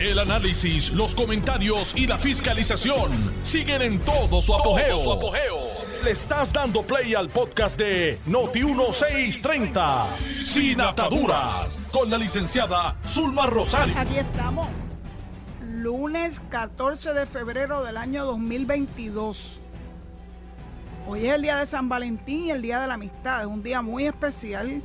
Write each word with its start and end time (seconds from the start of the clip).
El 0.00 0.20
análisis, 0.20 0.92
los 0.92 1.12
comentarios 1.12 1.92
y 1.96 2.06
la 2.06 2.16
fiscalización 2.18 3.10
siguen 3.42 3.82
en 3.82 3.98
todo 3.98 4.40
su 4.40 4.54
apogeo. 4.54 4.96
Le 6.04 6.12
estás 6.12 6.52
dando 6.52 6.82
play 6.82 7.16
al 7.16 7.28
podcast 7.28 7.76
de 7.80 8.16
Noti1630, 8.28 10.06
Sin 10.44 10.80
Ataduras, 10.80 11.80
con 11.90 12.08
la 12.10 12.16
licenciada 12.16 12.96
Zulma 13.08 13.46
Rosario. 13.46 13.92
Aquí 13.98 14.18
estamos, 14.18 14.68
lunes 15.68 16.40
14 16.48 17.12
de 17.12 17.26
febrero 17.26 17.82
del 17.82 17.96
año 17.96 18.24
2022. 18.24 19.58
Hoy 21.08 21.26
es 21.26 21.34
el 21.34 21.42
día 21.42 21.56
de 21.56 21.66
San 21.66 21.88
Valentín 21.88 22.44
y 22.44 22.50
el 22.52 22.62
día 22.62 22.80
de 22.80 22.86
la 22.86 22.94
amistad. 22.94 23.40
Es 23.40 23.46
un 23.48 23.64
día 23.64 23.82
muy 23.82 24.06
especial 24.06 24.80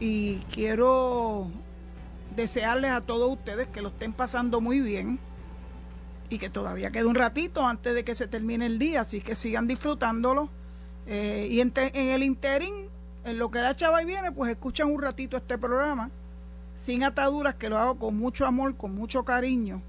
y 0.00 0.36
quiero 0.50 1.50
desearles 2.36 2.90
a 2.92 3.00
todos 3.00 3.30
ustedes 3.30 3.66
que 3.68 3.82
lo 3.82 3.88
estén 3.88 4.12
pasando 4.12 4.60
muy 4.60 4.80
bien 4.80 5.18
y 6.28 6.38
que 6.38 6.50
todavía 6.50 6.90
queda 6.90 7.06
un 7.06 7.14
ratito 7.14 7.66
antes 7.66 7.94
de 7.94 8.04
que 8.04 8.14
se 8.14 8.26
termine 8.26 8.66
el 8.66 8.78
día, 8.78 9.00
así 9.00 9.20
que 9.20 9.34
sigan 9.34 9.66
disfrutándolo. 9.66 10.48
Eh, 11.06 11.48
y 11.50 11.60
en, 11.60 11.72
el 11.76 12.22
interín, 12.22 12.88
en 13.24 13.38
lo 13.38 13.50
que 13.50 13.60
da 13.60 13.74
chava 13.76 14.02
y 14.02 14.04
viene, 14.04 14.32
pues 14.32 14.50
escuchan 14.50 14.92
un 14.92 15.00
ratito 15.00 15.36
este 15.36 15.56
programa, 15.56 16.10
sin 16.76 17.04
ataduras, 17.04 17.54
que 17.54 17.68
lo 17.68 17.78
hago 17.78 17.98
con 17.98 18.16
mucho 18.16 18.44
amor, 18.44 18.76
con 18.76 18.94
mucho 18.94 19.24
cariño 19.24 19.82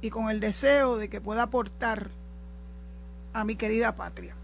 y 0.00 0.10
con 0.10 0.30
el 0.30 0.40
deseo 0.40 0.96
de 0.96 1.08
que 1.08 1.20
pueda 1.20 1.44
aportar 1.44 2.10
a 3.32 3.44
mi 3.44 3.56
querida 3.56 3.94
patria. 3.94 4.34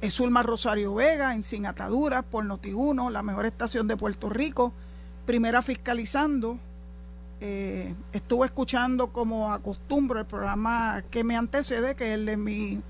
Es 0.00 0.14
Zulma 0.14 0.42
Rosario 0.42 0.94
Vega 0.94 1.34
en 1.34 1.42
Sin 1.42 1.66
Ataduras 1.66 2.24
por 2.24 2.44
Noti1, 2.44 3.10
la 3.10 3.22
mejor 3.22 3.46
estación 3.46 3.86
de 3.86 3.96
Puerto 3.96 4.30
Rico, 4.30 4.72
primera 5.26 5.62
fiscalizando. 5.62 6.58
Eh, 7.40 7.94
estuve 8.12 8.46
escuchando 8.46 9.08
como 9.08 9.52
acostumbro 9.52 10.20
el 10.20 10.26
programa 10.26 11.02
que 11.10 11.24
me 11.24 11.36
antecede, 11.36 11.96
que 11.96 12.08
es 12.08 12.14
el 12.14 12.26
de 12.26 12.36
mi 12.36 12.80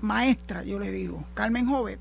maestra, 0.00 0.64
yo 0.64 0.78
le 0.78 0.90
digo, 0.90 1.24
Carmen 1.34 1.66
Jovet. 1.66 2.00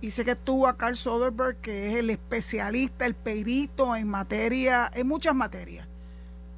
Y 0.00 0.10
sé 0.10 0.24
que 0.24 0.32
estuvo 0.32 0.68
a 0.68 0.76
Carl 0.76 0.96
Soderberg, 0.96 1.56
que 1.56 1.88
es 1.90 1.96
el 1.96 2.10
especialista, 2.10 3.06
el 3.06 3.14
perito 3.14 3.96
en 3.96 4.06
materia, 4.06 4.90
en 4.94 5.08
muchas 5.08 5.34
materias, 5.34 5.88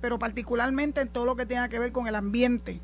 pero 0.00 0.18
particularmente 0.18 1.00
en 1.00 1.08
todo 1.08 1.24
lo 1.24 1.36
que 1.36 1.46
tenga 1.46 1.68
que 1.68 1.78
ver 1.78 1.92
con 1.92 2.06
el 2.08 2.16
ambiente 2.16 2.80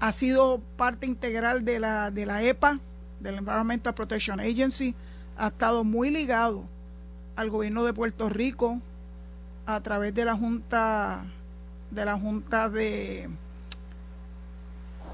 ha 0.00 0.12
sido 0.12 0.60
parte 0.76 1.06
integral 1.06 1.64
de 1.64 1.80
la, 1.80 2.10
de 2.10 2.26
la 2.26 2.42
EPA, 2.42 2.78
del 3.20 3.36
Environmental 3.36 3.94
Protection 3.94 4.38
Agency, 4.38 4.94
ha 5.36 5.46
estado 5.48 5.82
muy 5.82 6.10
ligado 6.10 6.64
al 7.36 7.50
gobierno 7.50 7.84
de 7.84 7.92
Puerto 7.92 8.28
Rico 8.28 8.80
a 9.66 9.80
través 9.80 10.14
de 10.14 10.24
la 10.24 10.36
Junta 10.36 11.24
de 11.90 12.04
la 12.04 12.18
Junta 12.18 12.68
de 12.68 13.28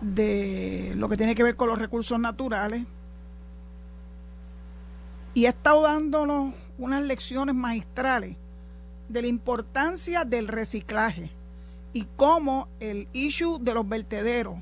de 0.00 0.94
lo 0.96 1.08
que 1.08 1.16
tiene 1.16 1.34
que 1.34 1.42
ver 1.42 1.56
con 1.56 1.68
los 1.68 1.78
recursos 1.78 2.18
naturales. 2.18 2.86
Y 5.34 5.46
ha 5.46 5.50
estado 5.50 5.82
dándonos 5.82 6.54
unas 6.78 7.02
lecciones 7.02 7.54
magistrales 7.54 8.36
de 9.08 9.22
la 9.22 9.28
importancia 9.28 10.24
del 10.24 10.48
reciclaje 10.48 11.30
y 11.92 12.06
cómo 12.16 12.68
el 12.80 13.08
issue 13.12 13.58
de 13.60 13.74
los 13.74 13.88
vertederos 13.88 14.56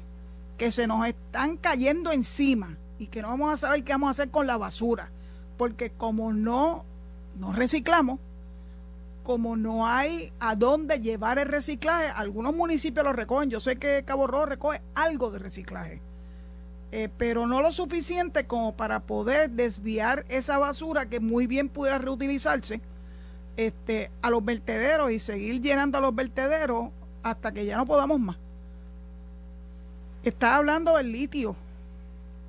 que 0.56 0.70
se 0.72 0.87
nos 0.87 1.06
están 1.06 1.56
cayendo 1.56 2.11
encima 2.11 2.77
y 2.98 3.06
que 3.06 3.22
no 3.22 3.28
vamos 3.28 3.53
a 3.53 3.56
saber 3.56 3.84
qué 3.84 3.93
vamos 3.93 4.09
a 4.09 4.11
hacer 4.11 4.31
con 4.31 4.47
la 4.47 4.56
basura, 4.56 5.11
porque 5.56 5.91
como 5.91 6.33
no, 6.33 6.84
no 7.39 7.53
reciclamos, 7.53 8.19
como 9.22 9.56
no 9.56 9.86
hay 9.86 10.33
a 10.41 10.56
dónde 10.56 11.00
llevar 11.00 11.39
el 11.39 11.48
reciclaje, 11.48 12.08
algunos 12.08 12.55
municipios 12.55 13.05
lo 13.05 13.12
recogen, 13.12 13.50
yo 13.50 13.61
sé 13.61 13.77
que 13.77 14.03
Cabo 14.05 14.27
Rojo 14.27 14.47
recoge 14.47 14.81
algo 14.94 15.31
de 15.31 15.39
reciclaje, 15.39 16.00
eh, 16.92 17.11
pero 17.19 17.47
no 17.47 17.61
lo 17.61 17.70
suficiente 17.72 18.47
como 18.47 18.75
para 18.75 19.00
poder 19.00 19.50
desviar 19.50 20.25
esa 20.28 20.59
basura 20.59 21.10
que 21.10 21.21
muy 21.21 21.47
bien 21.47 21.69
pudiera 21.69 21.99
reutilizarse 21.99 22.81
este, 23.59 24.10
a 24.22 24.31
los 24.31 24.44
vertederos 24.44 25.10
y 25.10 25.19
seguir 25.19 25.60
llenando 25.60 25.99
a 25.99 26.00
los 26.00 26.15
vertederos 26.15 26.91
hasta 27.22 27.53
que 27.53 27.66
ya 27.66 27.76
no 27.76 27.84
podamos 27.84 28.19
más. 28.19 28.37
Está 30.22 30.56
hablando 30.56 30.97
del 30.97 31.12
litio 31.12 31.55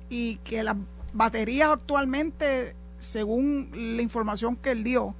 y 0.08 0.36
que 0.36 0.62
las 0.62 0.76
baterías 1.12 1.70
actualmente, 1.70 2.74
según 3.00 3.70
la 3.74 4.02
información 4.02 4.54
que 4.54 4.70
él 4.70 4.84
dio, 4.84 5.14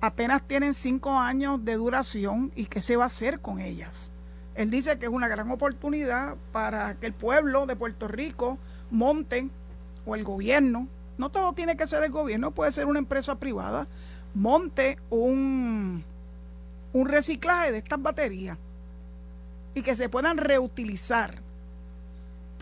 apenas 0.00 0.42
tienen 0.42 0.74
cinco 0.74 1.16
años 1.16 1.64
de 1.64 1.74
duración 1.74 2.50
y 2.56 2.64
qué 2.66 2.82
se 2.82 2.96
va 2.96 3.04
a 3.04 3.06
hacer 3.06 3.38
con 3.38 3.60
ellas. 3.60 4.10
Él 4.54 4.70
dice 4.70 4.98
que 4.98 5.06
es 5.06 5.12
una 5.12 5.28
gran 5.28 5.50
oportunidad 5.50 6.36
para 6.50 6.94
que 6.98 7.06
el 7.06 7.12
pueblo 7.12 7.66
de 7.66 7.76
Puerto 7.76 8.08
Rico 8.08 8.58
monte, 8.90 9.48
o 10.04 10.14
el 10.14 10.24
gobierno, 10.24 10.88
no 11.18 11.30
todo 11.30 11.52
tiene 11.52 11.76
que 11.76 11.86
ser 11.86 12.02
el 12.02 12.10
gobierno, 12.10 12.50
puede 12.50 12.72
ser 12.72 12.86
una 12.86 12.98
empresa 12.98 13.38
privada, 13.38 13.86
monte 14.34 14.98
un, 15.10 16.02
un 16.92 17.08
reciclaje 17.08 17.72
de 17.72 17.78
estas 17.78 18.02
baterías 18.02 18.58
y 19.74 19.82
que 19.82 19.96
se 19.96 20.08
puedan 20.08 20.38
reutilizar 20.38 21.41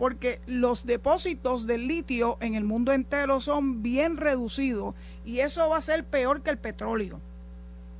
porque 0.01 0.41
los 0.47 0.87
depósitos 0.87 1.67
de 1.67 1.77
litio 1.77 2.39
en 2.41 2.55
el 2.55 2.63
mundo 2.63 2.91
entero 2.91 3.39
son 3.39 3.83
bien 3.83 4.17
reducidos 4.17 4.95
y 5.25 5.41
eso 5.41 5.69
va 5.69 5.77
a 5.77 5.81
ser 5.81 6.03
peor 6.05 6.41
que 6.41 6.49
el 6.49 6.57
petróleo. 6.57 7.19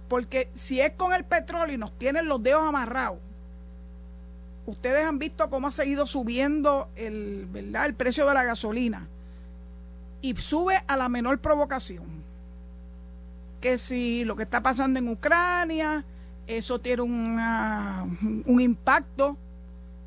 Porque 0.10 0.50
si 0.56 0.82
es 0.82 0.94
con 0.94 1.14
el 1.14 1.26
petróleo 1.26 1.76
y 1.76 1.78
nos 1.78 1.96
tienen 2.00 2.28
los 2.28 2.42
dedos 2.42 2.64
amarrados, 2.64 3.20
ustedes 4.66 5.06
han 5.06 5.20
visto 5.20 5.52
cómo 5.52 5.68
ha 5.68 5.72
seguido 5.72 6.08
subiendo 6.08 6.90
el, 6.96 7.48
¿verdad? 7.52 7.86
el 7.86 7.94
precio 7.94 8.26
de 8.26 8.34
la 8.34 8.46
gasolina 8.46 9.08
y 10.24 10.36
sube 10.38 10.84
a 10.88 10.98
la 10.98 11.08
menor 11.08 11.38
provocación. 11.38 12.24
Que 13.62 13.78
si 13.78 14.26
lo 14.26 14.36
que 14.36 14.42
está 14.42 14.64
pasando 14.64 14.98
en 14.98 15.08
Ucrania, 15.08 16.04
eso 16.48 16.82
tiene 16.82 17.04
un 17.04 18.60
impacto 18.60 19.38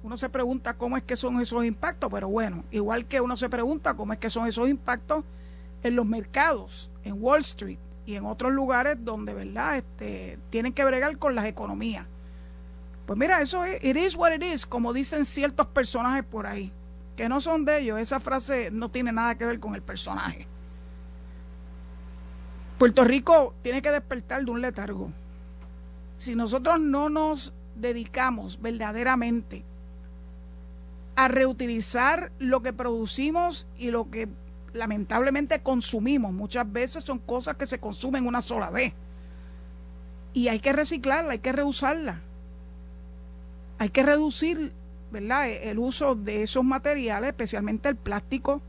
uno 0.05 0.19
se 0.19 0.29
pregunta 0.29 0.75
cómo 0.75 0.99
es 0.99 1.03
que 1.03 1.17
son 1.17 1.41
esos 1.41 1.65
impactos, 1.65 2.11
pero 2.13 2.29
bueno, 2.29 2.63
igual 2.71 3.07
que 3.07 3.23
uno 3.23 3.39
se 3.39 3.49
pregunta 3.49 3.95
cómo 3.95 4.13
es 4.13 4.19
que 4.19 4.29
son 4.29 4.47
esos 4.47 4.69
impactos 4.69 5.25
en 5.83 5.97
los 5.97 6.05
mercados, 6.05 6.91
en 7.05 7.17
Wall 7.19 7.41
Street 7.41 7.79
y 8.05 8.15
en 8.17 8.27
otros 8.27 8.53
lugares 8.53 8.99
donde, 9.03 9.33
¿verdad?, 9.33 9.79
este, 9.79 10.39
tienen 10.51 10.75
que 10.75 10.85
bregar 10.85 11.17
con 11.17 11.35
las 11.35 11.47
economías. 11.47 12.07
Pues 13.07 13.19
mira, 13.19 13.41
eso 13.41 13.65
es, 13.65 13.83
it 13.83 13.97
is 13.97 14.15
what 14.15 14.31
it 14.35 14.43
is, 14.43 14.67
como 14.67 14.93
dicen 14.93 15.25
ciertos 15.25 15.69
personajes 15.69 16.23
por 16.23 16.47
ahí, 16.47 16.71
que 17.17 17.27
no 17.31 17.41
son 17.41 17.65
de 17.65 17.79
ellos, 17.79 17.99
esa 17.99 18.21
frase 18.21 18.71
no 18.71 18.91
tiene 18.91 19.11
nada 19.11 19.37
que 19.37 19.47
ver 19.47 19.59
con 19.59 19.75
el 19.75 19.81
personaje. 19.81 20.47
Puerto 22.77 23.05
Rico 23.05 23.55
tiene 23.63 23.81
que 23.81 23.91
despertar 23.91 24.45
de 24.45 24.51
un 24.51 24.61
letargo. 24.61 25.11
Si 26.19 26.35
nosotros 26.35 26.79
no 26.79 27.09
nos 27.09 27.55
dedicamos 27.75 28.61
verdaderamente 28.61 29.65
a 31.17 31.29
reutilizar 31.29 32.33
lo 32.39 32.63
que 32.63 32.73
producimos 32.73 33.67
y 33.77 33.91
lo 33.91 34.11
que 34.11 34.29
lamentablemente 34.73 35.61
consumimos. 35.63 36.33
Muchas 36.33 36.71
veces 36.71 37.05
son 37.05 37.19
cosas 37.19 37.57
que 37.57 37.67
se 37.67 37.79
consumen 37.79 38.27
una 38.27 38.43
sola 38.43 38.71
vez. 38.71 38.93
Y 40.33 40.49
hay 40.49 40.59
que 40.59 40.73
reciclarla, 40.73 41.33
hay 41.33 41.39
que 41.39 41.53
reusarla. 41.53 42.21
Hay 43.79 43.91
que 43.91 44.03
reducir 44.03 44.73
¿verdad? 45.15 45.49
E-, 45.49 45.71
el 45.71 45.79
uso 45.79 46.15
de 46.17 46.43
esos 46.43 46.65
materiales, 46.65 47.31
especialmente 47.31 47.89
el 47.89 47.97
plástico, 47.97 48.61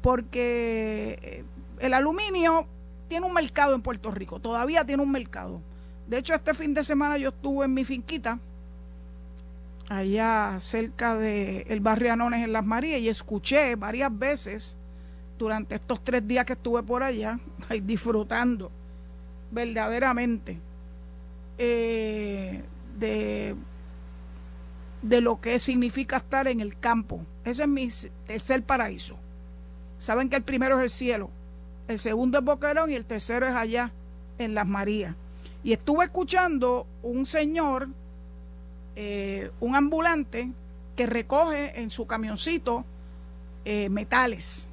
porque 0.00 1.18
eh, 1.22 1.44
el 1.78 1.94
aluminio 1.94 2.66
tiene 3.08 3.26
un 3.26 3.34
mercado 3.34 3.74
en 3.74 3.82
Puerto 3.82 4.10
Rico, 4.10 4.40
todavía 4.40 4.84
tiene 4.84 5.02
un 5.02 5.12
mercado. 5.12 5.60
De 6.08 6.18
hecho, 6.18 6.34
este 6.34 6.54
fin 6.54 6.74
de 6.74 6.82
semana 6.82 7.18
yo 7.18 7.28
estuve 7.28 7.66
en 7.66 7.74
mi 7.74 7.84
finquita 7.84 8.38
allá 9.90 10.56
cerca 10.60 11.16
del 11.16 11.64
el 11.66 11.80
barrio 11.80 12.12
Anones 12.12 12.44
en 12.44 12.52
Las 12.52 12.64
Marías 12.64 13.00
y 13.00 13.08
escuché 13.08 13.74
varias 13.74 14.16
veces 14.16 14.78
durante 15.36 15.74
estos 15.74 16.02
tres 16.04 16.26
días 16.26 16.44
que 16.44 16.52
estuve 16.52 16.82
por 16.84 17.02
allá, 17.02 17.40
disfrutando 17.82 18.70
verdaderamente 19.50 20.58
eh, 21.58 22.62
de, 22.98 23.56
de 25.02 25.20
lo 25.20 25.40
que 25.40 25.58
significa 25.58 26.18
estar 26.18 26.46
en 26.46 26.60
el 26.60 26.78
campo. 26.78 27.26
Ese 27.44 27.62
es 27.62 27.68
mi 27.68 27.88
tercer 28.26 28.62
paraíso. 28.62 29.16
Saben 29.98 30.28
que 30.30 30.36
el 30.36 30.44
primero 30.44 30.78
es 30.78 30.84
el 30.84 30.90
cielo, 30.90 31.30
el 31.88 31.98
segundo 31.98 32.38
es 32.38 32.44
Boquerón 32.44 32.92
y 32.92 32.94
el 32.94 33.06
tercero 33.06 33.48
es 33.48 33.56
allá 33.56 33.90
en 34.38 34.54
Las 34.54 34.68
Marías. 34.68 35.16
Y 35.64 35.72
estuve 35.72 36.04
escuchando 36.04 36.86
un 37.02 37.26
señor 37.26 37.88
eh, 38.96 39.50
un 39.60 39.76
ambulante 39.76 40.50
que 40.96 41.06
recoge 41.06 41.80
en 41.80 41.90
su 41.90 42.06
camioncito 42.06 42.84
eh, 43.64 43.88
metales. 43.88 44.68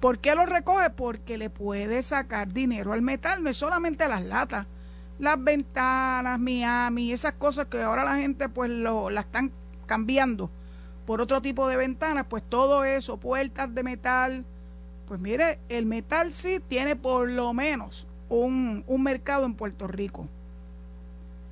¿Por 0.00 0.18
qué 0.18 0.34
lo 0.34 0.46
recoge? 0.46 0.90
Porque 0.90 1.38
le 1.38 1.50
puede 1.50 2.02
sacar 2.02 2.52
dinero 2.52 2.92
al 2.92 3.02
metal, 3.02 3.42
no 3.42 3.50
es 3.50 3.56
solamente 3.56 4.08
las 4.08 4.22
latas. 4.24 4.66
las 5.18 5.42
ventanas, 5.42 6.38
Miami, 6.38 7.12
esas 7.12 7.32
cosas 7.32 7.66
que 7.66 7.82
ahora 7.82 8.04
la 8.04 8.16
gente 8.16 8.48
pues 8.48 8.70
lo, 8.70 9.10
la 9.10 9.22
están 9.22 9.50
cambiando 9.86 10.50
por 11.06 11.20
otro 11.20 11.42
tipo 11.42 11.68
de 11.68 11.76
ventanas, 11.76 12.26
pues 12.28 12.42
todo 12.48 12.84
eso, 12.84 13.16
puertas 13.16 13.74
de 13.74 13.82
metal, 13.82 14.44
pues 15.06 15.18
mire, 15.20 15.58
el 15.68 15.86
metal 15.86 16.32
sí 16.32 16.60
tiene 16.68 16.96
por 16.96 17.30
lo 17.30 17.52
menos 17.54 18.06
un, 18.28 18.84
un 18.86 19.02
mercado 19.02 19.46
en 19.46 19.54
Puerto 19.54 19.86
Rico. 19.86 20.28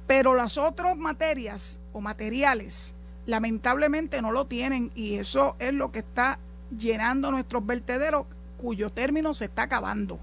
Pero 0.07 0.35
las 0.35 0.59
otras 0.59 0.97
materias 0.97 1.81
o 1.93 2.01
materiales 2.01 2.95
lamentablemente 3.27 4.23
no 4.23 4.31
lo 4.31 4.47
tienen 4.47 4.93
y 4.95 5.17
eso 5.17 5.57
es 5.59 5.73
lo 5.73 5.91
que 5.91 5.99
está 6.01 6.39
llenando 6.77 7.31
nuestros 7.31 7.67
vertederos 7.67 8.27
cuyo 8.57 8.91
término 8.91 9.35
se 9.35 9.47
está 9.47 9.63
acabando 9.63 10.21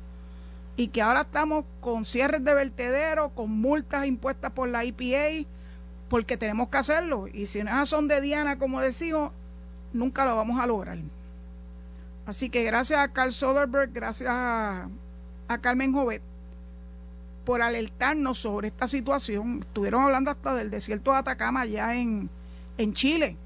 y 0.76 0.88
que 0.88 1.02
ahora 1.02 1.22
estamos 1.22 1.66
con 1.82 2.04
cierres 2.04 2.44
de 2.44 2.54
vertederos, 2.54 3.32
con 3.34 3.50
multas 3.52 4.06
impuestas 4.06 4.52
por 4.52 4.70
la 4.70 4.84
EPA, 4.84 5.48
porque 6.10 6.38
tenemos 6.38 6.70
que 6.70 6.78
hacerlo. 6.78 7.28
Y 7.32 7.46
si 7.46 7.64
no 7.64 7.86
son 7.86 8.08
de 8.08 8.22
Diana, 8.22 8.58
como 8.58 8.82
decimos, 8.82 9.32
nunca 9.94 10.26
lo 10.26 10.36
vamos 10.36 10.60
a 10.60 10.66
lograr. 10.66 10.98
Así 12.26 12.50
que 12.50 12.64
gracias 12.64 13.00
a 13.00 13.10
Carl 13.10 13.34
Soderberg, 13.34 13.92
gracias 13.94 14.30
a, 14.32 14.88
Carmen 15.62 15.94
Jovet 15.94 16.24
por 17.46 17.62
alertarnos 17.62 18.40
sobre 18.40 18.70
esta 18.70 18.88
situación. 18.88 19.60
Estuvieron 19.62 20.04
hablando 20.04 20.32
hasta 20.32 20.56
del 20.56 20.70
desierto 20.70 21.12
de 21.12 21.18
Atacama 21.18 21.62
allá 21.62 21.96
en, 21.96 22.30
en 22.78 22.94
Chile. 22.94 23.38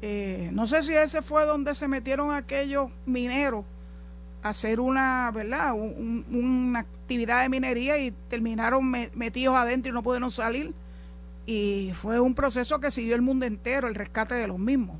Eh, 0.00 0.50
no 0.52 0.66
sé 0.66 0.82
si 0.82 0.94
ese 0.94 1.22
fue 1.22 1.44
donde 1.44 1.74
se 1.74 1.88
metieron 1.88 2.32
aquellos 2.32 2.90
mineros 3.04 3.64
a 4.42 4.50
hacer 4.50 4.78
una, 4.78 5.30
¿verdad? 5.32 5.74
una 5.74 6.80
actividad 6.80 7.42
de 7.42 7.48
minería 7.48 7.98
y 7.98 8.12
terminaron 8.28 8.88
metidos 9.14 9.56
adentro 9.56 9.90
y 9.90 9.94
no 9.94 10.02
pudieron 10.02 10.30
salir. 10.30 10.72
Y 11.46 11.92
fue 11.94 12.20
un 12.20 12.34
proceso 12.34 12.78
que 12.78 12.90
siguió 12.90 13.14
el 13.14 13.22
mundo 13.22 13.46
entero, 13.46 13.88
el 13.88 13.94
rescate 13.94 14.34
de 14.34 14.46
los 14.46 14.58
mismos. 14.58 14.98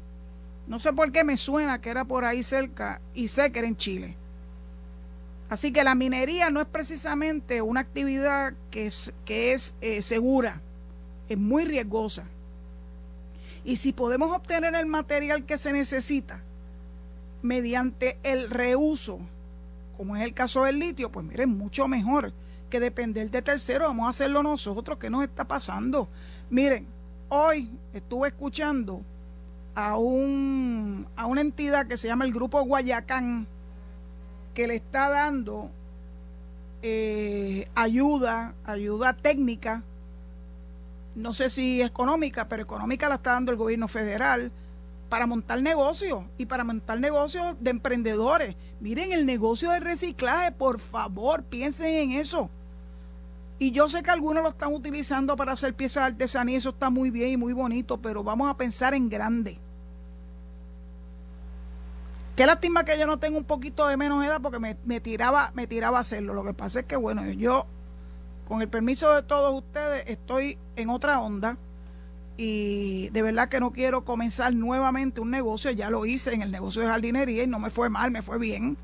No 0.66 0.78
sé 0.78 0.92
por 0.92 1.12
qué 1.12 1.22
me 1.24 1.36
suena 1.36 1.80
que 1.80 1.90
era 1.90 2.04
por 2.04 2.24
ahí 2.24 2.42
cerca 2.42 3.00
y 3.14 3.28
sé 3.28 3.52
que 3.52 3.60
era 3.60 3.68
en 3.68 3.76
Chile. 3.76 4.16
Así 5.48 5.72
que 5.72 5.84
la 5.84 5.94
minería 5.94 6.50
no 6.50 6.60
es 6.60 6.66
precisamente 6.66 7.62
una 7.62 7.80
actividad 7.80 8.52
que 8.70 8.86
es, 8.86 9.14
que 9.24 9.52
es 9.52 9.74
eh, 9.80 10.02
segura, 10.02 10.60
es 11.28 11.38
muy 11.38 11.64
riesgosa. 11.64 12.24
Y 13.64 13.76
si 13.76 13.92
podemos 13.92 14.34
obtener 14.36 14.74
el 14.74 14.86
material 14.86 15.44
que 15.44 15.58
se 15.58 15.72
necesita 15.72 16.42
mediante 17.42 18.18
el 18.22 18.50
reuso, 18.50 19.20
como 19.96 20.16
es 20.16 20.22
el 20.22 20.34
caso 20.34 20.64
del 20.64 20.78
litio, 20.78 21.10
pues 21.10 21.24
miren, 21.26 21.50
mucho 21.50 21.88
mejor 21.88 22.32
que 22.70 22.80
depender 22.80 23.30
de 23.30 23.42
tercero, 23.42 23.86
vamos 23.86 24.06
a 24.06 24.10
hacerlo 24.10 24.42
nosotros. 24.42 24.98
¿Qué 24.98 25.10
nos 25.10 25.24
está 25.24 25.44
pasando? 25.44 26.08
Miren, 26.50 26.86
hoy 27.28 27.70
estuve 27.92 28.28
escuchando 28.28 29.02
a, 29.74 29.96
un, 29.96 31.06
a 31.16 31.26
una 31.26 31.40
entidad 31.40 31.86
que 31.86 31.96
se 31.96 32.08
llama 32.08 32.24
el 32.24 32.32
Grupo 32.32 32.62
Guayacán, 32.62 33.46
que 34.58 34.66
le 34.66 34.74
está 34.74 35.08
dando 35.08 35.70
eh, 36.82 37.68
ayuda, 37.76 38.56
ayuda 38.64 39.12
técnica, 39.12 39.84
no 41.14 41.32
sé 41.32 41.48
si 41.48 41.80
económica, 41.80 42.48
pero 42.48 42.64
económica 42.64 43.08
la 43.08 43.14
está 43.14 43.34
dando 43.34 43.52
el 43.52 43.56
gobierno 43.56 43.86
federal 43.86 44.50
para 45.08 45.28
montar 45.28 45.62
negocios 45.62 46.24
y 46.38 46.46
para 46.46 46.64
montar 46.64 46.98
negocios 46.98 47.54
de 47.60 47.70
emprendedores. 47.70 48.56
Miren 48.80 49.12
el 49.12 49.26
negocio 49.26 49.70
de 49.70 49.78
reciclaje, 49.78 50.50
por 50.50 50.80
favor, 50.80 51.44
piensen 51.44 51.94
en 51.94 52.10
eso. 52.18 52.50
Y 53.60 53.70
yo 53.70 53.88
sé 53.88 54.02
que 54.02 54.10
algunos 54.10 54.42
lo 54.42 54.48
están 54.48 54.74
utilizando 54.74 55.36
para 55.36 55.52
hacer 55.52 55.72
piezas 55.74 56.02
de 56.02 56.06
artesanía, 56.14 56.58
eso 56.58 56.70
está 56.70 56.90
muy 56.90 57.10
bien 57.10 57.30
y 57.30 57.36
muy 57.36 57.52
bonito, 57.52 57.98
pero 57.98 58.24
vamos 58.24 58.50
a 58.50 58.56
pensar 58.56 58.92
en 58.92 59.08
grande. 59.08 59.60
Qué 62.38 62.46
lástima 62.46 62.84
que 62.84 62.96
yo 62.96 63.04
no 63.08 63.18
tengo 63.18 63.36
un 63.36 63.42
poquito 63.42 63.88
de 63.88 63.96
menos 63.96 64.24
edad 64.24 64.40
porque 64.40 64.60
me, 64.60 65.00
tiraba, 65.00 65.50
me 65.56 65.66
tiraba 65.66 65.98
a 65.98 66.02
hacerlo. 66.02 66.34
Lo 66.34 66.44
que 66.44 66.54
pasa 66.54 66.78
es 66.78 66.86
que, 66.86 66.94
bueno, 66.94 67.28
yo, 67.32 67.66
con 68.46 68.62
el 68.62 68.68
permiso 68.68 69.12
de 69.12 69.24
todos 69.24 69.52
ustedes, 69.52 70.04
estoy 70.06 70.56
en 70.76 70.88
otra 70.88 71.18
onda 71.18 71.58
y 72.36 73.08
de 73.08 73.22
verdad 73.22 73.48
que 73.48 73.58
no 73.58 73.72
quiero 73.72 74.04
comenzar 74.04 74.54
nuevamente 74.54 75.20
un 75.20 75.32
negocio. 75.32 75.72
Ya 75.72 75.90
lo 75.90 76.06
hice 76.06 76.32
en 76.32 76.42
el 76.42 76.52
negocio 76.52 76.82
de 76.82 76.86
jardinería 76.86 77.42
y 77.42 77.48
no 77.48 77.58
me 77.58 77.70
fue 77.70 77.88
mal, 77.88 78.12
me 78.12 78.22
fue 78.22 78.38
bien. 78.38 78.76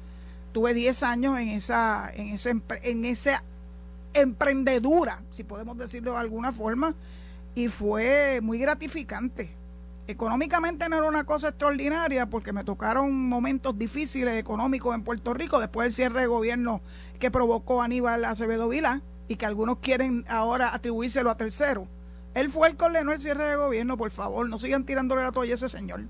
Tuve 0.50 0.74
10 0.74 1.04
años 1.04 1.38
en 1.38 1.50
esa, 1.50 2.10
en 2.12 2.30
ese, 2.30 2.60
en 2.82 3.04
esa 3.04 3.44
emprendedura, 4.14 5.22
si 5.30 5.44
podemos 5.44 5.78
decirlo 5.78 6.14
de 6.14 6.18
alguna 6.18 6.50
forma, 6.50 6.96
y 7.54 7.68
fue 7.68 8.40
muy 8.42 8.58
gratificante 8.58 9.54
económicamente 10.06 10.88
no 10.88 10.98
era 10.98 11.08
una 11.08 11.24
cosa 11.24 11.48
extraordinaria 11.48 12.26
porque 12.26 12.52
me 12.52 12.64
tocaron 12.64 13.28
momentos 13.28 13.78
difíciles 13.78 14.38
económicos 14.38 14.94
en 14.94 15.02
Puerto 15.02 15.32
Rico 15.32 15.60
después 15.60 15.86
del 15.86 15.92
cierre 15.92 16.22
de 16.22 16.26
gobierno 16.26 16.80
que 17.18 17.30
provocó 17.30 17.82
Aníbal 17.82 18.24
Acevedo 18.24 18.68
Vila 18.68 19.00
y 19.28 19.36
que 19.36 19.46
algunos 19.46 19.78
quieren 19.78 20.24
ahora 20.28 20.74
atribuírselo 20.74 21.30
a 21.30 21.36
tercero. 21.36 21.88
Él 22.34 22.50
fue 22.50 22.68
el 22.68 22.76
que 22.76 22.84
ordenó 22.84 23.12
el 23.12 23.20
cierre 23.20 23.44
de 23.44 23.56
gobierno, 23.56 23.96
por 23.96 24.10
favor, 24.10 24.48
no 24.48 24.58
sigan 24.58 24.84
tirándole 24.84 25.22
la 25.22 25.32
toalla 25.32 25.52
a 25.52 25.54
ese 25.54 25.68
señor. 25.68 26.02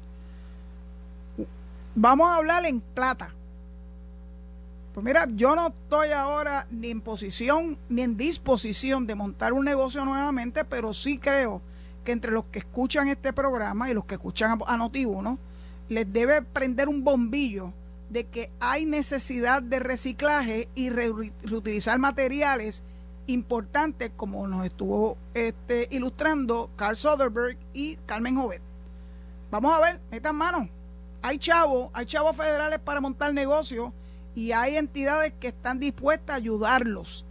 Vamos 1.94 2.28
a 2.28 2.36
hablar 2.36 2.64
en 2.64 2.80
plata. 2.80 3.28
Pues 4.94 5.04
mira, 5.04 5.26
yo 5.34 5.54
no 5.54 5.68
estoy 5.68 6.10
ahora 6.10 6.66
ni 6.70 6.90
en 6.90 7.00
posición 7.00 7.76
ni 7.88 8.02
en 8.02 8.16
disposición 8.16 9.06
de 9.06 9.14
montar 9.14 9.52
un 9.52 9.64
negocio 9.64 10.04
nuevamente, 10.04 10.64
pero 10.64 10.92
sí 10.92 11.18
creo 11.18 11.60
que 12.04 12.12
entre 12.12 12.30
los 12.30 12.44
que 12.44 12.60
escuchan 12.60 13.08
este 13.08 13.32
programa 13.32 13.90
y 13.90 13.94
los 13.94 14.04
que 14.04 14.14
escuchan 14.14 14.52
a, 14.52 14.76
Noti1, 14.76 15.38
les 15.88 16.12
debe 16.12 16.42
prender 16.42 16.88
un 16.88 17.02
bombillo 17.02 17.72
de 18.10 18.24
que 18.24 18.50
hay 18.60 18.84
necesidad 18.84 19.62
de 19.62 19.80
reciclaje 19.80 20.68
y 20.74 20.90
reutilizar 20.90 21.98
materiales 21.98 22.82
importantes 23.26 24.12
como 24.14 24.46
nos 24.46 24.66
estuvo 24.66 25.16
este, 25.32 25.88
ilustrando 25.90 26.70
Carl 26.76 26.94
Soderberg 26.94 27.56
y 27.72 27.96
Carmen 28.06 28.36
Jovet. 28.36 28.62
Vamos 29.50 29.72
a 29.72 29.80
ver, 29.80 30.00
metan 30.10 30.36
mano. 30.36 30.68
Hay 31.22 31.38
chavos, 31.38 31.90
hay 31.94 32.06
chavos 32.06 32.36
federales 32.36 32.78
para 32.78 33.00
montar 33.00 33.32
negocios 33.32 33.92
y 34.34 34.52
hay 34.52 34.76
entidades 34.76 35.32
que 35.40 35.48
están 35.48 35.80
dispuestas 35.80 36.34
a 36.34 36.36
ayudarlos 36.36 37.24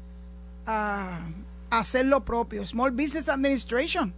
a 0.65 1.27
hacer 1.69 2.05
lo 2.05 2.25
propio. 2.25 2.65
Small 2.65 2.91
Business 2.91 3.29
Administration 3.29 4.13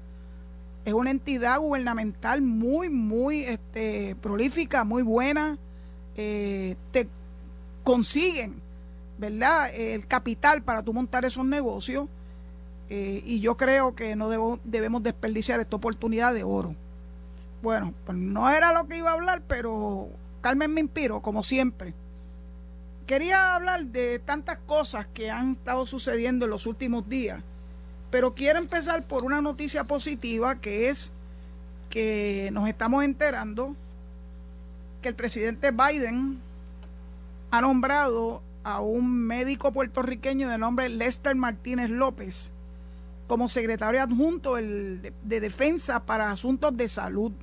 es 0.86 0.94
una 0.94 1.10
entidad 1.10 1.60
gubernamental 1.60 2.44
muy, 2.44 2.90
muy 2.90 3.44
este, 3.44 4.16
prolífica, 4.22 4.84
muy 4.84 5.02
buena. 5.02 5.58
Eh, 6.16 6.76
te 6.92 7.10
consiguen, 7.84 8.62
¿verdad?, 9.18 9.74
el 9.74 10.06
capital 10.06 10.62
para 10.62 10.84
tú 10.84 10.94
montar 10.94 11.26
esos 11.26 11.44
negocios. 11.44 12.08
Eh, 12.90 13.24
y 13.26 13.40
yo 13.40 13.58
creo 13.58 13.96
que 13.96 14.16
no 14.16 14.60
debemos 14.64 15.02
desperdiciar 15.02 15.60
esta 15.60 15.76
oportunidad 15.76 16.36
de 16.36 16.44
oro. 16.44 16.76
Bueno, 17.64 17.96
pues 18.06 18.16
no 18.16 18.48
era 18.48 18.72
lo 18.72 18.88
que 18.88 18.98
iba 18.98 19.10
a 19.10 19.14
hablar, 19.16 19.42
pero 19.48 20.10
Carmen 20.42 20.72
me 20.72 20.82
inspiró, 20.82 21.20
como 21.20 21.42
siempre. 21.42 21.96
Quería 23.08 23.56
hablar 23.56 23.88
de 23.88 24.20
tantas 24.20 24.60
cosas 24.68 25.08
que 25.16 25.32
han 25.32 25.54
estado 25.54 25.88
sucediendo 25.88 26.46
en 26.46 26.52
los 26.52 26.68
últimos 26.68 27.10
días 27.10 27.44
pero 28.16 28.34
quiero 28.34 28.60
empezar 28.60 29.06
por 29.06 29.26
una 29.26 29.42
noticia 29.42 29.84
positiva 29.84 30.62
que 30.62 30.88
es 30.88 31.12
que 31.90 32.50
nos 32.54 32.70
estamos 32.70 33.04
enterando 33.04 33.76
que 35.02 35.10
el 35.10 35.16
presidente 35.16 35.72
Biden 35.72 36.40
ha 37.52 37.60
nombrado 37.60 38.42
a 38.64 38.80
un 38.80 39.18
médico 39.18 39.74
puertorriqueño 39.74 40.48
de 40.50 40.58
nombre 40.58 40.88
Lester 40.88 41.36
Martínez 41.36 41.90
López 41.90 42.54
como 43.28 43.50
secretario 43.50 44.02
adjunto 44.02 44.56
de, 44.56 45.12
Defensa 45.22 46.06
para 46.06 46.32
Asuntos 46.32 46.78
de 46.78 46.88
Salud. 46.88 47.34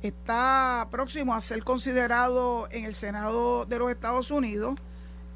Está 0.00 0.88
próximo 0.90 1.34
a 1.34 1.42
ser 1.42 1.64
considerado 1.64 2.66
en 2.70 2.86
el 2.86 2.94
Senado 2.94 3.66
de 3.66 3.78
los 3.78 3.90
Estados 3.90 4.30
Unidos 4.30 4.80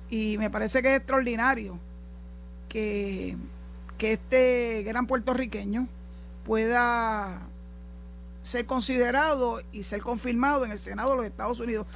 y 0.08 0.38
me 0.38 0.48
parece 0.48 0.80
que 0.80 0.92
es 0.92 0.96
extraordinario 0.96 1.78
que 2.70 3.36
que 4.02 4.14
este 4.14 4.82
gran 4.82 5.06
puertorriqueño 5.06 5.86
pueda 6.44 7.38
ser 8.42 8.66
considerado 8.66 9.62
y 9.70 9.84
ser 9.84 10.02
confirmado 10.02 10.64
en 10.64 10.72
el 10.72 10.78
Senado 10.78 11.10
de 11.10 11.16
los 11.18 11.26
Estados 11.26 11.60
Unidos. 11.60 11.86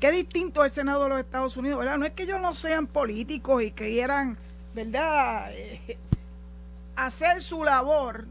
Qué 0.00 0.10
distinto 0.10 0.64
es 0.64 0.72
el 0.72 0.76
Senado 0.76 1.02
de 1.02 1.10
los 1.10 1.20
Estados 1.20 1.58
Unidos, 1.58 1.80
¿verdad? 1.80 1.98
No 1.98 2.06
es 2.06 2.12
que 2.12 2.22
ellos 2.22 2.40
no 2.40 2.54
sean 2.54 2.86
políticos 2.86 3.62
y 3.62 3.72
quieran, 3.72 4.38
¿verdad?, 4.74 5.52
eh, 5.52 5.98
hacer 6.96 7.42
su 7.42 7.62
labor, 7.62 8.24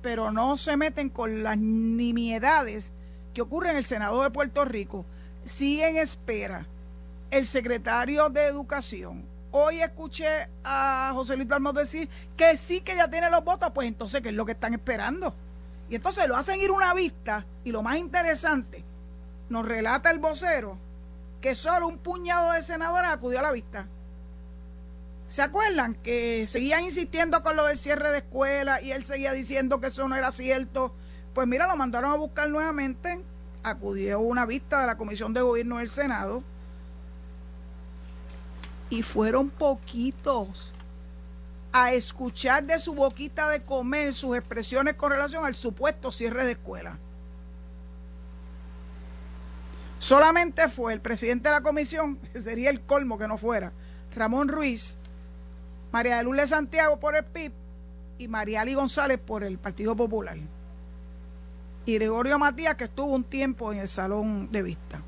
pero 0.00 0.30
no 0.32 0.56
se 0.56 0.74
meten 0.78 1.10
con 1.10 1.42
las 1.42 1.58
nimiedades 1.58 2.90
que 3.34 3.42
ocurren 3.42 3.72
en 3.72 3.76
el 3.76 3.84
Senado 3.84 4.22
de 4.22 4.30
Puerto 4.30 4.64
Rico. 4.64 5.04
Sí 5.44 5.82
en 5.82 5.98
espera 5.98 6.66
el 7.30 7.44
secretario 7.44 8.30
de 8.30 8.46
Educación 8.46 9.30
Hoy 9.54 9.82
escuché 9.82 10.48
a 10.64 11.10
José 11.12 11.36
Luis 11.36 11.46
Dalmau 11.46 11.74
decir 11.74 12.08
que 12.38 12.56
sí 12.56 12.80
que 12.80 12.96
ya 12.96 13.10
tiene 13.10 13.28
los 13.28 13.44
votos, 13.44 13.70
pues 13.74 13.86
entonces, 13.86 14.22
¿qué 14.22 14.30
es 14.30 14.34
lo 14.34 14.46
que 14.46 14.52
están 14.52 14.72
esperando? 14.72 15.34
Y 15.90 15.96
entonces 15.96 16.26
lo 16.26 16.36
hacen 16.36 16.58
ir 16.58 16.70
una 16.70 16.94
vista 16.94 17.44
y 17.62 17.70
lo 17.70 17.82
más 17.82 17.98
interesante, 17.98 18.82
nos 19.50 19.66
relata 19.66 20.10
el 20.10 20.20
vocero 20.20 20.78
que 21.42 21.54
solo 21.54 21.86
un 21.86 21.98
puñado 21.98 22.52
de 22.52 22.62
senadores 22.62 23.10
acudió 23.10 23.40
a 23.40 23.42
la 23.42 23.52
vista. 23.52 23.86
¿Se 25.28 25.42
acuerdan 25.42 25.96
que 25.96 26.46
seguían 26.46 26.84
insistiendo 26.84 27.42
con 27.42 27.54
lo 27.54 27.66
del 27.66 27.76
cierre 27.76 28.10
de 28.10 28.18
escuela 28.18 28.80
y 28.80 28.92
él 28.92 29.04
seguía 29.04 29.32
diciendo 29.32 29.80
que 29.80 29.88
eso 29.88 30.08
no 30.08 30.16
era 30.16 30.32
cierto? 30.32 30.94
Pues 31.34 31.46
mira, 31.46 31.66
lo 31.66 31.76
mandaron 31.76 32.10
a 32.10 32.16
buscar 32.16 32.48
nuevamente, 32.48 33.20
acudió 33.62 34.20
una 34.20 34.46
vista 34.46 34.80
de 34.80 34.86
la 34.86 34.96
Comisión 34.96 35.34
de 35.34 35.42
Gobierno 35.42 35.76
del 35.76 35.88
Senado 35.88 36.42
y 38.92 39.00
fueron 39.00 39.48
poquitos 39.48 40.74
a 41.72 41.94
escuchar 41.94 42.64
de 42.64 42.78
su 42.78 42.92
boquita 42.92 43.48
de 43.48 43.62
comer 43.62 44.12
sus 44.12 44.36
expresiones 44.36 44.96
con 44.96 45.10
relación 45.10 45.46
al 45.46 45.54
supuesto 45.54 46.12
cierre 46.12 46.44
de 46.44 46.52
escuela. 46.52 46.98
Solamente 49.98 50.68
fue 50.68 50.92
el 50.92 51.00
presidente 51.00 51.48
de 51.48 51.54
la 51.54 51.62
comisión, 51.62 52.16
que 52.16 52.42
sería 52.42 52.68
el 52.68 52.82
colmo 52.82 53.16
que 53.16 53.26
no 53.26 53.38
fuera, 53.38 53.72
Ramón 54.14 54.48
Ruiz, 54.48 54.98
María 55.90 56.18
de 56.18 56.24
Lourdes 56.24 56.50
Santiago 56.50 57.00
por 57.00 57.16
el 57.16 57.24
PIB 57.24 57.52
y 58.18 58.28
María 58.28 58.62
González 58.74 59.18
por 59.18 59.42
el 59.42 59.56
Partido 59.58 59.96
Popular. 59.96 60.36
Y 61.86 61.94
Gregorio 61.94 62.38
Matías, 62.38 62.74
que 62.74 62.84
estuvo 62.84 63.14
un 63.14 63.24
tiempo 63.24 63.72
en 63.72 63.78
el 63.78 63.88
salón 63.88 64.52
de 64.52 64.62
vista. 64.62 65.02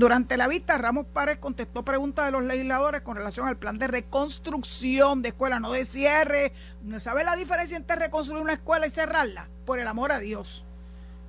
Durante 0.00 0.38
la 0.38 0.48
vista, 0.48 0.78
Ramos 0.78 1.04
Párez 1.12 1.36
contestó 1.36 1.84
preguntas 1.84 2.24
de 2.24 2.32
los 2.32 2.42
legisladores 2.42 3.02
con 3.02 3.16
relación 3.16 3.46
al 3.46 3.58
plan 3.58 3.76
de 3.76 3.86
reconstrucción 3.86 5.20
de 5.20 5.28
escuelas, 5.28 5.60
no 5.60 5.72
de 5.72 5.84
cierre. 5.84 6.54
¿Sabe 7.00 7.22
la 7.22 7.36
diferencia 7.36 7.76
entre 7.76 7.96
reconstruir 7.96 8.40
una 8.40 8.54
escuela 8.54 8.86
y 8.86 8.90
cerrarla? 8.90 9.50
Por 9.66 9.78
el 9.78 9.86
amor 9.86 10.10
a 10.10 10.18
Dios. 10.18 10.64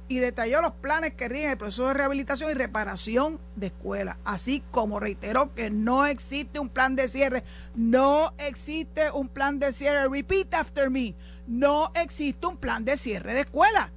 Y 0.07 0.19
detalló 0.19 0.61
los 0.61 0.71
planes 0.71 1.15
que 1.15 1.27
rigen 1.27 1.49
el 1.49 1.57
proceso 1.57 1.89
de 1.89 1.95
rehabilitación 1.95 2.49
y 2.49 2.53
reparación 2.53 3.41
de 3.57 3.67
escuelas, 3.67 4.15
así 4.23 4.63
como 4.71 5.01
reiteró 5.01 5.53
que 5.53 5.69
no 5.69 6.05
existe 6.05 6.57
un 6.57 6.69
plan 6.69 6.95
de 6.95 7.09
cierre. 7.09 7.43
No 7.75 8.33
existe 8.37 9.11
un 9.11 9.27
plan 9.27 9.59
de 9.59 9.73
cierre. 9.73 10.07
Repeat 10.07 10.53
after 10.53 10.89
me. 10.89 11.13
No 11.45 11.91
existe 11.93 12.47
un 12.47 12.55
plan 12.55 12.85
de 12.85 12.95
cierre 12.95 13.33
de 13.33 13.41
escuela 13.41 13.91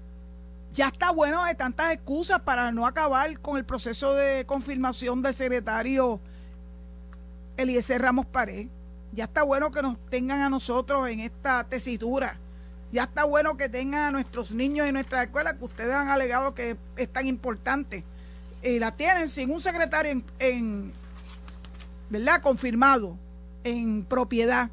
ya 0.75 0.88
está 0.88 1.12
bueno 1.12 1.45
de 1.45 1.54
tantas 1.54 1.93
excusas 1.93 2.40
para 2.40 2.73
no 2.73 2.85
acabar 2.85 3.38
con 3.38 3.57
el 3.57 3.64
proceso 3.64 4.12
de 4.14 4.45
confirmación 4.45 5.23
del 5.23 5.33
secretario 5.33 6.21
Eliezer 7.57 8.02
Ramos 8.02 8.26
Pared. 8.26 8.66
Ya 9.12 9.25
está 9.25 9.45
bueno 9.45 9.71
que 9.71 9.83
nos 9.83 9.97
tengan 10.11 10.43
a 10.43 10.50
nosotros 10.50 11.09
en 11.09 11.21
esta 11.21 11.62
tesitura. 11.62 12.38
Ya 12.90 13.04
está 13.04 13.25
bueno 13.25 13.57
que 13.57 13.69
tengan 13.69 14.07
a 14.07 14.11
nuestros 14.11 14.52
niños 14.52 14.88
en 14.88 14.95
nuestra 14.95 15.23
escuela 15.23 15.57
que 15.57 15.64
ustedes 15.64 15.95
han 15.95 16.09
alegado 16.09 16.54
que 16.54 16.76
es 16.97 17.09
tan 17.09 17.28
importante. 17.28 18.02
Y 18.61 18.81
la 18.81 18.90
tienen 18.90 19.28
sin 19.28 19.52
un 19.52 19.61
secretario 19.61 20.25
en 20.40 20.93
¿verdad? 22.11 22.43
Confirmado, 22.43 23.16
en 23.62 24.04
propiedad. 24.04 24.71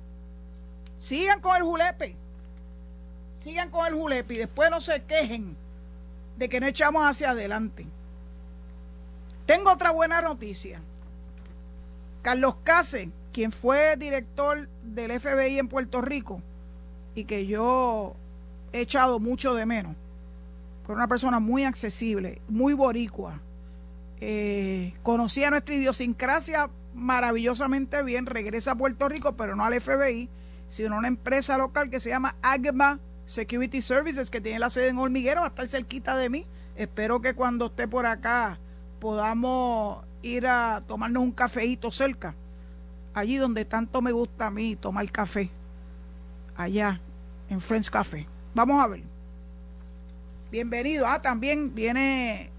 Sigan 0.98 1.41
con 1.41 1.55
el 1.55 1.62
julepe. 1.62 2.15
Sigan 3.38 3.70
con 3.70 3.86
el 3.86 3.93
julepe 3.93 4.34
y 4.34 4.38
después 4.38 4.72
no 4.72 4.81
se 4.81 5.03
quejen 5.03 5.61
de 6.41 6.50
que 6.50 6.60
no 6.60 6.65
echamos 6.65 7.03
hacia 7.03 7.29
adelante. 7.29 7.86
Tengo 9.45 9.71
otra 9.71 9.91
buena 9.91 10.24
noticia. 10.24 10.81
Carlos 12.24 12.55
Case, 12.63 13.12
quien 13.31 13.51
fue 13.51 13.95
director 13.95 14.67
del 14.81 15.19
FBI 15.19 15.60
en 15.60 15.67
Puerto 15.67 16.01
Rico 16.01 16.41
y 17.13 17.25
que 17.25 17.45
yo 17.45 18.15
he 18.74 18.81
echado 18.81 19.19
mucho 19.19 19.53
de 19.53 19.67
menos, 19.67 19.95
fue 20.83 20.95
una 20.95 21.07
persona 21.07 21.39
muy 21.39 21.63
accesible, 21.63 22.41
muy 22.48 22.74
boricua. 22.74 23.39
Eh, 24.19 24.95
conocía 25.03 25.51
nuestra 25.51 25.75
idiosincrasia 25.75 26.71
maravillosamente 26.95 28.01
bien, 28.01 28.25
regresa 28.25 28.71
a 28.71 28.75
Puerto 28.75 29.07
Rico, 29.07 29.33
pero 29.33 29.55
no 29.55 29.63
al 29.63 29.79
FBI, 29.79 30.27
sino 30.67 30.95
a 30.95 30.98
una 30.98 31.07
empresa 31.07 31.60
local 31.60 31.91
que 31.91 32.00
se 32.00 32.10
llama 32.10 32.36
AGMA 32.41 33.00
Security 33.31 33.81
Services, 33.81 34.29
que 34.29 34.41
tiene 34.41 34.59
la 34.59 34.69
sede 34.69 34.89
en 34.89 34.97
Hormiguero, 34.97 35.39
va 35.39 35.47
a 35.47 35.50
estar 35.50 35.65
cerquita 35.69 36.17
de 36.17 36.29
mí. 36.29 36.45
Espero 36.75 37.21
que 37.21 37.33
cuando 37.33 37.67
esté 37.67 37.88
por 37.88 38.05
acá 38.05 38.59
podamos 39.00 40.03
ir 40.21 40.45
a 40.47 40.83
tomarnos 40.85 41.23
un 41.23 41.31
cafeíto 41.31 41.91
cerca, 41.91 42.35
allí 43.13 43.38
donde 43.38 43.63
tanto 43.63 44.01
me 44.01 44.11
gusta 44.11 44.47
a 44.47 44.51
mí 44.51 44.75
tomar 44.75 45.09
café, 45.13 45.50
allá 46.57 47.00
en 47.50 47.61
Friends 47.61 47.89
Café. 47.89 48.27
Vamos 48.53 48.83
a 48.83 48.88
ver. 48.88 49.03
Bienvenido. 50.51 51.07
Ah, 51.07 51.21
también 51.21 51.73
viene 51.73 52.50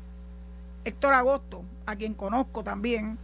Héctor 0.86 1.12
Agosto, 1.12 1.64
a 1.84 1.96
quien 1.96 2.14
conozco 2.14 2.64
también, 2.64 3.18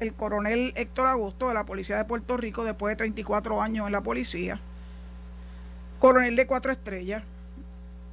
el 0.00 0.14
coronel 0.14 0.72
Héctor 0.74 1.08
Agosto 1.08 1.48
de 1.48 1.54
la 1.54 1.66
Policía 1.66 1.98
de 1.98 2.06
Puerto 2.06 2.38
Rico, 2.38 2.64
después 2.64 2.92
de 2.92 2.96
34 2.96 3.60
años 3.60 3.84
en 3.84 3.92
la 3.92 4.00
policía 4.00 4.58
coronel 5.98 6.36
de 6.36 6.46
cuatro 6.46 6.72
estrellas, 6.72 7.22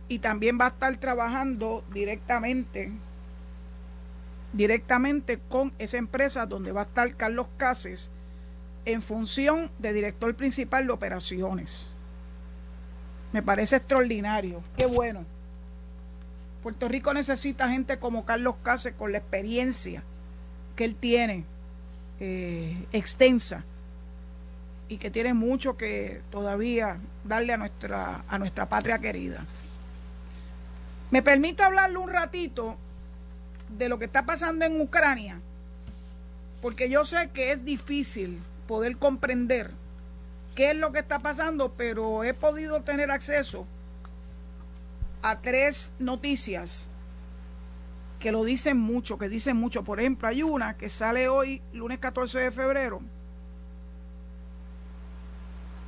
y 0.08 0.20
también 0.20 0.60
va 0.60 0.66
a 0.66 0.70
estar 0.70 0.96
trabajando 0.98 1.84
directamente 1.92 2.92
directamente 4.54 5.38
con 5.50 5.74
esa 5.80 5.98
empresa 5.98 6.46
donde 6.46 6.72
va 6.72 6.82
a 6.82 6.86
estar 6.86 7.14
Carlos 7.16 7.48
Cases 7.58 8.10
en 8.86 9.02
función 9.02 9.70
de 9.80 9.92
director 9.92 10.34
principal 10.36 10.88
de 10.88 10.94
operaciones. 10.94 11.90
Me 13.34 13.44
parece 13.44 13.76
extraordinario, 13.78 14.64
qué 14.78 14.86
bueno. 14.86 15.26
Puerto 16.64 16.88
Rico 16.88 17.14
necesita 17.14 17.70
gente 17.70 18.00
como 18.00 18.26
Carlos 18.26 18.56
Cases 18.64 18.94
con 18.94 19.12
la 19.12 19.18
experiencia 19.18 20.04
que 20.78 20.86
él 20.86 20.96
tiene 20.96 21.44
eh, 22.22 22.86
extensa 22.94 23.66
y 24.88 24.98
que 24.98 25.10
tiene 25.10 25.34
mucho 25.34 25.78
que 25.78 26.22
todavía 26.30 27.00
darle 27.24 27.54
a 27.54 27.58
nuestra, 27.58 28.24
a 28.28 28.38
nuestra 28.38 28.68
patria 28.68 29.00
querida. 29.00 29.46
Me 31.12 31.22
permito 31.22 31.64
hablarle 31.64 31.98
un 31.98 32.10
ratito 32.10 32.78
de 33.78 33.90
lo 33.90 33.98
que 34.00 34.06
está 34.06 34.26
pasando 34.26 34.66
en 34.66 34.80
Ucrania, 34.80 35.40
porque 36.62 36.90
yo 36.90 37.06
sé 37.06 37.30
que 37.34 37.52
es 37.52 37.66
difícil 37.66 38.42
poder 38.68 38.98
comprender 38.98 39.72
qué 40.56 40.72
es 40.72 40.76
lo 40.76 40.92
que 40.92 41.00
está 41.00 41.20
pasando, 41.20 41.74
pero 41.76 42.24
he 42.24 42.34
podido 42.34 42.82
tener 42.82 43.12
acceso 43.12 43.68
a 45.22 45.40
tres 45.42 45.94
noticias 46.00 46.88
que 48.20 48.32
lo 48.32 48.44
dicen 48.44 48.78
mucho, 48.78 49.18
que 49.18 49.30
dicen 49.30 49.58
mucho. 49.58 49.84
Por 49.84 50.00
ejemplo, 50.00 50.28
hay 50.28 50.44
una 50.44 50.78
que 50.78 50.90
sale 50.90 51.28
hoy, 51.28 51.62
lunes 51.74 52.00
14 52.00 52.40
de 52.40 52.52
febrero, 52.52 53.02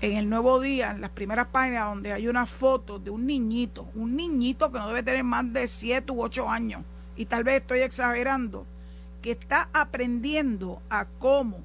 en 0.01 0.17
el 0.17 0.29
nuevo 0.29 0.59
día, 0.59 0.91
en 0.91 1.01
las 1.01 1.09
primeras 1.09 1.47
páginas, 1.47 1.85
donde 1.85 2.13
hay 2.13 2.27
una 2.27 2.45
foto 2.45 2.99
de 2.99 3.09
un 3.09 3.25
niñito, 3.25 3.87
un 3.95 4.15
niñito 4.15 4.71
que 4.71 4.77
no 4.77 4.87
debe 4.87 5.03
tener 5.03 5.23
más 5.23 5.51
de 5.51 5.65
7 5.65 6.11
u 6.11 6.21
8 6.21 6.49
años, 6.49 6.83
y 7.15 7.25
tal 7.25 7.43
vez 7.43 7.61
estoy 7.61 7.79
exagerando, 7.79 8.65
que 9.21 9.31
está 9.31 9.69
aprendiendo 9.73 10.81
a 10.89 11.05
cómo 11.17 11.59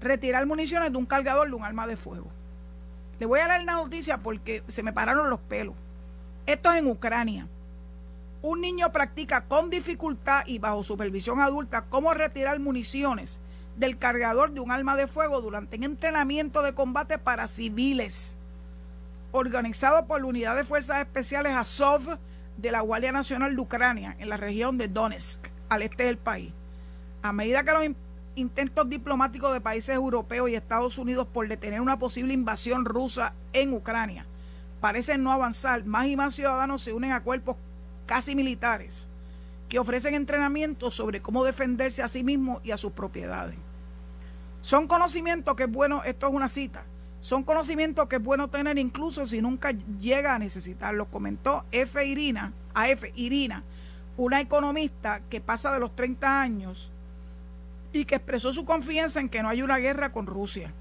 retirar 0.00 0.44
municiones 0.46 0.92
de 0.92 0.98
un 0.98 1.06
cargador 1.06 1.48
de 1.48 1.54
un 1.54 1.64
arma 1.64 1.86
de 1.86 1.96
fuego. 1.96 2.28
Le 3.18 3.26
voy 3.26 3.40
a 3.40 3.48
dar 3.48 3.62
la 3.64 3.74
noticia 3.74 4.18
porque 4.18 4.62
se 4.68 4.82
me 4.82 4.92
pararon 4.92 5.30
los 5.30 5.40
pelos. 5.40 5.74
Esto 6.46 6.72
es 6.72 6.78
en 6.78 6.86
Ucrania. 6.86 7.46
Un 8.42 8.60
niño 8.60 8.90
practica 8.92 9.44
con 9.44 9.68
dificultad 9.68 10.44
y 10.46 10.58
bajo 10.58 10.82
supervisión 10.82 11.40
adulta 11.40 11.84
cómo 11.90 12.14
retirar 12.14 12.58
municiones 12.58 13.40
del 13.80 13.96
cargador 13.96 14.52
de 14.52 14.60
un 14.60 14.70
arma 14.70 14.94
de 14.94 15.06
fuego 15.06 15.40
durante 15.40 15.78
un 15.78 15.84
entrenamiento 15.84 16.60
de 16.60 16.74
combate 16.74 17.16
para 17.16 17.46
civiles, 17.46 18.36
organizado 19.32 20.06
por 20.06 20.20
la 20.20 20.26
Unidad 20.26 20.54
de 20.54 20.64
Fuerzas 20.64 21.00
Especiales 21.00 21.54
Azov 21.54 22.18
de 22.58 22.70
la 22.70 22.82
Guardia 22.82 23.10
Nacional 23.10 23.56
de 23.56 23.62
Ucrania 23.62 24.16
en 24.18 24.28
la 24.28 24.36
región 24.36 24.76
de 24.76 24.88
Donetsk, 24.88 25.48
al 25.70 25.80
este 25.80 26.04
del 26.04 26.18
país. 26.18 26.52
A 27.22 27.32
medida 27.32 27.64
que 27.64 27.72
los 27.72 27.86
intentos 28.34 28.86
diplomáticos 28.86 29.50
de 29.54 29.62
países 29.62 29.94
europeos 29.94 30.50
y 30.50 30.56
Estados 30.56 30.98
Unidos 30.98 31.26
por 31.32 31.48
detener 31.48 31.80
una 31.80 31.98
posible 31.98 32.34
invasión 32.34 32.84
rusa 32.84 33.32
en 33.54 33.72
Ucrania 33.72 34.26
parecen 34.82 35.22
no 35.22 35.32
avanzar, 35.32 35.84
más 35.86 36.06
y 36.06 36.16
más 36.16 36.34
ciudadanos 36.34 36.82
se 36.82 36.92
unen 36.92 37.12
a 37.12 37.22
cuerpos 37.22 37.56
casi 38.04 38.34
militares 38.34 39.08
que 39.70 39.78
ofrecen 39.78 40.14
entrenamiento 40.14 40.90
sobre 40.90 41.22
cómo 41.22 41.44
defenderse 41.44 42.02
a 42.02 42.08
sí 42.08 42.22
mismos 42.22 42.60
y 42.62 42.72
a 42.72 42.76
sus 42.76 42.92
propiedades. 42.92 43.56
Son 44.62 44.86
conocimientos 44.86 45.56
que 45.56 45.64
es 45.64 45.70
bueno, 45.70 46.02
esto 46.04 46.28
es 46.28 46.34
una 46.34 46.48
cita, 46.48 46.84
son 47.20 47.44
conocimientos 47.44 48.08
que 48.08 48.16
es 48.16 48.22
bueno 48.22 48.48
tener 48.48 48.78
incluso 48.78 49.26
si 49.26 49.42
nunca 49.42 49.72
llega 49.72 50.34
a 50.34 50.38
necesitarlos, 50.38 51.08
comentó 51.08 51.64
F. 51.70 52.04
Irina, 52.04 52.52
a 52.74 52.88
F. 52.88 53.12
Irina, 53.14 53.62
una 54.16 54.40
economista 54.40 55.20
que 55.28 55.40
pasa 55.40 55.72
de 55.72 55.80
los 55.80 55.94
30 55.94 56.40
años 56.40 56.90
y 57.92 58.04
que 58.04 58.16
expresó 58.16 58.52
su 58.52 58.64
confianza 58.64 59.20
en 59.20 59.28
que 59.28 59.42
no 59.42 59.48
hay 59.48 59.62
una 59.62 59.78
guerra 59.78 60.12
con 60.12 60.26
Rusia. 60.26 60.72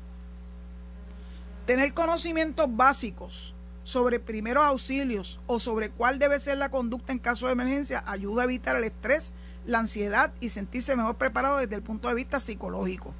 Tener 1.65 1.93
conocimientos 1.93 2.67
básicos 2.69 3.53
sobre 3.83 4.19
primeros 4.19 4.63
auxilios 4.63 5.39
o 5.47 5.59
sobre 5.59 5.89
cuál 5.89 6.19
debe 6.19 6.39
ser 6.39 6.57
la 6.57 6.69
conducta 6.69 7.11
en 7.11 7.19
caso 7.19 7.47
de 7.47 7.53
emergencia 7.53 8.03
ayuda 8.07 8.43
a 8.43 8.45
evitar 8.45 8.75
el 8.75 8.83
estrés, 8.83 9.33
la 9.65 9.79
ansiedad 9.79 10.31
y 10.39 10.49
sentirse 10.49 10.95
mejor 10.95 11.15
preparado 11.15 11.57
desde 11.57 11.75
el 11.75 11.81
punto 11.81 12.07
de 12.07 12.13
vista 12.13 12.39
psicológico. 12.39 13.13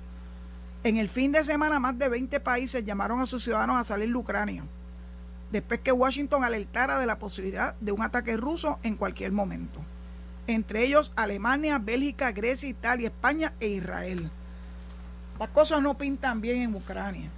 En 0.83 0.97
el 0.97 1.09
fin 1.09 1.33
de 1.33 1.43
semana, 1.43 1.79
más 1.79 1.97
de 1.97 2.07
20 2.07 2.39
países 2.39 2.85
llamaron 2.85 3.19
a 3.19 3.25
sus 3.25 3.43
ciudadanos 3.43 3.77
a 3.77 3.83
salir 3.83 4.09
de 4.09 4.15
Ucrania, 4.15 4.63
después 5.51 5.81
que 5.81 5.91
Washington 5.91 6.43
alertara 6.43 6.99
de 6.99 7.05
la 7.05 7.19
posibilidad 7.19 7.75
de 7.81 7.91
un 7.91 8.01
ataque 8.01 8.37
ruso 8.37 8.79
en 8.83 8.95
cualquier 8.95 9.33
momento. 9.33 9.81
Entre 10.47 10.85
ellos 10.85 11.11
Alemania, 11.17 11.79
Bélgica, 11.79 12.31
Grecia, 12.31 12.69
Italia, 12.69 13.09
España 13.09 13.53
e 13.59 13.67
Israel. 13.67 14.29
Las 15.37 15.49
cosas 15.49 15.81
no 15.81 15.97
pintan 15.97 16.39
bien 16.39 16.61
en 16.61 16.75
Ucrania. 16.75 17.29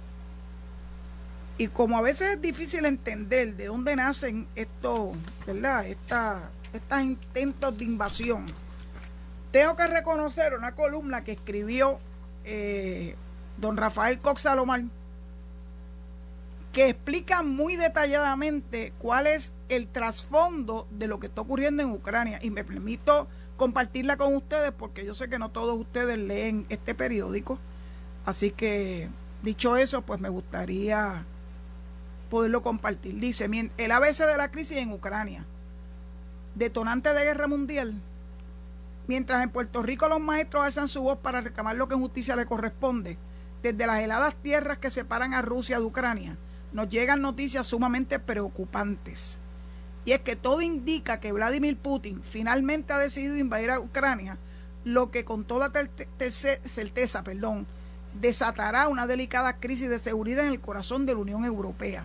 Y 1.58 1.66
como 1.68 1.98
a 1.98 2.02
veces 2.02 2.34
es 2.34 2.42
difícil 2.42 2.86
entender 2.86 3.56
de 3.56 3.66
dónde 3.66 3.96
nacen 3.96 4.46
estos, 4.54 5.16
¿verdad? 5.46 5.86
estos 5.86 7.02
intentos 7.02 7.76
de 7.76 7.84
invasión, 7.84 8.46
tengo 9.50 9.76
que 9.76 9.86
reconocer 9.88 10.54
una 10.54 10.72
columna 10.72 11.24
que 11.24 11.32
escribió 11.32 11.98
eh, 12.44 13.16
don 13.62 13.76
Rafael 13.76 14.18
Cox 14.18 14.42
Salomar, 14.42 14.82
que 16.72 16.88
explica 16.88 17.42
muy 17.42 17.76
detalladamente 17.76 18.92
cuál 18.98 19.26
es 19.26 19.52
el 19.68 19.86
trasfondo 19.86 20.88
de 20.90 21.06
lo 21.06 21.20
que 21.20 21.28
está 21.28 21.42
ocurriendo 21.42 21.82
en 21.82 21.90
Ucrania. 21.90 22.40
Y 22.42 22.50
me 22.50 22.64
permito 22.64 23.28
compartirla 23.56 24.16
con 24.16 24.34
ustedes 24.34 24.72
porque 24.72 25.06
yo 25.06 25.14
sé 25.14 25.30
que 25.30 25.38
no 25.38 25.50
todos 25.50 25.78
ustedes 25.78 26.18
leen 26.18 26.66
este 26.70 26.94
periódico. 26.94 27.58
Así 28.26 28.50
que, 28.50 29.08
dicho 29.42 29.76
eso, 29.76 30.02
pues 30.02 30.18
me 30.20 30.28
gustaría 30.28 31.24
poderlo 32.30 32.62
compartir. 32.62 33.20
Dice, 33.20 33.48
el 33.76 33.92
ABC 33.92 34.26
de 34.26 34.36
la 34.36 34.50
crisis 34.50 34.78
en 34.78 34.92
Ucrania, 34.92 35.44
detonante 36.56 37.14
de 37.14 37.24
guerra 37.24 37.46
mundial, 37.46 37.94
mientras 39.06 39.42
en 39.44 39.50
Puerto 39.50 39.82
Rico 39.82 40.08
los 40.08 40.20
maestros 40.20 40.64
alzan 40.64 40.88
su 40.88 41.02
voz 41.02 41.18
para 41.18 41.42
reclamar 41.42 41.76
lo 41.76 41.86
que 41.86 41.94
en 41.94 42.00
justicia 42.00 42.34
le 42.34 42.46
corresponde, 42.46 43.18
desde 43.62 43.86
las 43.86 44.00
heladas 44.00 44.34
tierras 44.42 44.78
que 44.78 44.90
separan 44.90 45.34
a 45.34 45.42
Rusia 45.42 45.78
de 45.78 45.84
Ucrania, 45.84 46.36
nos 46.72 46.88
llegan 46.88 47.22
noticias 47.22 47.66
sumamente 47.66 48.18
preocupantes. 48.18 49.38
Y 50.04 50.12
es 50.12 50.20
que 50.20 50.34
todo 50.34 50.62
indica 50.62 51.20
que 51.20 51.32
Vladimir 51.32 51.76
Putin 51.76 52.22
finalmente 52.22 52.92
ha 52.92 52.98
decidido 52.98 53.36
invadir 53.36 53.70
a 53.70 53.78
Ucrania, 53.78 54.36
lo 54.84 55.12
que 55.12 55.24
con 55.24 55.44
toda 55.44 55.70
certeza 56.64 57.22
perdón, 57.22 57.66
desatará 58.20 58.88
una 58.88 59.06
delicada 59.06 59.58
crisis 59.58 59.88
de 59.88 59.98
seguridad 60.00 60.44
en 60.44 60.52
el 60.52 60.60
corazón 60.60 61.06
de 61.06 61.14
la 61.14 61.20
Unión 61.20 61.44
Europea, 61.44 62.04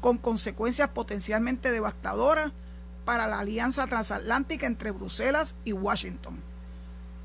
con 0.00 0.16
consecuencias 0.16 0.88
potencialmente 0.88 1.70
devastadoras 1.70 2.52
para 3.04 3.26
la 3.26 3.40
alianza 3.40 3.86
transatlántica 3.86 4.66
entre 4.66 4.90
Bruselas 4.90 5.56
y 5.64 5.72
Washington. 5.72 6.53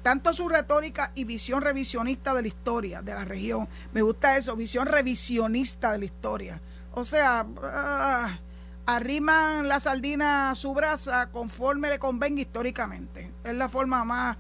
Tanto 0.03 0.33
su 0.33 0.47
retórica 0.47 1.11
y 1.13 1.25
visión 1.25 1.61
revisionista 1.61 2.33
de 2.33 2.41
la 2.41 2.47
historia 2.47 3.01
de 3.01 3.13
la 3.13 3.25
región, 3.25 3.67
me 3.91 4.01
gusta 4.01 4.37
eso, 4.37 4.55
visión 4.55 4.85
revisionista 4.85 5.91
de 5.91 5.99
la 5.99 6.05
historia. 6.05 6.61
O 6.93 7.03
sea, 7.03 7.45
ah, 7.63 8.39
arriman 8.85 9.67
la 9.67 9.79
sardina 9.79 10.51
a 10.51 10.55
su 10.55 10.73
brasa 10.73 11.27
conforme 11.27 11.89
le 11.89 11.99
convenga 11.99 12.41
históricamente. 12.41 13.29
Es 13.43 13.53
la 13.53 13.67
forma 13.67 14.05
más 14.05 14.37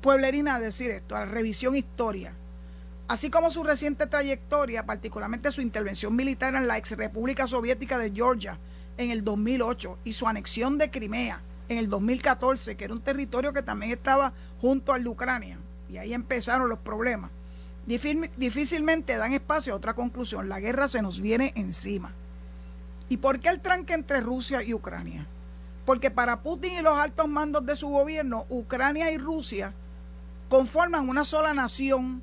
pueblerina 0.00 0.58
de 0.58 0.66
decir 0.66 0.90
esto, 0.90 1.14
la 1.14 1.26
revisión 1.26 1.76
historia. 1.76 2.32
Así 3.06 3.28
como 3.28 3.50
su 3.50 3.62
reciente 3.62 4.06
trayectoria, 4.06 4.86
particularmente 4.86 5.52
su 5.52 5.60
intervención 5.60 6.16
militar 6.16 6.54
en 6.54 6.66
la 6.66 6.78
ex 6.78 6.92
República 6.92 7.46
Soviética 7.46 7.98
de 7.98 8.10
Georgia 8.10 8.58
en 8.96 9.10
el 9.10 9.22
2008 9.22 9.98
y 10.04 10.14
su 10.14 10.26
anexión 10.26 10.78
de 10.78 10.90
Crimea 10.90 11.42
en 11.68 11.78
el 11.78 11.88
2014, 11.88 12.76
que 12.76 12.84
era 12.84 12.94
un 12.94 13.00
territorio 13.00 13.52
que 13.52 13.62
también 13.62 13.92
estaba 13.92 14.32
junto 14.60 14.92
al 14.92 15.02
de 15.04 15.08
Ucrania. 15.08 15.58
Y 15.88 15.96
ahí 15.96 16.12
empezaron 16.12 16.68
los 16.68 16.78
problemas. 16.78 17.30
Difícilmente 17.86 19.16
dan 19.16 19.34
espacio 19.34 19.74
a 19.74 19.76
otra 19.76 19.94
conclusión. 19.94 20.48
La 20.48 20.60
guerra 20.60 20.88
se 20.88 21.02
nos 21.02 21.20
viene 21.20 21.52
encima. 21.56 22.12
¿Y 23.08 23.18
por 23.18 23.40
qué 23.40 23.50
el 23.50 23.60
tranque 23.60 23.92
entre 23.92 24.20
Rusia 24.20 24.62
y 24.62 24.72
Ucrania? 24.72 25.26
Porque 25.84 26.10
para 26.10 26.40
Putin 26.40 26.72
y 26.78 26.82
los 26.82 26.96
altos 26.96 27.28
mandos 27.28 27.66
de 27.66 27.76
su 27.76 27.88
gobierno, 27.88 28.46
Ucrania 28.48 29.10
y 29.10 29.18
Rusia 29.18 29.74
conforman 30.48 31.08
una 31.08 31.24
sola 31.24 31.52
nación 31.52 32.22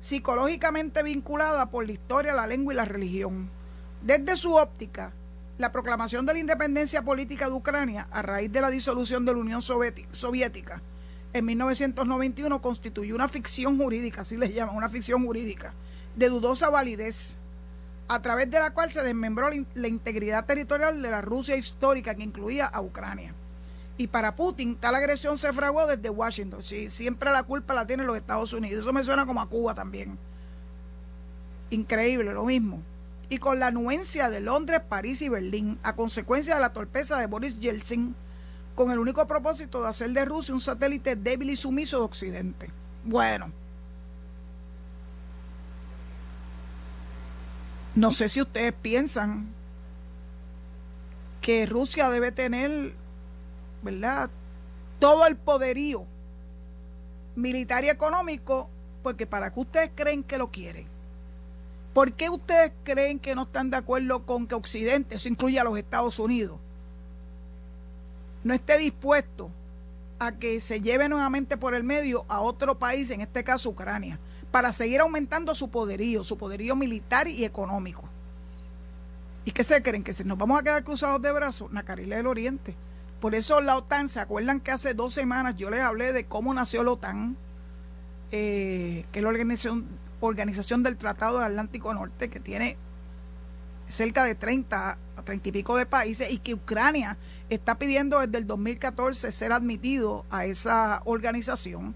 psicológicamente 0.00 1.04
vinculada 1.04 1.66
por 1.66 1.86
la 1.86 1.92
historia, 1.92 2.32
la 2.32 2.48
lengua 2.48 2.72
y 2.72 2.76
la 2.76 2.84
religión. 2.84 3.48
Desde 4.02 4.36
su 4.36 4.56
óptica, 4.56 5.12
la 5.58 5.72
proclamación 5.72 6.26
de 6.26 6.34
la 6.34 6.38
independencia 6.38 7.02
política 7.02 7.46
de 7.46 7.52
Ucrania 7.52 8.08
a 8.10 8.22
raíz 8.22 8.50
de 8.50 8.60
la 8.60 8.70
disolución 8.70 9.24
de 9.24 9.32
la 9.32 9.38
Unión 9.38 9.60
Soviética 9.62 10.82
en 11.32 11.46
1991 11.46 12.60
constituyó 12.60 13.14
una 13.14 13.28
ficción 13.28 13.78
jurídica, 13.78 14.20
así 14.20 14.36
les 14.36 14.54
llaman, 14.54 14.76
una 14.76 14.88
ficción 14.88 15.24
jurídica, 15.24 15.72
de 16.14 16.28
dudosa 16.28 16.68
validez, 16.68 17.36
a 18.08 18.20
través 18.20 18.50
de 18.50 18.58
la 18.58 18.74
cual 18.74 18.92
se 18.92 19.02
desmembró 19.02 19.48
la 19.74 19.88
integridad 19.88 20.44
territorial 20.44 21.00
de 21.00 21.10
la 21.10 21.22
Rusia 21.22 21.56
histórica 21.56 22.14
que 22.14 22.22
incluía 22.22 22.66
a 22.66 22.82
Ucrania. 22.82 23.34
Y 23.96 24.08
para 24.08 24.36
Putin, 24.36 24.76
tal 24.76 24.94
agresión 24.94 25.38
se 25.38 25.52
fraguó 25.52 25.86
desde 25.86 26.10
Washington. 26.10 26.62
Sí, 26.62 26.90
siempre 26.90 27.30
la 27.30 27.44
culpa 27.44 27.72
la 27.72 27.86
tienen 27.86 28.06
los 28.06 28.16
Estados 28.16 28.52
Unidos. 28.52 28.80
Eso 28.80 28.92
me 28.92 29.04
suena 29.04 29.24
como 29.24 29.40
a 29.40 29.48
Cuba 29.48 29.74
también. 29.74 30.18
Increíble, 31.70 32.32
lo 32.32 32.44
mismo 32.44 32.82
y 33.32 33.38
con 33.38 33.58
la 33.58 33.68
anuencia 33.68 34.28
de 34.28 34.40
Londres, 34.40 34.82
París 34.86 35.22
y 35.22 35.30
Berlín 35.30 35.78
a 35.82 35.96
consecuencia 35.96 36.54
de 36.54 36.60
la 36.60 36.74
torpeza 36.74 37.18
de 37.18 37.24
Boris 37.24 37.58
Yeltsin, 37.58 38.14
con 38.74 38.90
el 38.90 38.98
único 38.98 39.26
propósito 39.26 39.80
de 39.80 39.88
hacer 39.88 40.10
de 40.10 40.26
Rusia 40.26 40.52
un 40.52 40.60
satélite 40.60 41.16
débil 41.16 41.48
y 41.48 41.56
sumiso 41.56 41.96
de 41.96 42.04
Occidente. 42.04 42.70
Bueno, 43.04 43.50
no 47.94 48.12
sé 48.12 48.28
si 48.28 48.42
ustedes 48.42 48.74
piensan 48.74 49.48
que 51.40 51.64
Rusia 51.64 52.10
debe 52.10 52.32
tener, 52.32 52.92
¿verdad? 53.80 54.28
Todo 54.98 55.26
el 55.26 55.36
poderío 55.36 56.04
militar 57.34 57.82
y 57.82 57.88
económico, 57.88 58.68
porque 59.02 59.26
para 59.26 59.54
que 59.54 59.60
ustedes 59.60 59.90
creen 59.94 60.22
que 60.22 60.36
lo 60.36 60.50
quieren. 60.50 60.91
¿Por 61.92 62.12
qué 62.12 62.30
ustedes 62.30 62.72
creen 62.84 63.18
que 63.18 63.34
no 63.34 63.42
están 63.42 63.70
de 63.70 63.76
acuerdo 63.76 64.24
con 64.24 64.46
que 64.46 64.54
Occidente, 64.54 65.16
eso 65.16 65.28
incluye 65.28 65.60
a 65.60 65.64
los 65.64 65.76
Estados 65.76 66.18
Unidos, 66.18 66.58
no 68.44 68.54
esté 68.54 68.78
dispuesto 68.78 69.50
a 70.18 70.32
que 70.32 70.60
se 70.60 70.80
lleve 70.80 71.08
nuevamente 71.08 71.56
por 71.56 71.74
el 71.74 71.84
medio 71.84 72.24
a 72.28 72.40
otro 72.40 72.78
país, 72.78 73.10
en 73.10 73.20
este 73.20 73.44
caso 73.44 73.70
Ucrania, 73.70 74.18
para 74.50 74.72
seguir 74.72 75.00
aumentando 75.00 75.54
su 75.54 75.70
poderío, 75.70 76.24
su 76.24 76.38
poderío 76.38 76.76
militar 76.76 77.28
y 77.28 77.44
económico? 77.44 78.04
¿Y 79.44 79.50
qué 79.50 79.64
se 79.64 79.82
creen? 79.82 80.04
¿Que 80.04 80.12
nos 80.24 80.38
vamos 80.38 80.60
a 80.60 80.62
quedar 80.62 80.84
cruzados 80.84 81.20
de 81.20 81.32
brazos? 81.32 81.72
Nacarile 81.72 82.16
del 82.16 82.26
Oriente. 82.26 82.74
Por 83.20 83.34
eso 83.34 83.60
la 83.60 83.76
OTAN, 83.76 84.08
¿se 84.08 84.20
acuerdan 84.20 84.60
que 84.60 84.70
hace 84.70 84.94
dos 84.94 85.14
semanas 85.14 85.56
yo 85.56 85.70
les 85.70 85.80
hablé 85.80 86.12
de 86.12 86.24
cómo 86.24 86.54
nació 86.54 86.84
la 86.84 86.92
OTAN? 86.92 87.36
Eh, 88.30 89.04
que 89.12 89.18
es 89.18 89.22
la 89.22 89.28
organización 89.28 89.86
organización 90.26 90.82
del 90.82 90.96
Tratado 90.96 91.38
del 91.38 91.48
Atlántico 91.48 91.92
Norte, 91.94 92.30
que 92.30 92.40
tiene 92.40 92.76
cerca 93.88 94.24
de 94.24 94.34
30 94.34 94.98
a 95.16 95.22
30 95.22 95.48
y 95.48 95.52
pico 95.52 95.76
de 95.76 95.84
países 95.84 96.30
y 96.30 96.38
que 96.38 96.54
Ucrania 96.54 97.18
está 97.50 97.76
pidiendo 97.76 98.20
desde 98.20 98.38
el 98.38 98.46
2014 98.46 99.30
ser 99.30 99.52
admitido 99.52 100.24
a 100.30 100.46
esa 100.46 101.02
organización, 101.04 101.94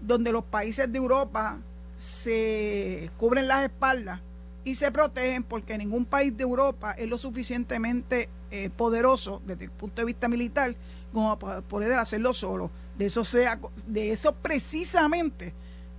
donde 0.00 0.32
los 0.32 0.44
países 0.44 0.90
de 0.90 0.98
Europa 0.98 1.58
se 1.96 3.10
cubren 3.18 3.46
las 3.46 3.64
espaldas 3.64 4.20
y 4.64 4.74
se 4.74 4.90
protegen 4.90 5.44
porque 5.44 5.78
ningún 5.78 6.04
país 6.04 6.36
de 6.36 6.42
Europa 6.42 6.92
es 6.92 7.08
lo 7.08 7.18
suficientemente 7.18 8.28
eh, 8.50 8.70
poderoso 8.70 9.40
desde 9.46 9.64
el 9.64 9.70
punto 9.70 10.02
de 10.02 10.06
vista 10.06 10.28
militar 10.28 10.74
como 11.12 11.38
para 11.38 11.60
poder 11.62 11.92
hacerlo 11.94 12.34
solo. 12.34 12.70
De 12.96 13.06
eso 13.06 13.24
sea, 13.24 13.60
de 13.86 14.12
eso 14.12 14.34
precisamente 14.34 15.52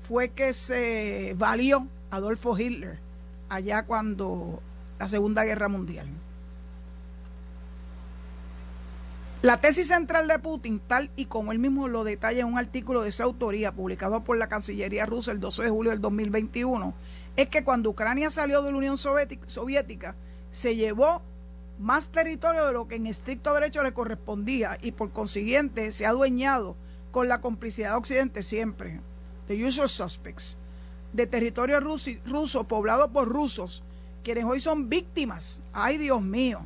fue 0.04 0.30
que 0.30 0.54
se 0.54 1.34
valió 1.38 1.88
Adolfo 2.12 2.58
Hitler 2.58 3.00
allá 3.50 3.84
cuando 3.84 4.62
la 5.00 5.08
Segunda 5.08 5.44
Guerra 5.46 5.70
Mundial. 5.70 6.08
La 9.42 9.60
tesis 9.60 9.88
central 9.88 10.28
de 10.28 10.40
Putin, 10.40 10.80
tal 10.80 11.10
y 11.16 11.26
como 11.26 11.52
él 11.52 11.60
mismo 11.60 11.88
lo 11.88 12.04
detalla 12.04 12.42
en 12.42 12.48
un 12.48 12.58
artículo 12.58 13.02
de 13.02 13.10
esa 13.10 13.26
autoría 13.26 13.74
publicado 13.74 14.24
por 14.24 14.38
la 14.38 14.48
Cancillería 14.48 15.06
rusa 15.06 15.32
el 15.32 15.40
12 15.40 15.64
de 15.64 15.70
julio 15.70 15.92
del 15.92 16.00
2021, 16.00 16.94
es 17.36 17.50
que 17.50 17.64
cuando 17.64 17.90
Ucrania 17.90 18.30
salió 18.30 18.62
de 18.62 18.72
la 18.72 18.78
Unión 18.78 18.98
Soviética, 18.98 20.16
se 20.52 20.76
llevó 20.76 21.22
más 21.80 22.08
territorio 22.08 22.66
de 22.66 22.74
lo 22.74 22.88
que 22.88 22.96
en 22.96 23.08
estricto 23.08 23.54
derecho 23.54 23.84
le 23.84 23.94
correspondía 23.94 24.78
y 24.82 24.92
por 24.92 25.12
consiguiente 25.12 25.92
se 25.92 26.06
ha 26.06 26.10
adueñado 26.10 26.76
con 27.12 27.28
la 27.28 27.42
complicidad 27.42 27.92
de 27.92 27.98
Occidente 27.98 28.44
siempre 28.44 29.02
the 29.48 29.56
usual 29.56 29.88
suspects, 29.88 30.58
de 31.12 31.28
territorio 31.28 31.80
ruso 31.80 32.64
poblado 32.64 33.12
por 33.12 33.28
rusos, 33.30 33.84
quienes 34.24 34.46
hoy 34.46 34.60
son 34.60 34.90
víctimas, 34.90 35.62
ay 35.74 35.98
Dios 35.98 36.22
mío, 36.22 36.66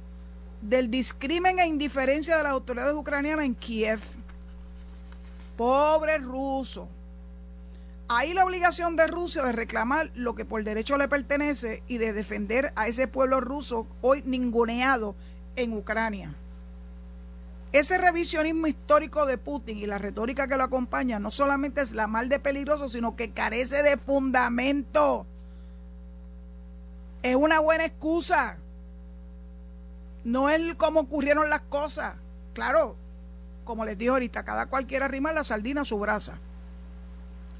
del 0.61 0.89
discrimen 0.89 1.59
e 1.59 1.67
indiferencia 1.67 2.37
de 2.37 2.43
las 2.43 2.51
autoridades 2.51 2.93
ucranianas 2.93 3.45
en 3.45 3.55
Kiev. 3.55 3.99
Pobre 5.55 6.17
ruso. 6.19 6.87
Hay 8.09 8.33
la 8.33 8.45
obligación 8.45 8.95
de 8.95 9.07
Rusia 9.07 9.43
de 9.43 9.51
reclamar 9.51 10.11
lo 10.15 10.33
que 10.33 10.45
por 10.45 10.63
derecho 10.63 10.97
le 10.97 11.09
pertenece 11.09 11.83
y 11.87 11.97
de 11.97 12.13
defender 12.13 12.71
a 12.75 12.87
ese 12.87 13.07
pueblo 13.07 13.41
ruso 13.41 13.85
hoy 14.01 14.21
ninguneado 14.23 15.15
en 15.57 15.73
Ucrania. 15.73 16.33
Ese 17.73 17.97
revisionismo 17.97 18.67
histórico 18.67 19.25
de 19.25 19.37
Putin 19.37 19.77
y 19.77 19.85
la 19.85 19.97
retórica 19.97 20.47
que 20.47 20.55
lo 20.55 20.63
acompaña 20.63 21.19
no 21.19 21.31
solamente 21.31 21.81
es 21.81 21.91
la 21.91 22.07
mal 22.07 22.29
de 22.29 22.39
peligroso, 22.39 22.87
sino 22.87 23.15
que 23.15 23.31
carece 23.31 23.83
de 23.83 23.97
fundamento. 23.97 25.25
Es 27.23 27.35
una 27.35 27.59
buena 27.59 27.85
excusa. 27.85 28.57
No 30.23 30.49
es 30.49 30.75
como 30.75 31.01
ocurrieron 31.01 31.49
las 31.49 31.61
cosas. 31.61 32.15
Claro, 32.53 32.95
como 33.65 33.83
les 33.83 33.97
dije 33.97 34.11
ahorita, 34.11 34.43
cada 34.43 34.67
cual 34.67 34.87
quiere 34.87 35.05
arrimar 35.05 35.33
la 35.33 35.43
sardina 35.43 35.81
a 35.81 35.85
su 35.85 35.99
brasa. 35.99 36.39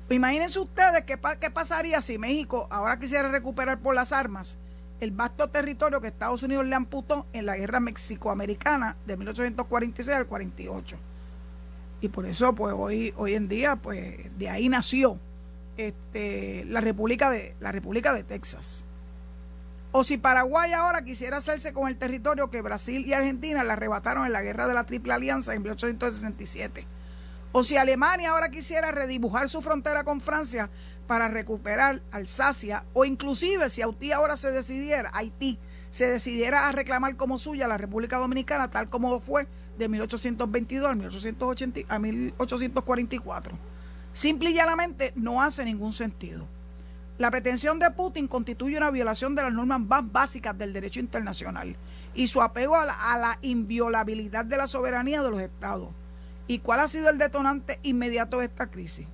Imagínense 0.09 0.57
ustedes 0.57 1.03
qué, 1.03 1.19
qué 1.41 1.51
pasaría 1.51 1.99
si 1.99 2.17
México 2.17 2.67
ahora 2.71 2.97
quisiera 2.97 3.27
recuperar 3.27 3.79
por 3.79 3.93
las 3.93 4.13
armas 4.13 4.57
el 4.99 5.11
vasto 5.11 5.49
territorio 5.49 6.01
que 6.01 6.07
Estados 6.07 6.43
Unidos 6.43 6.65
le 6.65 6.75
amputó 6.75 7.25
en 7.33 7.45
la 7.45 7.55
guerra 7.55 7.79
mexicoamericana 7.79 8.95
de 9.05 9.17
1846 9.17 10.17
al 10.17 10.27
48. 10.27 10.97
Y 12.01 12.09
por 12.09 12.25
eso, 12.25 12.53
pues 12.53 12.73
hoy, 12.77 13.13
hoy 13.17 13.33
en 13.33 13.47
día, 13.47 13.75
pues 13.75 14.37
de 14.37 14.49
ahí 14.49 14.69
nació 14.69 15.19
este, 15.77 16.65
la, 16.65 16.81
República 16.81 17.29
de, 17.29 17.55
la 17.59 17.71
República 17.71 18.13
de 18.13 18.23
Texas. 18.23 18.85
O 19.91 20.03
si 20.03 20.17
Paraguay 20.17 20.73
ahora 20.73 21.03
quisiera 21.03 21.37
hacerse 21.37 21.73
con 21.73 21.87
el 21.87 21.97
territorio 21.97 22.49
que 22.49 22.61
Brasil 22.61 23.05
y 23.05 23.13
Argentina 23.13 23.63
le 23.63 23.71
arrebataron 23.71 24.25
en 24.25 24.33
la 24.33 24.41
guerra 24.41 24.67
de 24.67 24.73
la 24.73 24.85
Triple 24.85 25.13
Alianza 25.13 25.53
en 25.53 25.61
1867. 25.63 26.85
O 27.51 27.63
si 27.63 27.77
Alemania 27.77 28.31
ahora 28.31 28.49
quisiera 28.49 28.91
redibujar 28.91 29.49
su 29.49 29.61
frontera 29.61 30.03
con 30.03 30.19
Francia 30.21 30.69
para 31.07 31.27
recuperar 31.29 32.01
Alsacia, 32.11 32.83
o 32.93 33.05
inclusive 33.05 33.69
si 33.69 33.81
Haití 33.81 34.11
ahora 34.11 34.37
se 34.37 34.51
decidiera, 34.51 35.09
Haití, 35.13 35.57
se 35.89 36.07
decidiera 36.07 36.67
a 36.67 36.71
reclamar 36.71 37.15
como 37.15 37.39
suya 37.39 37.67
la 37.67 37.77
República 37.77 38.17
Dominicana, 38.17 38.69
tal 38.69 38.89
como 38.89 39.19
fue 39.19 39.47
de 39.77 39.87
1822 39.87 40.89
a, 40.89 41.95
a 41.95 41.99
1844. 41.99 43.57
Simple 44.13 44.49
y 44.49 44.53
llanamente 44.53 45.13
no 45.15 45.41
hace 45.41 45.63
ningún 45.63 45.93
sentido. 45.93 46.47
La 47.17 47.31
pretensión 47.31 47.79
de 47.79 47.89
Putin 47.89 48.27
constituye 48.27 48.77
una 48.77 48.91
violación 48.91 49.33
de 49.33 49.41
las 49.41 49.53
normas 49.53 49.79
más 49.79 50.11
básicas 50.11 50.55
del 50.55 50.71
derecho 50.71 50.99
internacional 50.99 51.75
y 52.13 52.27
su 52.27 52.41
apego 52.41 52.75
a 52.75 52.85
la, 52.85 53.39
inviolabilidad 53.41 54.45
de 54.45 54.57
la 54.57 54.67
soberanía 54.67 55.23
de 55.23 55.31
los 55.31 55.41
estados. 55.41 55.89
¿Y 56.47 56.59
cuál 56.59 56.79
ha 56.79 56.87
sido 56.87 57.09
el 57.09 57.17
detonante 57.17 57.79
inmediato 57.83 58.39
de 58.39 58.45
esta 58.45 58.67
crisis? 58.67 59.07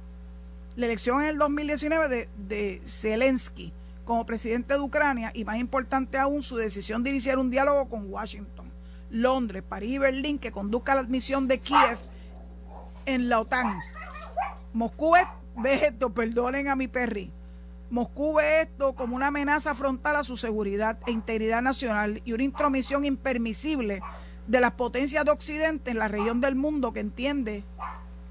La 0.75 0.85
elección 0.87 1.21
en 1.21 1.29
el 1.29 1.37
2019 1.37 2.07
de, 2.07 2.29
de 2.37 2.81
Zelensky 2.85 3.73
como 4.05 4.25
presidente 4.25 4.73
de 4.73 4.79
Ucrania 4.79 5.31
y 5.33 5.45
más 5.45 5.57
importante 5.57 6.17
aún 6.17 6.41
su 6.41 6.57
decisión 6.57 7.03
de 7.03 7.11
iniciar 7.11 7.37
un 7.39 7.49
diálogo 7.49 7.87
con 7.89 8.11
Washington, 8.11 8.71
Londres, 9.09 9.63
París 9.67 9.91
y 9.91 9.97
Berlín 9.97 10.39
que 10.39 10.51
conduzca 10.51 10.93
a 10.93 10.95
la 10.95 11.01
admisión 11.01 11.47
de 11.47 11.59
Kiev 11.59 11.97
en 13.05 13.29
la 13.29 13.39
OTAN. 13.39 13.79
Moscú 14.73 15.13
ve 15.57 15.85
esto, 15.85 16.11
perdonen 16.11 16.67
a 16.67 16.75
mi 16.75 16.87
perri, 16.87 17.31
Moscú 17.93 18.33
ve 18.33 18.61
esto 18.61 18.93
como 18.93 19.15
una 19.15 19.27
amenaza 19.27 19.75
frontal 19.75 20.15
a 20.15 20.23
su 20.23 20.35
seguridad 20.35 20.97
e 21.05 21.11
integridad 21.11 21.61
nacional 21.61 22.23
y 22.25 22.33
una 22.33 22.41
intromisión 22.41 23.05
impermisible 23.05 24.01
de 24.47 24.59
las 24.59 24.71
potencias 24.71 25.23
de 25.23 25.29
Occidente 25.29 25.91
en 25.91 25.99
la 25.99 26.07
región 26.07 26.41
del 26.41 26.55
mundo 26.55 26.91
que 26.91 27.01
entiende 27.01 27.63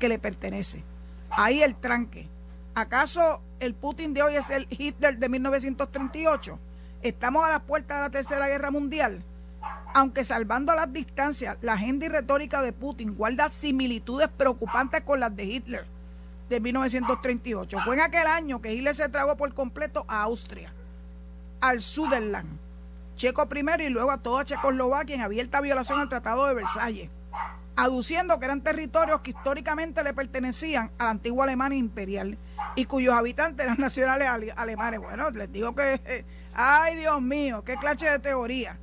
que 0.00 0.08
le 0.08 0.18
pertenece. 0.18 0.82
Ahí 1.30 1.62
el 1.62 1.76
tranque. 1.76 2.28
¿Acaso 2.74 3.42
el 3.60 3.74
Putin 3.74 4.14
de 4.14 4.22
hoy 4.22 4.36
es 4.36 4.48
el 4.48 4.66
Hitler 4.70 5.18
de 5.18 5.28
1938? 5.28 6.58
Estamos 7.02 7.44
a 7.44 7.50
la 7.50 7.58
puerta 7.58 7.96
de 7.96 8.00
la 8.00 8.10
Tercera 8.10 8.48
Guerra 8.48 8.70
Mundial. 8.70 9.22
Aunque 9.94 10.24
salvando 10.24 10.74
las 10.74 10.90
distancias, 10.90 11.58
la 11.60 11.74
agenda 11.74 12.06
y 12.06 12.08
retórica 12.08 12.62
de 12.62 12.72
Putin 12.72 13.14
guarda 13.14 13.50
similitudes 13.50 14.28
preocupantes 14.28 15.02
con 15.02 15.20
las 15.20 15.36
de 15.36 15.44
Hitler 15.44 15.84
de 16.48 16.60
1938. 16.60 17.78
Fue 17.84 17.94
en 17.94 18.00
aquel 18.00 18.26
año 18.26 18.62
que 18.62 18.72
Hitler 18.72 18.94
se 18.94 19.10
tragó 19.10 19.36
por 19.36 19.52
completo 19.52 20.06
a 20.08 20.22
Austria, 20.22 20.72
al 21.60 21.82
Suderland, 21.82 22.58
Checo 23.16 23.46
primero 23.50 23.82
y 23.82 23.90
luego 23.90 24.10
a 24.10 24.16
toda 24.16 24.46
Checoslovaquia 24.46 25.16
en 25.16 25.20
abierta 25.20 25.60
violación 25.60 26.00
al 26.00 26.08
Tratado 26.08 26.46
de 26.46 26.54
Versalles, 26.54 27.10
aduciendo 27.76 28.38
que 28.38 28.44
eran 28.44 28.60
territorios 28.60 29.20
que 29.20 29.30
históricamente 29.30 30.02
le 30.02 30.14
pertenecían 30.14 30.90
a 30.98 31.04
la 31.04 31.10
antigua 31.10 31.44
Alemania 31.44 31.78
imperial 31.78 32.38
y 32.76 32.84
cuyos 32.84 33.14
habitantes 33.14 33.64
eran 33.64 33.76
nacionales 33.80 34.28
alemanes. 34.56 35.00
Bueno, 35.00 35.30
les 35.30 35.50
digo 35.52 35.74
que, 35.74 36.24
ay 36.54 36.96
Dios 36.96 37.20
mío, 37.20 37.62
qué 37.64 37.76
clase 37.76 38.10
de 38.10 38.18
teoría. 38.18 38.78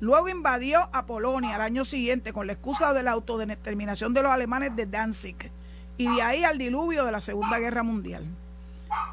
Luego 0.00 0.28
invadió 0.28 0.88
a 0.92 1.06
Polonia 1.06 1.54
al 1.54 1.60
año 1.60 1.84
siguiente 1.84 2.32
con 2.32 2.48
la 2.48 2.54
excusa 2.54 2.92
de 2.92 3.04
la 3.04 3.12
autodeterminación 3.12 4.12
de 4.12 4.22
los 4.22 4.32
alemanes 4.32 4.74
de 4.74 4.86
Danzig 4.86 5.52
y 5.96 6.12
de 6.12 6.22
ahí 6.22 6.42
al 6.42 6.58
diluvio 6.58 7.04
de 7.04 7.12
la 7.12 7.20
Segunda 7.20 7.58
Guerra 7.60 7.84
Mundial. 7.84 8.26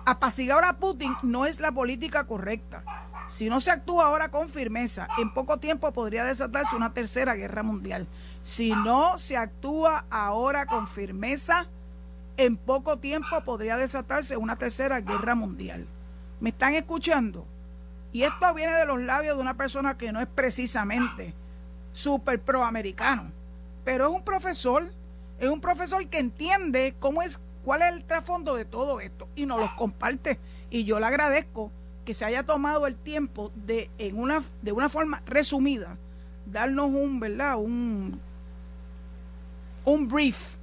Apaciguar 0.05 0.63
a 0.63 0.77
Putin 0.77 1.13
no 1.21 1.45
es 1.45 1.59
la 1.59 1.71
política 1.71 2.25
correcta. 2.25 2.83
Si 3.27 3.47
no 3.47 3.59
se 3.59 3.69
actúa 3.69 4.07
ahora 4.07 4.29
con 4.29 4.49
firmeza, 4.49 5.07
en 5.19 5.31
poco 5.31 5.57
tiempo 5.57 5.91
podría 5.93 6.25
desatarse 6.25 6.75
una 6.75 6.93
tercera 6.93 7.35
guerra 7.35 7.61
mundial. 7.61 8.07
Si 8.49 8.71
no 8.71 9.19
se 9.19 9.37
actúa 9.37 10.05
ahora 10.09 10.65
con 10.65 10.87
firmeza, 10.87 11.67
en 12.35 12.57
poco 12.57 12.97
tiempo 12.97 13.43
podría 13.45 13.77
desatarse 13.77 14.37
una 14.37 14.55
tercera 14.55 15.01
guerra 15.01 15.35
mundial. 15.35 15.85
¿Me 16.39 16.49
están 16.49 16.73
escuchando? 16.73 17.45
Y 18.11 18.23
esto 18.23 18.51
viene 18.55 18.73
de 18.73 18.87
los 18.87 18.99
labios 18.99 19.35
de 19.35 19.41
una 19.43 19.53
persona 19.53 19.99
que 19.99 20.11
no 20.11 20.19
es 20.19 20.25
precisamente 20.25 21.35
súper 21.93 22.41
proamericano, 22.41 23.31
pero 23.85 24.07
es 24.07 24.15
un 24.15 24.23
profesor 24.23 24.89
es 25.39 25.47
un 25.47 25.61
profesor 25.61 26.07
que 26.07 26.17
entiende 26.17 26.95
cómo 26.99 27.21
es, 27.21 27.39
cuál 27.63 27.83
es 27.83 27.93
el 27.93 28.03
trasfondo 28.03 28.55
de 28.55 28.65
todo 28.65 28.99
esto 28.99 29.29
y 29.35 29.45
nos 29.45 29.59
los 29.59 29.71
comparte. 29.73 30.39
Y 30.71 30.85
yo 30.85 30.99
le 30.99 31.05
agradezco 31.05 31.71
que 32.03 32.15
se 32.15 32.25
haya 32.25 32.43
tomado 32.47 32.87
el 32.87 32.95
tiempo 32.95 33.51
de, 33.53 33.91
en 33.99 34.17
una, 34.17 34.41
de 34.63 34.71
una 34.71 34.89
forma 34.89 35.21
resumida, 35.27 35.97
darnos 36.47 36.87
un, 36.87 37.19
¿verdad? 37.19 37.57
Un, 37.57 38.19
un 39.85 40.07
brief 40.07 40.55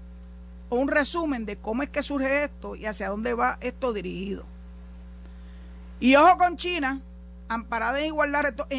o 0.69 0.77
un 0.77 0.89
resumen 0.89 1.47
de 1.47 1.57
cómo 1.57 1.83
es 1.83 1.91
que 1.91 2.03
surge 2.03 2.45
esto 2.45 2.77
y 2.77 2.87
hacia 2.87 3.09
dónde 3.09 3.35
va 3.35 3.59
esto 3.61 3.93
dirigido. 3.93 4.45
Y 6.01 6.17
ojo 6.17 6.37
con 6.39 6.57
China, 6.57 7.01
amparada 7.49 8.01
en 8.01 8.07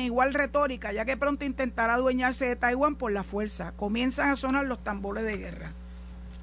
igual, 0.05 0.33
retórica, 0.33 0.91
ya 0.91 1.05
que 1.05 1.17
pronto 1.17 1.45
intentará 1.45 1.95
adueñarse 1.95 2.47
de 2.47 2.55
Taiwán 2.55 2.95
por 2.95 3.11
la 3.11 3.23
fuerza. 3.23 3.71
Comienzan 3.77 4.29
a 4.29 4.35
sonar 4.35 4.65
los 4.65 4.83
tambores 4.83 5.23
de 5.23 5.37
guerra 5.37 5.73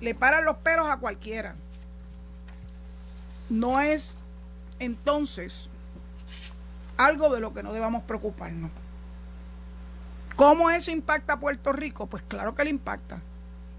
le 0.05 0.15
paran 0.15 0.45
los 0.45 0.59
peros 0.59 0.89
a 0.91 0.99
cualquiera. 0.99 1.55
No 3.49 3.81
es 3.81 4.17
entonces 4.79 5.69
algo 6.97 7.33
de 7.35 7.41
lo 7.41 7.55
que 7.55 7.63
no 7.63 7.73
debamos 7.73 8.03
preocuparnos. 8.05 8.71
¿Cómo 10.37 10.71
eso 10.71 10.91
impacta 10.91 11.35
a 11.35 11.41
Puerto 11.41 11.73
Rico? 11.73 12.07
Pues 12.07 12.23
claro 12.27 12.55
que 12.55 12.65
le 12.65 12.71
impacta. 12.71 13.21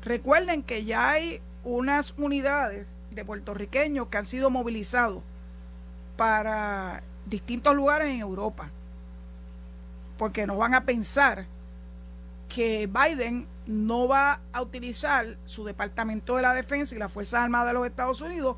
Recuerden 0.05 0.61
que 0.61 0.85
ya 0.85 1.09
hay 1.09 1.41
unas 1.63 2.13
unidades 2.17 2.95
de 3.09 3.25
puertorriqueños 3.25 4.07
que 4.07 4.17
han 4.17 4.25
sido 4.25 4.51
movilizados 4.51 5.23
para 6.15 7.01
distintos 7.25 7.75
lugares 7.75 8.09
en 8.09 8.19
Europa, 8.19 8.69
porque 10.17 10.45
no 10.45 10.57
van 10.57 10.75
a 10.75 10.85
pensar 10.85 11.47
que 12.47 12.87
Biden 12.87 13.47
no 13.65 14.07
va 14.07 14.41
a 14.53 14.61
utilizar 14.61 15.37
su 15.45 15.65
Departamento 15.65 16.35
de 16.35 16.43
la 16.43 16.53
Defensa 16.53 16.95
y 16.95 16.99
las 16.99 17.11
Fuerzas 17.11 17.41
Armadas 17.41 17.69
de 17.69 17.73
los 17.73 17.87
Estados 17.87 18.21
Unidos 18.21 18.57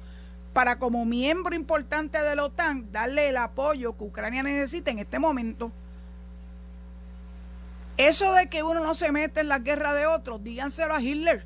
para 0.51 0.79
como 0.79 1.05
miembro 1.05 1.55
importante 1.55 2.21
de 2.21 2.35
la 2.35 2.43
OTAN 2.43 2.91
darle 2.91 3.29
el 3.29 3.37
apoyo 3.37 3.95
que 3.95 4.03
Ucrania 4.03 4.43
necesita 4.43 4.91
en 4.91 4.99
este 4.99 5.17
momento. 5.17 5.71
Eso 7.97 8.33
de 8.33 8.47
que 8.47 8.61
uno 8.61 8.81
no 8.81 8.93
se 8.93 9.11
mete 9.11 9.41
en 9.41 9.49
la 9.49 9.59
guerra 9.59 9.93
de 9.93 10.05
otros, 10.05 10.43
díganselo 10.43 10.93
a 10.93 11.01
Hitler 11.01 11.45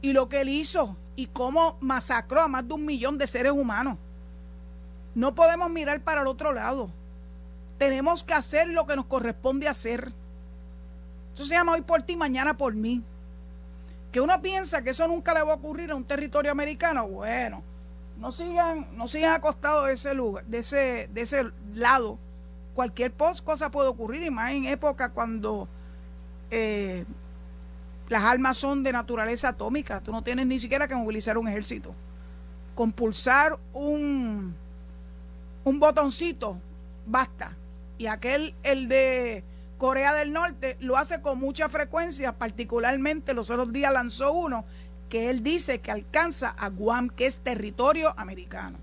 y 0.00 0.12
lo 0.12 0.28
que 0.28 0.40
él 0.40 0.48
hizo 0.48 0.96
y 1.16 1.26
cómo 1.26 1.76
masacró 1.80 2.42
a 2.42 2.48
más 2.48 2.66
de 2.66 2.74
un 2.74 2.84
millón 2.84 3.18
de 3.18 3.26
seres 3.26 3.52
humanos. 3.52 3.98
No 5.14 5.34
podemos 5.34 5.70
mirar 5.70 6.00
para 6.00 6.22
el 6.22 6.26
otro 6.26 6.52
lado. 6.52 6.90
Tenemos 7.78 8.24
que 8.24 8.34
hacer 8.34 8.68
lo 8.68 8.86
que 8.86 8.96
nos 8.96 9.06
corresponde 9.06 9.68
hacer. 9.68 10.12
Eso 11.34 11.44
se 11.44 11.54
llama 11.54 11.72
hoy 11.72 11.82
por 11.82 12.02
ti, 12.02 12.16
mañana 12.16 12.56
por 12.56 12.74
mí. 12.74 13.02
Que 14.12 14.20
uno 14.20 14.40
piensa 14.40 14.82
que 14.82 14.90
eso 14.90 15.08
nunca 15.08 15.34
le 15.34 15.42
va 15.42 15.52
a 15.52 15.56
ocurrir 15.56 15.90
a 15.90 15.94
un 15.94 16.04
territorio 16.04 16.52
americano. 16.52 17.06
Bueno, 17.06 17.62
no 18.18 18.32
sigan, 18.32 18.86
no 18.96 19.08
sigan 19.08 19.32
acostados 19.32 19.86
de 19.86 19.94
ese 19.94 20.14
lugar, 20.14 20.44
de 20.46 20.58
ese, 20.58 21.08
de 21.12 21.20
ese 21.20 21.50
lado. 21.74 22.18
Cualquier 22.74 23.12
cosa 23.12 23.70
puede 23.70 23.88
ocurrir, 23.88 24.22
y 24.22 24.30
más 24.30 24.52
en 24.52 24.64
época 24.64 25.10
cuando 25.10 25.68
eh, 26.50 27.04
las 28.08 28.22
armas 28.22 28.56
son 28.56 28.82
de 28.82 28.92
naturaleza 28.92 29.50
atómica. 29.50 30.00
Tú 30.00 30.12
no 30.12 30.22
tienes 30.22 30.46
ni 30.46 30.58
siquiera 30.58 30.88
que 30.88 30.94
movilizar 30.94 31.38
un 31.38 31.48
ejército. 31.48 31.94
Con 32.74 32.92
pulsar 32.92 33.58
un, 33.72 34.54
un 35.64 35.80
botoncito, 35.80 36.58
basta. 37.06 37.52
Y 37.96 38.06
aquel, 38.06 38.54
el 38.64 38.88
de 38.88 39.44
Corea 39.78 40.14
del 40.14 40.32
Norte, 40.32 40.76
lo 40.80 40.96
hace 40.96 41.20
con 41.22 41.38
mucha 41.38 41.68
frecuencia, 41.68 42.32
particularmente 42.32 43.34
los 43.34 43.50
otros 43.50 43.72
días 43.72 43.92
lanzó 43.92 44.32
uno 44.32 44.64
que 45.08 45.30
él 45.30 45.42
dice 45.42 45.80
que 45.80 45.92
alcanza 45.92 46.48
a 46.48 46.68
Guam, 46.68 47.08
que 47.08 47.26
es 47.26 47.38
territorio 47.38 48.14
americano. 48.16 48.78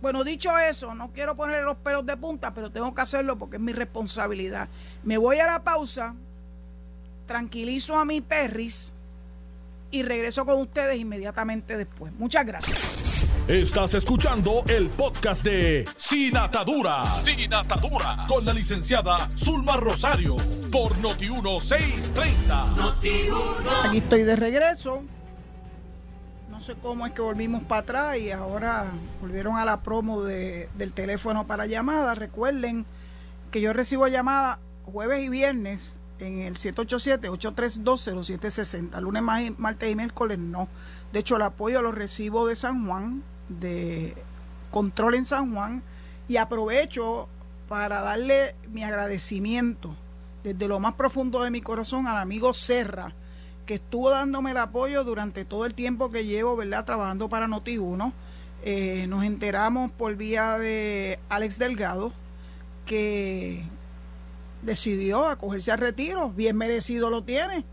Bueno, 0.00 0.22
dicho 0.22 0.56
eso, 0.58 0.94
no 0.94 1.10
quiero 1.12 1.34
poner 1.34 1.64
los 1.64 1.76
pelos 1.78 2.06
de 2.06 2.16
punta, 2.16 2.54
pero 2.54 2.70
tengo 2.70 2.94
que 2.94 3.00
hacerlo 3.00 3.36
porque 3.36 3.56
es 3.56 3.62
mi 3.62 3.72
responsabilidad. 3.72 4.68
Me 5.02 5.18
voy 5.18 5.40
a 5.40 5.46
la 5.46 5.64
pausa, 5.64 6.14
tranquilizo 7.26 7.98
a 7.98 8.04
mi 8.04 8.20
perris 8.20 8.94
y 9.90 10.02
regreso 10.02 10.46
con 10.46 10.60
ustedes 10.60 10.98
inmediatamente 10.98 11.76
después. 11.76 12.12
Muchas 12.12 12.46
gracias. 12.46 13.08
Estás 13.48 13.94
escuchando 13.94 14.62
el 14.68 14.88
podcast 14.90 15.42
de 15.42 15.84
Sin 15.96 16.36
Atadura. 16.36 17.12
Sin 17.14 17.54
Atadura. 17.54 18.18
Con 18.28 18.44
la 18.44 18.52
licenciada 18.52 19.26
Zulma 19.36 19.78
Rosario. 19.78 20.36
Por 20.70 20.94
Noti1630. 20.96 23.86
Aquí 23.86 23.96
estoy 23.96 24.24
de 24.24 24.36
regreso 24.36 25.02
no 26.58 26.64
sé 26.64 26.74
cómo 26.74 27.06
es 27.06 27.12
que 27.12 27.22
volvimos 27.22 27.62
para 27.62 27.82
atrás 27.82 28.18
y 28.18 28.32
ahora 28.32 28.90
volvieron 29.20 29.58
a 29.58 29.64
la 29.64 29.80
promo 29.80 30.22
del 30.22 30.92
teléfono 30.92 31.46
para 31.46 31.66
llamadas. 31.66 32.18
Recuerden 32.18 32.84
que 33.52 33.60
yo 33.60 33.72
recibo 33.72 34.08
llamadas 34.08 34.58
jueves 34.84 35.22
y 35.22 35.28
viernes 35.28 36.00
en 36.18 36.40
el 36.40 36.58
787-832-0760. 36.58 39.00
Lunes, 39.00 39.22
martes 39.56 39.88
y 39.88 39.94
miércoles 39.94 40.40
no. 40.40 40.66
De 41.12 41.20
hecho, 41.20 41.36
el 41.36 41.42
apoyo 41.42 41.80
lo 41.80 41.92
recibo 41.92 42.48
de 42.48 42.56
San 42.56 42.88
Juan, 42.88 43.22
de 43.48 44.16
Control 44.72 45.14
en 45.14 45.26
San 45.26 45.54
Juan, 45.54 45.84
y 46.26 46.38
aprovecho 46.38 47.28
para 47.68 48.00
darle 48.00 48.56
mi 48.72 48.82
agradecimiento 48.82 49.94
desde 50.42 50.66
lo 50.66 50.80
más 50.80 50.94
profundo 50.94 51.44
de 51.44 51.52
mi 51.52 51.60
corazón 51.60 52.08
al 52.08 52.16
amigo 52.16 52.52
Serra 52.52 53.14
que 53.68 53.74
estuvo 53.74 54.08
dándome 54.08 54.52
el 54.52 54.56
apoyo 54.56 55.04
durante 55.04 55.44
todo 55.44 55.66
el 55.66 55.74
tiempo 55.74 56.08
que 56.08 56.24
llevo, 56.24 56.56
¿verdad?, 56.56 56.86
trabajando 56.86 57.28
para 57.28 57.46
Noti1. 57.46 58.14
Eh, 58.62 59.06
nos 59.08 59.24
enteramos 59.24 59.92
por 59.92 60.16
vía 60.16 60.56
de 60.56 61.20
Alex 61.28 61.58
Delgado 61.58 62.14
que 62.86 63.62
decidió 64.62 65.26
acogerse 65.26 65.70
al 65.70 65.80
retiro, 65.80 66.30
bien 66.30 66.56
merecido 66.56 67.10
lo 67.10 67.24
tiene. 67.24 67.66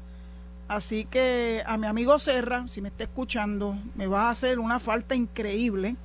Así 0.68 1.06
que 1.06 1.64
a 1.66 1.78
mi 1.78 1.88
amigo 1.88 2.20
Serra, 2.20 2.68
si 2.68 2.82
me 2.82 2.90
está 2.90 3.06
escuchando, 3.06 3.78
me 3.96 4.08
va 4.08 4.24
a 4.28 4.32
hacer 4.32 4.60
una 4.60 4.82
falta 4.82 5.16
increíble. 5.16 5.96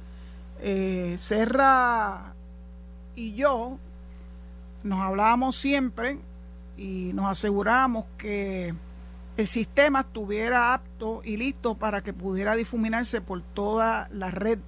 Eh, 0.60 1.16
Serra 1.18 2.32
y 3.16 3.34
yo 3.34 3.76
nos 4.84 5.00
hablábamos 5.00 5.56
siempre 5.56 6.20
y 6.76 7.10
nos 7.12 7.28
aseguramos 7.28 8.04
que 8.16 8.72
el 9.40 9.46
sistema 9.46 10.00
estuviera 10.00 10.74
apto 10.74 11.22
y 11.24 11.38
listo 11.38 11.74
para 11.74 12.02
que 12.02 12.12
pudiera 12.12 12.54
difuminarse 12.54 13.22
por 13.22 13.40
toda 13.40 14.08
la 14.12 14.30
red 14.30 14.58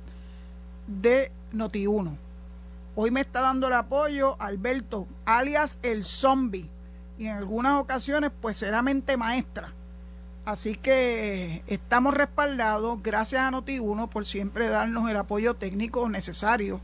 de 0.87 1.31
Noti1. 1.53 2.17
Hoy 2.97 3.11
me 3.11 3.21
está 3.21 3.43
dando 3.43 3.67
el 3.67 3.75
apoyo 3.75 4.41
Alberto, 4.41 5.07
alias 5.27 5.79
el 5.83 6.05
zombie, 6.05 6.71
y 7.19 7.27
en 7.27 7.37
algunas 7.37 7.81
ocasiones 7.81 8.31
pues 8.41 8.57
será 8.57 8.81
mente 8.81 9.19
maestra. 9.19 9.75
Así 10.47 10.75
que 10.75 11.63
estamos 11.67 12.15
respaldados, 12.15 13.03
gracias 13.03 13.43
a 13.43 13.51
Noti1 13.51 14.09
por 14.09 14.25
siempre 14.25 14.69
darnos 14.69 15.11
el 15.11 15.19
apoyo 15.19 15.53
técnico 15.53 16.09
necesario 16.09 16.81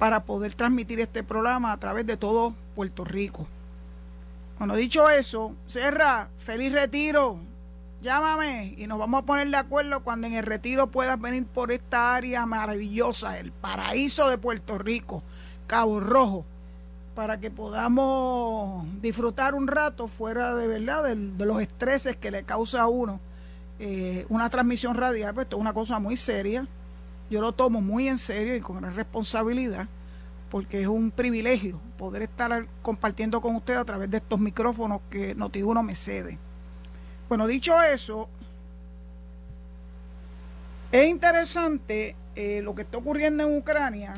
para 0.00 0.24
poder 0.24 0.54
transmitir 0.54 0.98
este 0.98 1.22
programa 1.22 1.70
a 1.70 1.78
través 1.78 2.04
de 2.04 2.16
todo 2.16 2.52
Puerto 2.74 3.04
Rico. 3.04 3.46
Bueno, 4.58 4.74
dicho 4.74 5.10
eso, 5.10 5.54
Serra, 5.66 6.30
feliz 6.38 6.72
retiro. 6.72 7.38
Llámame 8.00 8.74
y 8.78 8.86
nos 8.86 8.98
vamos 8.98 9.22
a 9.22 9.26
poner 9.26 9.50
de 9.50 9.56
acuerdo 9.56 10.02
cuando 10.02 10.26
en 10.26 10.34
el 10.34 10.44
retiro 10.44 10.86
puedas 10.86 11.20
venir 11.20 11.44
por 11.44 11.72
esta 11.72 12.14
área 12.14 12.46
maravillosa, 12.46 13.38
el 13.38 13.52
paraíso 13.52 14.30
de 14.30 14.38
Puerto 14.38 14.78
Rico, 14.78 15.22
Cabo 15.66 16.00
Rojo, 16.00 16.46
para 17.14 17.38
que 17.38 17.50
podamos 17.50 18.86
disfrutar 19.02 19.54
un 19.54 19.66
rato 19.66 20.08
fuera 20.08 20.54
de 20.54 20.66
verdad 20.68 21.04
de, 21.04 21.44
los 21.44 21.60
estreses 21.60 22.16
que 22.16 22.30
le 22.30 22.44
causa 22.44 22.82
a 22.82 22.88
uno 22.88 23.20
eh, 23.78 24.24
una 24.30 24.48
transmisión 24.48 24.94
radial, 24.94 25.34
pues 25.34 25.44
esto 25.44 25.56
es 25.56 25.60
una 25.60 25.74
cosa 25.74 25.98
muy 25.98 26.16
seria. 26.16 26.66
Yo 27.28 27.42
lo 27.42 27.52
tomo 27.52 27.82
muy 27.82 28.08
en 28.08 28.16
serio 28.16 28.56
y 28.56 28.60
con 28.60 28.80
gran 28.80 28.94
responsabilidad 28.94 29.86
porque 30.50 30.82
es 30.82 30.86
un 30.86 31.10
privilegio 31.10 31.80
poder 31.98 32.22
estar 32.22 32.66
compartiendo 32.82 33.40
con 33.40 33.56
usted 33.56 33.76
a 33.76 33.84
través 33.84 34.10
de 34.10 34.18
estos 34.18 34.38
micrófonos 34.38 35.00
que 35.10 35.36
Noti1 35.36 35.82
me 35.82 35.94
cede. 35.94 36.38
Bueno, 37.28 37.46
dicho 37.46 37.80
eso, 37.82 38.28
es 40.92 41.08
interesante 41.08 42.14
eh, 42.36 42.60
lo 42.62 42.74
que 42.74 42.82
está 42.82 42.98
ocurriendo 42.98 43.42
en 43.42 43.58
Ucrania 43.58 44.14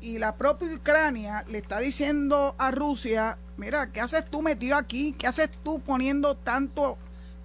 y 0.00 0.18
la 0.18 0.34
propia 0.34 0.68
Ucrania 0.74 1.44
le 1.48 1.58
está 1.58 1.78
diciendo 1.80 2.54
a 2.58 2.70
Rusia, 2.70 3.38
mira, 3.56 3.90
¿qué 3.90 4.00
haces 4.00 4.24
tú 4.24 4.42
metido 4.42 4.76
aquí? 4.76 5.14
¿Qué 5.18 5.26
haces 5.26 5.50
tú 5.62 5.80
poniendo 5.80 6.36
tanto, 6.36 6.96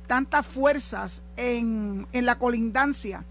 tantas 0.08 0.46
fuerzas 0.46 1.22
en, 1.38 2.08
en 2.12 2.26
la 2.26 2.38
colindancia? 2.38 3.26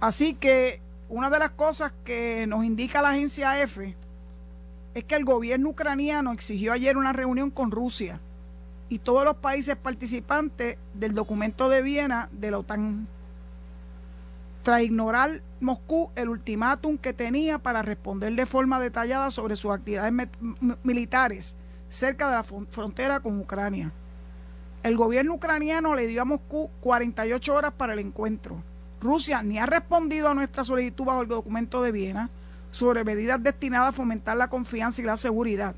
Así 0.00 0.34
que 0.34 0.80
una 1.10 1.28
de 1.28 1.40
las 1.40 1.50
cosas 1.50 1.92
que 2.04 2.46
nos 2.46 2.64
indica 2.64 3.02
la 3.02 3.10
agencia 3.10 3.60
EFE 3.60 3.96
es 4.94 5.04
que 5.04 5.16
el 5.16 5.24
gobierno 5.24 5.70
ucraniano 5.70 6.32
exigió 6.32 6.72
ayer 6.72 6.96
una 6.96 7.12
reunión 7.12 7.50
con 7.50 7.72
Rusia 7.72 8.20
y 8.88 9.00
todos 9.00 9.24
los 9.24 9.36
países 9.36 9.74
participantes 9.74 10.78
del 10.94 11.12
documento 11.12 11.68
de 11.68 11.82
Viena 11.82 12.28
de 12.30 12.52
la 12.52 12.58
OTAN 12.58 13.08
tras 14.62 14.82
ignorar 14.82 15.42
Moscú 15.60 16.10
el 16.14 16.28
ultimátum 16.28 16.96
que 16.96 17.12
tenía 17.12 17.58
para 17.58 17.82
responder 17.82 18.32
de 18.34 18.46
forma 18.46 18.78
detallada 18.78 19.32
sobre 19.32 19.56
sus 19.56 19.72
actividades 19.72 20.28
militares 20.84 21.56
cerca 21.88 22.28
de 22.28 22.36
la 22.36 22.44
frontera 22.44 23.18
con 23.18 23.40
Ucrania. 23.40 23.92
El 24.84 24.96
gobierno 24.96 25.34
ucraniano 25.34 25.96
le 25.96 26.06
dio 26.06 26.22
a 26.22 26.24
Moscú 26.24 26.70
48 26.80 27.52
horas 27.52 27.72
para 27.72 27.94
el 27.94 27.98
encuentro 27.98 28.62
Rusia 29.00 29.42
ni 29.42 29.58
ha 29.58 29.66
respondido 29.66 30.28
a 30.28 30.34
nuestra 30.34 30.64
solicitud 30.64 31.04
bajo 31.04 31.22
el 31.22 31.28
documento 31.28 31.82
de 31.82 31.92
Viena 31.92 32.30
sobre 32.70 33.04
medidas 33.04 33.42
destinadas 33.42 33.88
a 33.88 33.92
fomentar 33.92 34.36
la 34.36 34.48
confianza 34.48 35.00
y 35.02 35.04
la 35.04 35.16
seguridad, 35.16 35.74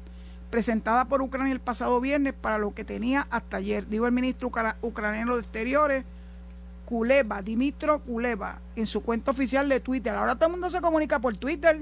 presentada 0.51 1.07
por 1.07 1.23
Ucrania 1.23 1.53
el 1.53 1.61
pasado 1.61 2.01
viernes 2.01 2.35
para 2.35 2.59
lo 2.59 2.75
que 2.75 2.85
tenía 2.85 3.27
hasta 3.31 3.59
ayer, 3.59 3.89
dijo 3.89 4.07
el 4.07 4.13
ministro 4.13 4.51
ucraniano 4.83 5.35
de 5.35 5.41
Exteriores, 5.41 6.05
Kuleva, 6.85 7.41
Dimitro 7.41 8.01
Kuleva, 8.01 8.59
en 8.77 8.87
su 8.87 9.03
cuenta 9.03 9.31
oficial 9.31 9.69
de 9.69 9.81
Twitter. 9.81 10.15
Ahora 10.15 10.35
todo 10.35 10.47
el 10.47 10.53
mundo 10.53 10.69
se 10.69 10.81
comunica 10.81 11.19
por 11.19 11.35
Twitter. 11.37 11.81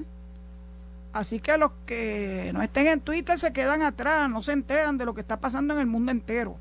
Así 1.13 1.41
que 1.41 1.59
los 1.59 1.73
que 1.87 2.53
no 2.55 2.63
estén 2.63 2.87
en 2.87 3.01
Twitter 3.01 3.37
se 3.37 3.53
quedan 3.53 3.83
atrás, 3.83 4.31
no 4.31 4.45
se 4.45 4.53
enteran 4.53 4.99
de 4.99 5.07
lo 5.07 5.15
que 5.15 5.23
está 5.23 5.41
pasando 5.41 5.75
en 5.75 5.81
el 5.81 5.87
mundo 5.87 6.13
entero. 6.13 6.57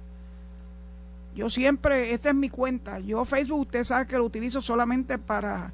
Yo 1.39 1.49
siempre, 1.49 2.11
esa 2.11 2.29
es 2.31 2.35
mi 2.35 2.49
cuenta. 2.49 2.99
Yo 2.99 3.23
Facebook, 3.23 3.61
usted 3.61 3.85
sabe 3.85 4.07
que 4.07 4.17
lo 4.17 4.25
utilizo 4.25 4.61
solamente 4.61 5.17
para 5.17 5.71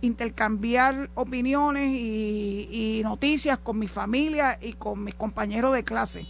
intercambiar 0.00 1.08
opiniones 1.14 1.88
y, 1.92 3.00
noticias 3.04 3.58
con 3.58 3.78
mi 3.78 3.86
familia 3.86 4.58
y 4.60 4.72
con 4.72 5.04
mis 5.04 5.14
compañeros 5.14 5.72
de 5.72 5.84
clase. 5.84 6.26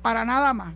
Para 0.00 0.24
nada 0.24 0.54
más. 0.54 0.72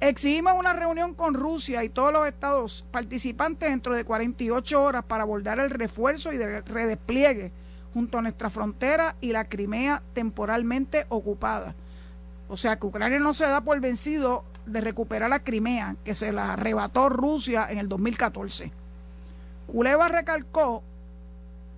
Exigimos 0.00 0.52
una 0.58 0.74
reunión 0.74 1.14
con 1.14 1.32
Rusia 1.32 1.82
y 1.84 1.88
todos 1.88 2.12
los 2.12 2.26
estados 2.26 2.84
participantes 2.90 3.70
dentro 3.70 3.94
de 3.94 4.04
48 4.04 4.82
horas 4.82 5.04
para 5.04 5.22
abordar 5.22 5.58
el 5.58 5.70
refuerzo 5.70 6.34
y 6.34 6.36
redespliegue 6.36 7.50
junto 7.94 8.18
a 8.18 8.22
nuestra 8.22 8.50
frontera 8.50 9.16
y 9.22 9.32
la 9.32 9.48
Crimea 9.48 10.02
temporalmente 10.12 11.06
ocupada. 11.08 11.74
O 12.46 12.58
sea 12.58 12.78
que 12.78 12.86
Ucrania 12.86 13.18
no 13.20 13.32
se 13.32 13.44
da 13.44 13.62
por 13.62 13.80
vencido 13.80 14.44
de 14.66 14.80
recuperar 14.80 15.30
la 15.30 15.40
Crimea, 15.40 15.96
que 16.04 16.14
se 16.14 16.32
la 16.32 16.52
arrebató 16.52 17.08
Rusia 17.08 17.66
en 17.70 17.78
el 17.78 17.88
2014. 17.88 18.72
Kuleva 19.66 20.08
recalcó 20.08 20.82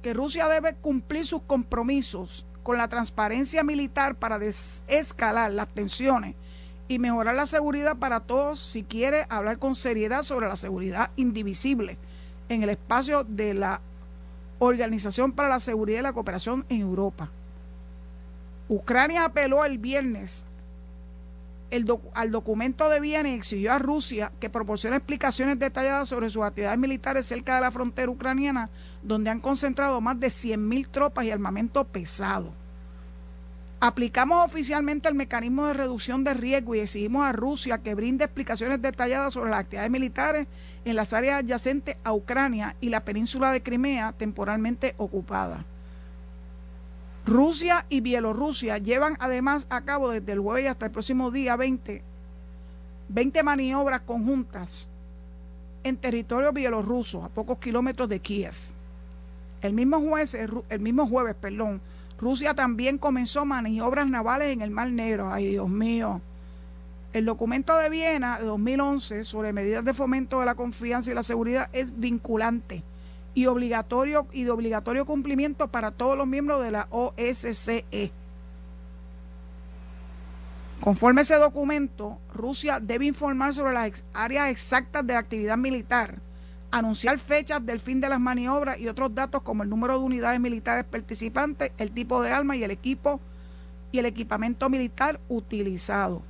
que 0.03 0.15
Rusia 0.15 0.49
debe 0.49 0.75
cumplir 0.75 1.27
sus 1.27 1.43
compromisos 1.43 2.47
con 2.63 2.77
la 2.77 2.89
transparencia 2.89 3.63
militar 3.63 4.15
para 4.15 4.39
desescalar 4.39 5.53
las 5.53 5.69
tensiones 5.69 6.35
y 6.89 6.99
mejorar 6.99 7.35
la 7.35 7.47
seguridad 7.47 7.97
para 7.97 8.21
todos 8.21 8.59
si 8.59 8.83
quiere 8.83 9.27
hablar 9.29 9.59
con 9.59 9.75
seriedad 9.75 10.23
sobre 10.23 10.49
la 10.49 10.57
seguridad 10.57 11.11
indivisible 11.17 11.99
en 12.49 12.63
el 12.63 12.71
espacio 12.71 13.25
de 13.25 13.55
la 13.55 13.81
Organización 14.59 15.33
para 15.33 15.49
la 15.49 15.61
Seguridad 15.61 16.01
y 16.01 16.03
la 16.03 16.13
Cooperación 16.13 16.65
en 16.69 16.81
Europa. 16.81 17.31
Ucrania 18.69 19.25
apeló 19.25 19.65
el 19.65 19.79
viernes 19.79 20.45
al 22.15 22.31
documento 22.31 22.89
de 22.89 23.01
Viena 23.01 23.29
y 23.29 23.35
exigió 23.35 23.73
a 23.73 23.79
Rusia 23.79 24.33
que 24.41 24.51
proporcione 24.51 24.97
explicaciones 24.97 25.59
detalladas 25.59 26.09
sobre 26.09 26.31
sus 26.31 26.43
actividades 26.43 26.79
militares 26.79 27.27
cerca 27.27 27.57
de 27.57 27.61
la 27.61 27.71
frontera 27.71 28.11
ucraniana, 28.11 28.71
donde 29.03 29.31
han 29.31 29.41
concentrado 29.41 30.01
más 30.01 30.19
de 30.19 30.29
100.000 30.29 30.89
tropas 30.91 31.25
y 31.25 31.31
armamento 31.31 31.85
pesado. 31.85 32.53
Aplicamos 33.81 34.45
oficialmente 34.45 35.09
el 35.09 35.15
mecanismo 35.15 35.67
de 35.67 35.75
reducción 35.75 36.25
de 36.25 36.35
riesgo 36.35 36.75
y 36.75 36.81
exigimos 36.81 37.25
a 37.25 37.33
Rusia 37.33 37.79
que 37.79 37.95
brinde 37.95 38.25
explicaciones 38.25 38.83
detalladas 38.83 39.35
sobre 39.35 39.51
las 39.51 39.61
actividades 39.61 39.91
militares 39.91 40.49
en 40.85 40.97
las 40.97 41.13
áreas 41.13 41.41
adyacentes 41.41 41.97
a 42.03 42.13
Ucrania 42.13 42.75
y 42.81 42.89
la 42.89 43.05
península 43.05 43.53
de 43.53 43.63
Crimea 43.63 44.13
temporalmente 44.19 44.95
ocupada. 44.97 45.65
Rusia 47.29 47.85
y 47.91 48.01
Bielorrusia 48.01 48.79
llevan 48.79 49.19
además 49.21 49.67
a 49.69 49.83
cabo 49.83 50.09
desde 50.09 50.33
el 50.33 50.41
jueves 50.41 50.71
hasta 50.71 50.87
el 50.87 50.93
próximo 50.93 51.31
día 51.31 51.57
20, 51.57 52.03
20 53.11 53.43
maniobras 53.43 54.01
conjuntas 54.01 54.89
en 55.85 55.99
territorio 55.99 56.53
bielorruso, 56.53 57.23
a 57.23 57.29
pocos 57.29 57.59
kilómetros 57.59 58.09
de 58.09 58.21
Kiev. 58.21 58.55
El 59.61 59.75
mismo 59.75 60.01
jueves, 60.01 60.35
el 60.71 60.81
mismo 60.81 61.07
jueves 61.07 61.35
perdón, 61.39 61.83
Rusia 62.19 62.55
también 62.55 62.97
comenzó 62.97 63.45
maniobras 63.45 64.09
navales 64.09 64.49
en 64.49 64.63
el 64.63 64.71
Mar 64.71 64.91
Negro. 64.91 65.31
Ay, 65.31 65.49
Dios 65.49 65.69
mío. 65.69 66.23
El 67.13 67.27
documento 67.27 67.77
de 67.77 67.91
Viena 67.91 68.39
de 68.39 68.47
2011 68.47 69.25
sobre 69.27 69.53
medidas 69.53 69.85
de 69.85 69.93
fomento 69.93 70.41
de 70.41 70.47
la 70.47 70.55
confianza 70.55 71.11
y 71.11 71.15
la 71.15 71.23
seguridad 71.23 71.69
es 71.75 72.01
vinculante 72.01 72.83
y 73.35 73.47
obligatorio 73.47 74.27
y 74.33 74.45
de 74.45 74.51
obligatorio 74.51 75.07
cumplimiento 75.07 75.69
para 75.69 75.91
todos 75.91 76.17
los 76.17 76.27
miembros 76.27 76.63
de 76.63 76.71
la 76.71 76.89
OSCE. 76.91 78.13
Conforme 80.81 81.23
ese 81.23 81.35
documento, 81.37 82.19
Rusia 82.33 82.79
debe 82.81 83.07
informar 83.07 83.53
sobre 83.53 83.75
las 83.75 84.05
áreas 84.15 84.49
exactas 84.49 85.07
de 85.07 85.15
la 85.15 85.19
actividad 85.19 85.57
militar, 85.57 86.21
anunciar 86.71 87.19
fechas 87.19 87.65
del 87.65 87.81
fin 87.81 88.01
de 88.01 88.09
las 88.09 88.21
maniobras 88.21 88.79
y 88.79 88.89
otros 88.89 89.15
datos 89.15 89.43
como 89.43 89.63
el 89.65 89.69
número 89.69 89.99
de 89.99 90.05
unidades 90.05 90.41
militares 90.41 90.85
participantes, 90.85 91.73
el 91.79 91.91
tipo 91.91 92.23
de 92.23 92.31
arma 92.31 92.57
y 92.57 92.63
el 92.63 92.71
equipo 92.71 93.21
y 93.91 93.99
el 93.99 94.07
equipamiento 94.07 94.69
militar 94.69 95.19
utilizado. 95.29 96.23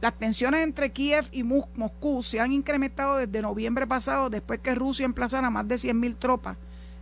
Las 0.00 0.14
tensiones 0.14 0.62
entre 0.62 0.90
Kiev 0.90 1.26
y 1.32 1.42
Moscú 1.42 2.22
se 2.22 2.38
han 2.38 2.52
incrementado 2.52 3.16
desde 3.16 3.42
noviembre 3.42 3.84
pasado 3.84 4.30
después 4.30 4.60
que 4.60 4.76
Rusia 4.76 5.04
emplazara 5.04 5.50
más 5.50 5.66
de 5.66 5.74
100.000 5.74 6.16
tropas 6.16 6.56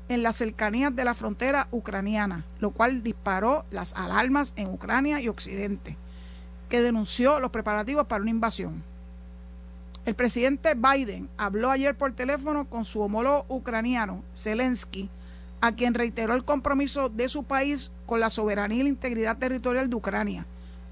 en 0.08 0.22
las 0.22 0.36
cercanías 0.36 0.96
de 0.96 1.04
la 1.04 1.12
frontera 1.12 1.68
ucraniana, 1.72 2.44
lo 2.58 2.70
cual 2.70 3.02
disparó 3.02 3.66
las 3.70 3.92
alarmas 3.94 4.54
en 4.56 4.68
Ucrania 4.68 5.20
y 5.20 5.28
Occidente, 5.28 5.98
que 6.70 6.80
denunció 6.80 7.38
los 7.38 7.50
preparativos 7.50 8.06
para 8.06 8.22
una 8.22 8.30
invasión. 8.30 8.82
El 10.06 10.14
presidente 10.14 10.74
Biden 10.74 11.28
habló 11.36 11.70
ayer 11.70 11.94
por 11.94 12.12
teléfono 12.12 12.64
con 12.64 12.86
su 12.86 13.02
homólogo 13.02 13.44
ucraniano, 13.48 14.22
Zelensky, 14.34 15.10
a 15.60 15.72
quien 15.72 15.92
reiteró 15.92 16.32
el 16.32 16.44
compromiso 16.44 17.10
de 17.10 17.28
su 17.28 17.42
país 17.42 17.90
con 18.06 18.20
la 18.20 18.30
soberanía 18.30 18.78
y 18.78 18.84
la 18.84 18.88
integridad 18.88 19.36
territorial 19.36 19.90
de 19.90 19.96
Ucrania 19.96 20.46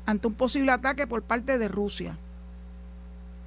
ante 0.07 0.27
un 0.27 0.35
posible 0.35 0.73
ataque 0.73 1.07
por 1.07 1.23
parte 1.23 1.59
de 1.59 1.69
Rusia. 1.69 2.17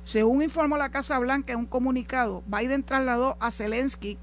Según 0.06 0.42
informó 0.42 0.78
la 0.78 0.90
Casa 0.90 1.20
Blanca 1.20 1.54
en 1.54 1.60
un 1.60 1.66
comunicado, 1.66 2.42
Biden 2.48 2.84
trasladó 2.84 3.36
a 3.40 3.52
Zelensky 3.52 4.18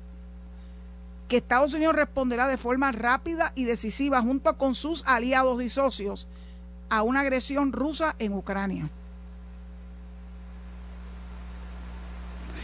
que 1.28 1.38
Estados 1.38 1.74
Unidos 1.74 1.94
responderá 1.94 2.48
de 2.48 2.56
forma 2.56 2.92
rápida 2.92 3.52
y 3.54 3.64
decisiva 3.64 4.20
junto 4.22 4.56
con 4.56 4.74
sus 4.74 5.04
aliados 5.06 5.62
y 5.62 5.70
socios 5.70 6.26
a 6.90 7.02
una 7.02 7.20
agresión 7.20 7.72
rusa 7.72 8.14
en 8.18 8.34
Ucrania. 8.34 8.90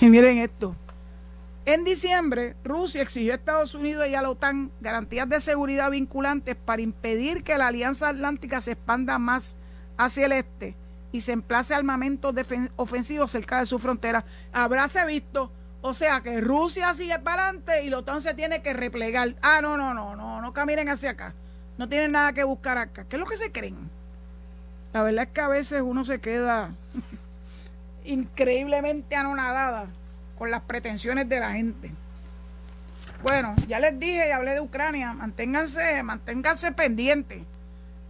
Y 0.00 0.08
miren 0.08 0.38
esto. 0.38 0.74
En 1.72 1.84
diciembre, 1.84 2.56
Rusia 2.64 3.00
exigió 3.00 3.30
a 3.30 3.36
Estados 3.36 3.76
Unidos 3.76 4.08
y 4.08 4.16
a 4.16 4.22
la 4.22 4.30
OTAN 4.30 4.72
garantías 4.80 5.28
de 5.28 5.38
seguridad 5.38 5.88
vinculantes 5.88 6.56
para 6.56 6.82
impedir 6.82 7.44
que 7.44 7.56
la 7.56 7.68
Alianza 7.68 8.08
Atlántica 8.08 8.60
se 8.60 8.72
expanda 8.72 9.20
más 9.20 9.54
hacia 9.96 10.26
el 10.26 10.32
este 10.32 10.74
y 11.12 11.20
se 11.20 11.30
emplace 11.30 11.72
armamento 11.72 12.34
ofensivo 12.74 13.28
cerca 13.28 13.60
de 13.60 13.66
su 13.66 13.78
frontera, 13.78 14.24
habráse 14.52 15.06
visto. 15.06 15.52
O 15.80 15.94
sea 15.94 16.22
que 16.22 16.40
Rusia 16.40 16.92
sigue 16.92 17.20
para 17.20 17.44
adelante 17.44 17.84
y 17.84 17.90
la 17.90 17.98
OTAN 17.98 18.20
se 18.20 18.34
tiene 18.34 18.62
que 18.62 18.72
replegar. 18.72 19.36
Ah, 19.40 19.60
no, 19.62 19.76
no, 19.76 19.94
no, 19.94 20.16
no, 20.16 20.40
no 20.40 20.52
caminen 20.52 20.88
hacia 20.88 21.10
acá. 21.10 21.34
No 21.78 21.88
tienen 21.88 22.10
nada 22.10 22.32
que 22.32 22.42
buscar 22.42 22.78
acá. 22.78 23.04
¿Qué 23.04 23.14
es 23.14 23.20
lo 23.20 23.26
que 23.26 23.36
se 23.36 23.52
creen? 23.52 23.76
La 24.92 25.04
verdad 25.04 25.22
es 25.22 25.30
que 25.30 25.40
a 25.40 25.46
veces 25.46 25.82
uno 25.82 26.04
se 26.04 26.20
queda 26.20 26.74
increíblemente 28.04 29.14
anonadada 29.14 29.86
con 30.40 30.50
las 30.50 30.62
pretensiones 30.62 31.28
de 31.28 31.38
la 31.38 31.52
gente. 31.52 31.90
Bueno, 33.22 33.54
ya 33.68 33.78
les 33.78 34.00
dije 34.00 34.28
y 34.28 34.30
hablé 34.30 34.54
de 34.54 34.62
Ucrania, 34.62 35.12
manténganse, 35.12 36.02
manténganse 36.02 36.72
pendientes. 36.72 37.42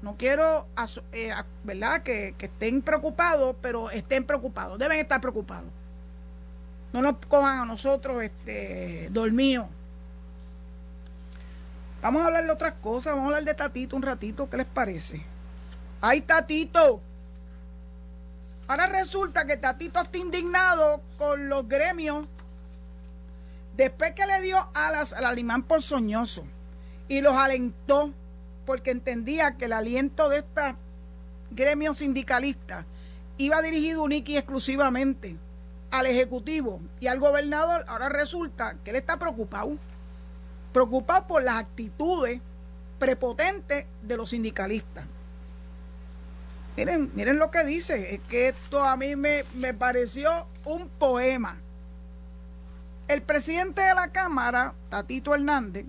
No 0.00 0.14
quiero, 0.16 0.68
eh, 1.10 1.34
¿verdad?, 1.64 2.04
que, 2.04 2.36
estén 2.38 2.82
preocupados, 2.82 3.56
pero 3.60 3.90
estén 3.90 4.22
preocupados, 4.22 4.78
deben 4.78 5.00
estar 5.00 5.20
preocupados. 5.20 5.66
No 6.92 7.02
nos 7.02 7.16
cojan 7.26 7.58
a 7.58 7.64
nosotros 7.64 8.22
este, 8.22 9.08
dormidos. 9.10 9.66
Vamos 12.00 12.22
a 12.22 12.26
hablar 12.26 12.44
de 12.44 12.52
otras 12.52 12.74
cosas, 12.74 13.14
vamos 13.14 13.24
a 13.24 13.38
hablar 13.38 13.44
de 13.44 13.54
Tatito 13.54 13.96
un 13.96 14.02
ratito, 14.02 14.48
¿qué 14.48 14.56
les 14.56 14.66
parece? 14.66 15.20
¡Ay, 16.00 16.20
Tatito! 16.20 17.00
Ahora 18.70 18.87
resulta 18.87 19.46
que 19.46 19.56
Tatito 19.56 20.00
está 20.00 20.16
indignado 20.16 21.02
con 21.18 21.48
los 21.48 21.66
gremios 21.66 22.28
después 23.76 24.12
que 24.12 24.28
le 24.28 24.40
dio 24.42 24.68
alas 24.74 25.12
al 25.12 25.24
alimán 25.24 25.64
por 25.64 25.83
soñoso 25.83 26.44
y 27.09 27.20
los 27.20 27.35
alentó 27.35 28.12
porque 28.66 28.92
entendía 28.92 29.56
que 29.56 29.64
el 29.64 29.72
aliento 29.72 30.28
de 30.28 30.38
esta 30.38 30.76
gremio 31.50 31.94
sindicalista 31.94 32.87
iba 33.38 33.61
dirigido 33.61 34.04
única 34.04 34.30
y 34.30 34.37
exclusivamente 34.37 35.37
al 35.90 36.06
Ejecutivo 36.06 36.80
y 37.00 37.09
al 37.09 37.18
gobernador, 37.18 37.85
ahora 37.88 38.09
resulta 38.09 38.76
que 38.85 38.90
él 38.90 38.96
está 38.96 39.18
preocupado, 39.18 39.72
preocupado 40.72 41.26
por 41.26 41.42
las 41.42 41.56
actitudes 41.56 42.40
prepotentes 43.00 43.87
de 44.00 44.16
los 44.16 44.30
sindicalistas. 44.30 45.06
Miren, 46.76 47.11
miren 47.14 47.38
lo 47.38 47.50
que 47.50 47.64
dice, 47.64 48.14
es 48.14 48.20
que 48.28 48.48
esto 48.48 48.85
a 48.85 48.96
mí 48.96 49.16
me, 49.16 49.44
me 49.54 49.74
pareció 49.74 50.46
un 50.64 50.88
poema. 50.88 51.56
El 53.09 53.22
presidente 53.22 53.83
de 53.83 53.94
la 53.94 54.09
Cámara, 54.09 54.74
Tatito 54.88 55.35
Hernández, 55.35 55.85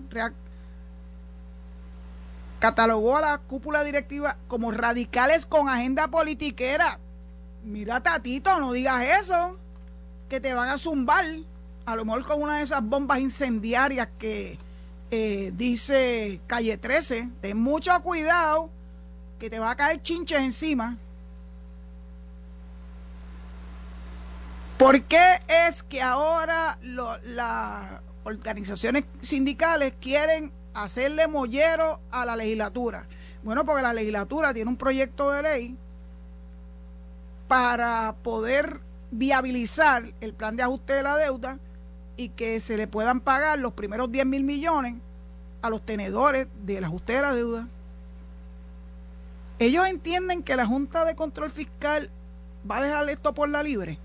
catalogó 2.58 3.16
a 3.16 3.20
la 3.20 3.38
cúpula 3.38 3.84
directiva 3.84 4.36
como 4.48 4.70
radicales 4.72 5.46
con 5.46 5.68
agenda 5.68 6.08
politiquera. 6.08 6.98
Mira, 7.64 8.02
Tatito, 8.02 8.58
no 8.58 8.72
digas 8.72 9.04
eso, 9.20 9.58
que 10.28 10.40
te 10.40 10.54
van 10.54 10.68
a 10.68 10.78
zumbar, 10.78 11.24
a 11.86 11.96
lo 11.96 12.04
mejor 12.04 12.24
con 12.24 12.42
una 12.42 12.58
de 12.58 12.64
esas 12.64 12.82
bombas 12.82 13.20
incendiarias 13.20 14.08
que 14.18 14.58
eh, 15.10 15.52
dice 15.54 16.40
Calle 16.46 16.76
13. 16.76 17.28
Ten 17.40 17.56
mucho 17.56 17.92
cuidado, 18.02 18.70
que 19.42 19.50
te 19.50 19.58
va 19.58 19.72
a 19.72 19.76
caer 19.76 20.00
chinches 20.00 20.38
encima. 20.38 20.96
¿Por 24.78 25.02
qué 25.02 25.40
es 25.48 25.82
que 25.82 26.00
ahora 26.00 26.78
las 27.24 28.00
organizaciones 28.22 29.02
sindicales 29.20 29.94
quieren 30.00 30.52
hacerle 30.74 31.26
mollero 31.26 31.98
a 32.12 32.24
la 32.24 32.36
legislatura. 32.36 33.04
Bueno, 33.42 33.66
porque 33.66 33.82
la 33.82 33.92
legislatura 33.92 34.54
tiene 34.54 34.70
un 34.70 34.76
proyecto 34.76 35.32
de 35.32 35.42
ley 35.42 35.76
para 37.48 38.14
poder 38.22 38.78
viabilizar 39.10 40.12
el 40.20 40.34
plan 40.34 40.54
de 40.54 40.62
ajuste 40.62 40.92
de 40.92 41.02
la 41.02 41.16
deuda 41.16 41.58
y 42.16 42.28
que 42.28 42.60
se 42.60 42.76
le 42.76 42.86
puedan 42.86 43.20
pagar 43.20 43.58
los 43.58 43.72
primeros 43.72 44.12
10 44.12 44.24
mil 44.24 44.44
millones 44.44 44.94
a 45.62 45.68
los 45.68 45.84
tenedores 45.84 46.46
del 46.64 46.84
ajuste 46.84 47.14
de 47.14 47.22
la 47.22 47.34
deuda. 47.34 47.68
Ellos 49.62 49.86
entienden 49.86 50.42
que 50.42 50.56
la 50.56 50.66
Junta 50.66 51.04
de 51.04 51.14
Control 51.14 51.48
Fiscal 51.48 52.10
va 52.68 52.78
a 52.78 52.82
dejar 52.82 53.08
esto 53.08 53.32
por 53.32 53.48
la 53.48 53.62
libre. 53.62 53.96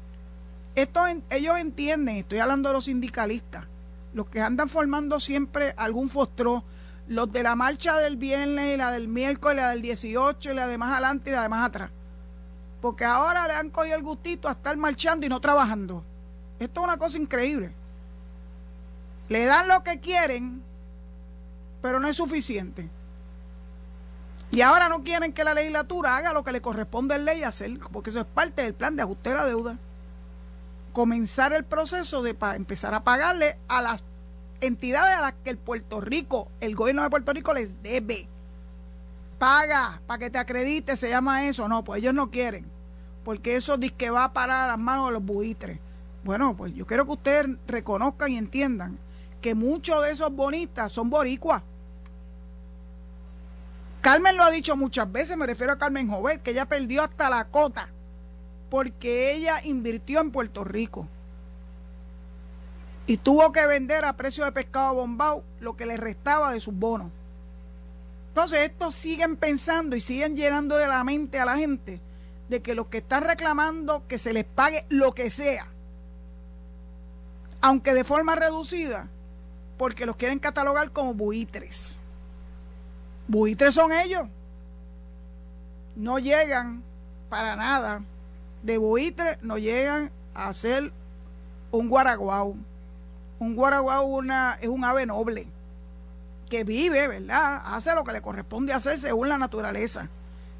Esto, 0.75 1.03
ellos 1.31 1.57
entienden, 1.57 2.17
estoy 2.17 2.37
hablando 2.37 2.69
de 2.69 2.75
los 2.75 2.85
sindicalistas, 2.85 3.65
los 4.13 4.29
que 4.29 4.39
andan 4.39 4.69
formando 4.69 5.19
siempre 5.19 5.73
algún 5.75 6.09
fostro, 6.09 6.63
los 7.07 7.31
de 7.31 7.41
la 7.41 7.55
marcha 7.55 7.97
del 7.97 8.17
viernes 8.17 8.77
la 8.77 8.91
del 8.91 9.07
miércoles, 9.07 9.63
la 9.63 9.71
del 9.71 9.81
18 9.81 10.51
y 10.51 10.53
la 10.53 10.67
de 10.67 10.77
más 10.77 10.93
adelante 10.93 11.31
y 11.31 11.33
la 11.33 11.41
de 11.41 11.49
más 11.49 11.67
atrás. 11.67 11.89
Porque 12.79 13.05
ahora 13.05 13.47
le 13.47 13.53
han 13.53 13.71
cogido 13.71 13.95
el 13.95 14.03
gustito 14.03 14.47
a 14.47 14.51
estar 14.51 14.77
marchando 14.77 15.25
y 15.25 15.29
no 15.29 15.41
trabajando. 15.41 16.03
Esto 16.59 16.81
es 16.81 16.83
una 16.83 16.97
cosa 16.97 17.17
increíble. 17.17 17.71
Le 19.27 19.45
dan 19.45 19.67
lo 19.67 19.83
que 19.83 19.99
quieren, 19.99 20.61
pero 21.81 21.99
no 21.99 22.07
es 22.07 22.15
suficiente. 22.15 22.91
Y 24.51 24.61
ahora 24.61 24.87
no 24.89 25.03
quieren 25.03 25.33
que 25.33 25.43
la 25.43 25.53
legislatura 25.53 26.15
haga 26.15 26.33
lo 26.33 26.43
que 26.43 26.51
le 26.51 26.61
corresponde 26.61 27.15
en 27.15 27.25
ley 27.25 27.43
hacer, 27.43 27.77
porque 27.91 28.09
eso 28.09 28.21
es 28.21 28.25
parte 28.25 28.61
del 28.61 28.73
plan 28.73 28.95
de 28.95 29.03
ajuste 29.03 29.29
de 29.29 29.35
la 29.35 29.45
deuda. 29.45 29.77
Comenzar 30.93 31.53
el 31.53 31.63
proceso 31.63 32.21
de 32.21 32.35
empezar 32.55 32.93
a 32.93 33.03
pagarle 33.03 33.57
a 33.67 33.81
las 33.81 34.03
entidades 34.61 35.17
a 35.17 35.21
las 35.21 35.33
que 35.43 35.49
el 35.49 35.57
Puerto 35.57 36.01
Rico, 36.01 36.47
el 36.59 36.75
gobierno 36.75 37.03
de 37.03 37.09
Puerto 37.09 37.33
Rico 37.33 37.53
les 37.53 37.81
debe. 37.83 38.27
Paga 39.37 40.01
para 40.07 40.17
que 40.17 40.29
te 40.29 40.39
acredite, 40.39 40.95
se 40.95 41.09
llama 41.09 41.45
eso. 41.45 41.67
No, 41.67 41.83
pues 41.83 41.99
ellos 42.01 42.13
no 42.13 42.31
quieren, 42.31 42.65
porque 43.23 43.57
eso 43.57 43.77
dice 43.77 43.93
que 43.95 44.09
va 44.09 44.23
a 44.23 44.33
parar 44.33 44.63
a 44.63 44.67
las 44.67 44.79
manos 44.79 45.07
de 45.07 45.13
los 45.13 45.23
buitres. 45.23 45.77
Bueno, 46.23 46.55
pues 46.57 46.73
yo 46.73 46.87
quiero 46.87 47.05
que 47.05 47.11
ustedes 47.11 47.47
reconozcan 47.67 48.31
y 48.31 48.37
entiendan 48.37 48.97
que 49.41 49.53
muchos 49.53 50.01
de 50.03 50.11
esos 50.11 50.33
bonistas 50.33 50.91
son 50.91 51.09
boricuas 51.09 51.61
Carmen 54.01 54.37
lo 54.37 54.43
ha 54.43 54.51
dicho 54.51 54.75
muchas 54.75 55.11
veces, 55.11 55.35
me 55.37 55.45
refiero 55.45 55.73
a 55.73 55.77
Carmen 55.77 56.09
Jovet, 56.09 56.41
que 56.41 56.51
ella 56.51 56.65
perdió 56.65 57.03
hasta 57.03 57.29
la 57.29 57.45
cota 57.45 57.89
porque 58.69 59.33
ella 59.33 59.61
invirtió 59.63 60.19
en 60.19 60.31
Puerto 60.31 60.63
Rico 60.63 61.07
y 63.05 63.17
tuvo 63.17 63.51
que 63.53 63.65
vender 63.65 64.03
a 64.03 64.13
precio 64.13 64.43
de 64.43 64.51
pescado 64.51 64.95
bombao 64.95 65.43
lo 65.61 65.77
que 65.77 65.85
le 65.85 65.95
restaba 65.95 66.51
de 66.51 66.59
sus 66.59 66.73
bonos. 66.73 67.09
Entonces, 68.29 68.59
estos 68.59 68.93
siguen 68.93 69.37
pensando 69.37 69.95
y 69.95 70.01
siguen 70.01 70.35
llenándole 70.35 70.85
la 70.85 71.03
mente 71.03 71.39
a 71.39 71.45
la 71.45 71.55
gente 71.55 72.01
de 72.49 72.61
que 72.61 72.75
los 72.75 72.87
que 72.87 72.99
están 72.99 73.23
reclamando 73.23 74.03
que 74.07 74.17
se 74.17 74.33
les 74.33 74.43
pague 74.43 74.85
lo 74.89 75.13
que 75.13 75.29
sea, 75.29 75.67
aunque 77.61 77.93
de 77.93 78.03
forma 78.03 78.35
reducida, 78.35 79.07
porque 79.77 80.05
los 80.05 80.17
quieren 80.17 80.39
catalogar 80.39 80.91
como 80.91 81.13
buitres. 81.13 81.99
Buitres 83.27 83.73
son 83.73 83.91
ellos. 83.91 84.27
No 85.95 86.19
llegan 86.19 86.83
para 87.29 87.55
nada. 87.55 88.01
De 88.63 88.77
buitres 88.77 89.37
no 89.41 89.57
llegan 89.57 90.11
a 90.33 90.53
ser 90.53 90.91
un 91.71 91.89
guaraguau. 91.89 92.55
Un 93.39 93.55
guaraguau 93.55 94.05
una, 94.05 94.57
es 94.61 94.69
un 94.69 94.83
ave 94.83 95.05
noble 95.05 95.47
que 96.49 96.63
vive, 96.63 97.07
¿verdad? 97.07 97.61
Hace 97.65 97.93
lo 97.93 98.03
que 98.03 98.13
le 98.13 98.21
corresponde 98.21 98.73
hacer 98.73 98.97
según 98.97 99.29
la 99.29 99.37
naturaleza. 99.37 100.07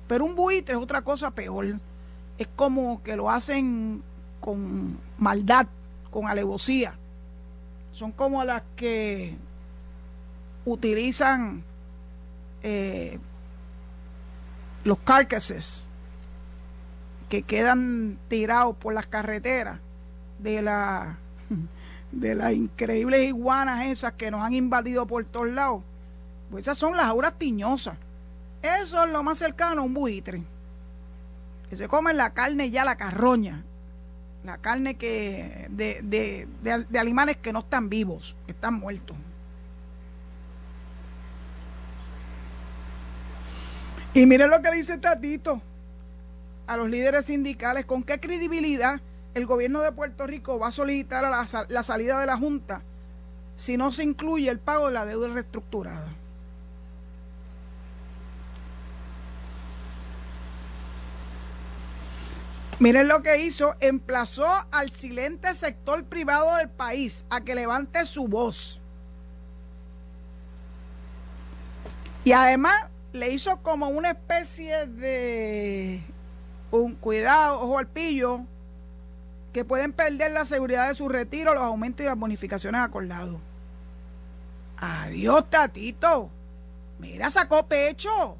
Pero 0.07 0.26
un 0.26 0.36
buitre 0.36 0.76
es 0.76 0.82
otra 0.82 1.01
cosa 1.01 1.32
peor. 1.32 1.80
Es 2.38 2.47
como 2.55 3.01
que 3.03 3.15
lo 3.15 3.30
hacen 3.30 4.03
con 4.39 4.97
maldad, 5.18 5.68
con 6.11 6.28
alevosía. 6.28 6.95
Son 7.93 8.11
como 8.11 8.43
las 8.43 8.63
que 8.76 9.36
utilizan 10.65 11.63
eh, 12.70 13.18
los 14.84 14.99
carcasses 14.99 15.88
que 17.30 17.43
quedan 17.43 18.20
tirados 18.28 18.76
por 18.76 18.93
las 18.93 19.07
carreteras 19.07 19.80
de 20.39 20.61
la 20.61 21.18
de 22.11 22.36
las 22.36 22.51
increíbles 22.51 23.26
iguanas 23.26 23.86
esas 23.86 24.13
que 24.13 24.32
nos 24.32 24.41
han 24.41 24.53
invadido 24.53 25.05
por 25.05 25.24
todos 25.24 25.47
lados, 25.47 25.82
pues 26.51 26.65
esas 26.65 26.78
son 26.78 26.97
las 26.97 27.05
auras 27.05 27.36
tiñosas. 27.38 27.95
Eso 28.61 29.01
es 29.01 29.11
lo 29.11 29.24
más 29.24 29.38
cercano 29.38 29.84
a 29.84 29.86
un 29.86 29.93
buitre. 29.93 30.43
Que 31.70 31.78
se 31.78 31.88
comen 31.88 32.18
la 32.18 32.34
carne 32.34 32.70
ya, 32.70 32.84
la 32.84 32.97
carroña. 32.97 33.63
La 34.43 34.57
carne 34.57 34.97
que 34.97 35.68
de, 35.70 36.01
de, 36.01 36.47
de 36.89 36.99
animales 36.99 37.38
que 37.38 37.53
no 37.53 37.59
están 37.59 37.88
vivos, 37.88 38.36
que 38.45 38.51
están 38.51 38.74
muertos. 38.74 39.15
Y 44.18 44.26
miren 44.26 44.49
lo 44.49 44.63
que 44.63 44.72
dice 44.72 44.97
Tatito 44.97 45.61
a 46.65 46.76
los 46.76 46.89
líderes 46.89 47.28
sindicales, 47.28 47.86
con 47.86 48.01
qué 48.01 48.20
credibilidad 48.20 48.99
el 49.36 49.45
gobierno 49.45 49.82
de 49.82 49.91
Puerto 49.91 50.26
Rico 50.26 50.57
va 50.57 50.70
a 50.70 50.72
solicitar 50.72 51.22
la, 51.22 51.68
la 51.70 51.84
salida 51.84 52.20
de 52.20 52.26
la 52.26 52.36
Junta 52.36 52.82
si 53.55 53.78
no 53.78 53.91
se 53.91 54.01
incluye 54.01 54.49
el 54.49 54.57
pago 54.57 54.88
de 54.88 54.93
la 54.93 55.05
deuda 55.05 55.28
reestructurada. 55.28 56.11
Miren 62.80 63.07
lo 63.07 63.22
que 63.22 63.43
hizo, 63.43 63.76
emplazó 63.82 64.47
al 64.72 64.91
silente 64.91 65.53
sector 65.53 66.03
privado 66.05 66.55
del 66.55 66.70
país 66.70 67.24
a 67.30 67.41
que 67.41 67.53
levante 67.53 68.03
su 68.07 68.28
voz. 68.28 68.82
Y 72.24 72.32
además 72.32 72.74
le 73.18 73.32
hizo 73.32 73.61
como 73.61 73.89
una 73.89 74.11
especie 74.11 74.86
de 74.86 76.01
un 76.72 76.95
cuidado, 76.95 77.61
ojo 77.61 77.78
al 77.78 77.88
pillo, 77.88 78.41
que 79.53 79.65
pueden 79.65 79.93
perder 79.93 80.32
la 80.32 80.45
seguridad 80.45 80.88
de 80.88 80.95
su 80.95 81.09
retiro, 81.09 81.53
los 81.53 81.63
aumentos 81.63 82.03
y 82.03 82.07
las 82.07 82.18
bonificaciones 82.18 82.82
acordados. 82.82 83.39
Adiós, 84.78 85.49
tatito. 85.49 86.30
Mira, 86.99 87.30
sacó 87.30 87.65
pecho. 87.65 88.38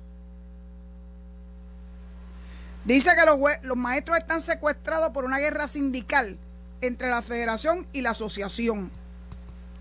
Dice 2.86 3.12
que 3.16 3.26
los, 3.26 3.38
los 3.64 3.78
maestros 3.78 4.18
están 4.18 4.42
secuestrados 4.42 5.12
por 5.12 5.26
una 5.26 5.40
guerra 5.40 5.68
sindical 5.68 6.38
entre 6.82 7.10
la 7.10 7.22
federación 7.22 7.88
y 7.92 8.02
la 8.02 8.12
asociación, 8.12 8.92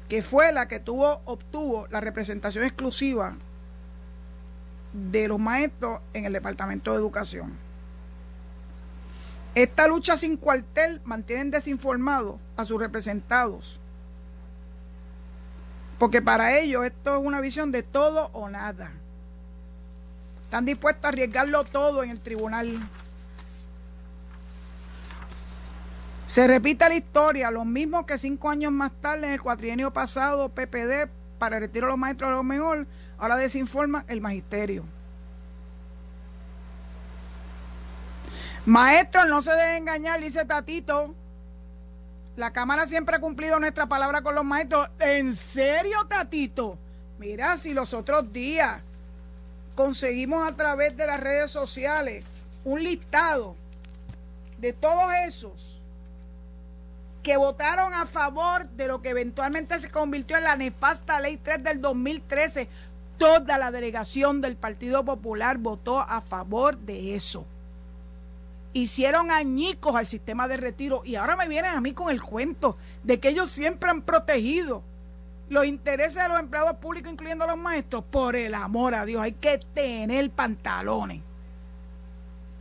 que 0.08 0.22
fue 0.22 0.52
la 0.52 0.66
que 0.66 0.80
tuvo, 0.80 1.20
obtuvo 1.24 1.86
la 1.88 2.00
representación 2.00 2.64
exclusiva 2.64 3.36
de 4.96 5.28
los 5.28 5.38
maestros 5.38 6.00
en 6.14 6.24
el 6.24 6.32
Departamento 6.32 6.90
de 6.90 6.96
Educación. 6.96 7.52
Esta 9.54 9.86
lucha 9.86 10.16
sin 10.16 10.36
cuartel 10.36 11.00
mantiene 11.04 11.50
desinformados 11.50 12.36
a 12.56 12.64
sus 12.64 12.80
representados, 12.80 13.80
porque 15.98 16.20
para 16.20 16.58
ellos 16.58 16.84
esto 16.84 17.18
es 17.18 17.24
una 17.24 17.40
visión 17.40 17.72
de 17.72 17.82
todo 17.82 18.30
o 18.32 18.48
nada. 18.48 18.92
Están 20.42 20.64
dispuestos 20.64 21.04
a 21.04 21.08
arriesgarlo 21.08 21.64
todo 21.64 22.02
en 22.02 22.10
el 22.10 22.20
tribunal. 22.20 22.88
Se 26.26 26.46
repite 26.46 26.88
la 26.88 26.94
historia, 26.94 27.50
los 27.50 27.66
mismos 27.66 28.04
que 28.04 28.18
cinco 28.18 28.50
años 28.50 28.72
más 28.72 28.92
tarde, 29.00 29.26
en 29.26 29.32
el 29.32 29.42
cuatrienio 29.42 29.92
pasado, 29.92 30.48
PPD, 30.50 31.08
para 31.38 31.56
el 31.56 31.62
retiro 31.62 31.86
de 31.86 31.92
los 31.92 31.98
maestros 31.98 32.28
a 32.28 32.34
lo 32.34 32.42
mejor, 32.42 32.86
ahora 33.18 33.36
desinforma 33.36 34.04
el 34.08 34.20
magisterio. 34.20 34.84
Maestro, 38.64 39.26
no 39.26 39.42
se 39.42 39.52
debe 39.52 39.76
engañar, 39.76 40.20
dice 40.20 40.44
Tatito. 40.44 41.14
La 42.36 42.52
Cámara 42.52 42.86
siempre 42.86 43.16
ha 43.16 43.20
cumplido 43.20 43.58
nuestra 43.60 43.86
palabra 43.86 44.22
con 44.22 44.34
los 44.34 44.44
maestros. 44.44 44.88
¿En 44.98 45.34
serio, 45.34 46.04
Tatito? 46.08 46.78
Mira, 47.18 47.56
si 47.56 47.72
los 47.72 47.94
otros 47.94 48.32
días 48.32 48.82
conseguimos 49.74 50.46
a 50.46 50.56
través 50.56 50.96
de 50.96 51.06
las 51.06 51.20
redes 51.20 51.50
sociales 51.50 52.24
un 52.64 52.82
listado 52.82 53.56
de 54.58 54.72
todos 54.72 55.12
esos 55.26 55.80
que 57.22 57.36
votaron 57.36 57.92
a 57.94 58.06
favor 58.06 58.68
de 58.70 58.86
lo 58.86 59.02
que 59.02 59.10
eventualmente 59.10 59.80
se 59.80 59.90
convirtió 59.90 60.36
en 60.36 60.44
la 60.44 60.56
nefasta 60.56 61.20
ley 61.20 61.36
3 61.36 61.62
del 61.64 61.80
2013, 61.80 62.68
toda 63.18 63.58
la 63.58 63.70
delegación 63.70 64.40
del 64.40 64.56
Partido 64.56 65.04
Popular 65.04 65.58
votó 65.58 66.00
a 66.00 66.20
favor 66.20 66.78
de 66.78 67.14
eso. 67.14 67.46
Hicieron 68.72 69.30
añicos 69.30 69.96
al 69.96 70.06
sistema 70.06 70.48
de 70.48 70.58
retiro 70.58 71.02
y 71.04 71.16
ahora 71.16 71.36
me 71.36 71.48
vienen 71.48 71.72
a 71.72 71.80
mí 71.80 71.92
con 71.92 72.10
el 72.10 72.22
cuento 72.22 72.76
de 73.02 73.18
que 73.18 73.30
ellos 73.30 73.50
siempre 73.50 73.90
han 73.90 74.02
protegido 74.02 74.82
los 75.48 75.64
intereses 75.64 76.22
de 76.22 76.28
los 76.28 76.40
empleados 76.40 76.76
públicos, 76.76 77.12
incluyendo 77.12 77.44
a 77.44 77.48
los 77.48 77.56
maestros. 77.56 78.04
Por 78.04 78.36
el 78.36 78.54
amor 78.54 78.94
a 78.94 79.06
Dios, 79.06 79.22
hay 79.22 79.32
que 79.32 79.58
tener 79.74 80.30
pantalones. 80.30 81.22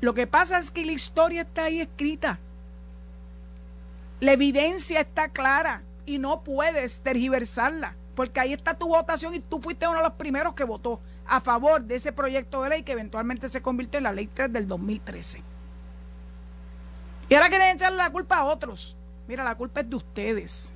Lo 0.01 0.14
que 0.14 0.28
pasa 0.28 0.60
es 0.60 0.72
que 0.72 0.86
la 0.86 0.91
historia 0.91 1.41
está 1.41 1.66
ahí 1.66 1.82
escrita. 1.82 2.39
La 4.20 4.34
evidencia 4.34 5.01
está 5.01 5.30
clara 5.30 5.84
y 6.06 6.20
no 6.20 6.43
puedes 6.43 7.01
tergiversarla 7.01 7.95
porque 8.16 8.39
ahí 8.39 8.53
está 8.53 8.74
tu 8.74 8.88
votación 8.88 9.36
y 9.36 9.39
tú 9.39 9.59
fuiste 9.59 9.88
uno 9.88 9.97
de 9.97 10.03
los 10.03 10.13
primeros 10.13 10.53
que 10.53 10.63
votó 10.63 10.99
a 11.28 11.41
favor 11.41 11.82
de 11.82 11.95
ese 11.95 12.11
proyecto 12.11 12.63
de 12.63 12.70
ley 12.70 12.84
que 12.84 12.93
eventualmente 12.93 13.49
se 13.49 13.61
convirtió 13.61 13.97
en 13.97 14.05
la 14.05 14.13
ley 14.13 14.28
3 14.28 14.51
del 14.51 14.68
2013. 14.68 15.41
Y 17.28 17.34
ahora 17.34 17.49
quieren 17.49 17.76
echarle 17.76 17.97
la 17.97 18.11
culpa 18.11 18.38
a 18.38 18.45
otros. 18.45 18.95
Mira, 19.28 19.43
la 19.43 19.55
culpa 19.55 19.82
es 19.82 19.89
de 19.89 19.95
ustedes. 19.95 20.72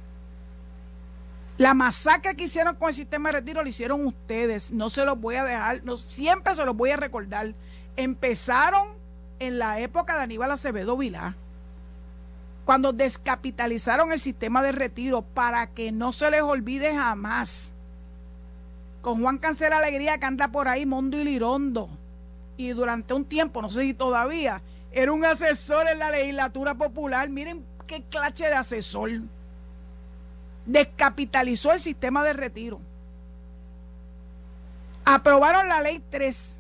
La 1.58 1.74
masacre 1.74 2.36
que 2.36 2.46
hicieron 2.46 2.76
con 2.76 2.90
el 2.90 2.96
sistema 2.96 3.30
de 3.30 3.40
retiro 3.40 3.62
lo 3.62 3.70
hicieron 3.70 4.06
ustedes. 4.06 4.72
No 4.72 4.90
se 4.90 5.06
los 5.06 5.20
voy 5.20 5.36
a 5.36 5.44
dejar, 5.44 5.82
siempre 5.98 6.56
se 6.56 6.66
los 6.66 6.76
voy 6.76 6.92
a 6.92 6.98
recordar. 6.98 7.54
Empezaron 7.98 8.88
en 9.40 9.60
la 9.60 9.80
época 9.80 10.16
de 10.16 10.24
Aníbal 10.24 10.52
Acevedo 10.52 10.98
Vilá. 10.98 11.36
Cuando 12.66 12.93
descapitalizaron 12.93 14.12
el 14.12 14.20
sistema 14.20 14.62
de 14.62 14.72
retiro 14.72 15.22
para 15.22 15.68
que 15.68 15.91
no 15.91 16.12
se 16.12 16.30
les 16.30 16.41
olvide 16.41 16.93
jamás. 16.95 17.74
Con 19.01 19.22
Juan 19.22 19.38
Cancela 19.38 19.78
Alegría 19.78 20.18
que 20.18 20.26
anda 20.26 20.49
por 20.49 20.68
ahí, 20.68 20.86
Mondo 20.86 21.18
y 21.18 21.24
Lirondo. 21.24 21.89
Y 22.57 22.70
durante 22.72 23.14
un 23.14 23.26
tiempo, 23.26 23.62
no 23.62 23.72
sé 23.72 23.82
si 23.82 23.93
todavía, 23.93 24.62
era 24.91 25.12
un 25.12 25.26
asesor 25.26 25.88
en 25.88 25.99
la 25.99 26.12
legislatura 26.12 26.76
popular. 26.76 27.30
Miren 27.30 27.64
qué 27.88 28.03
clase 28.03 28.45
de 28.45 28.55
asesor. 28.55 29.10
Descapitalizó 30.66 31.72
el 31.72 31.80
sistema 31.80 32.24
de 32.24 32.34
retiro. 32.34 32.80
Aprobaron 35.05 35.68
la 35.70 35.82
ley 35.82 36.03
3, 36.12 36.60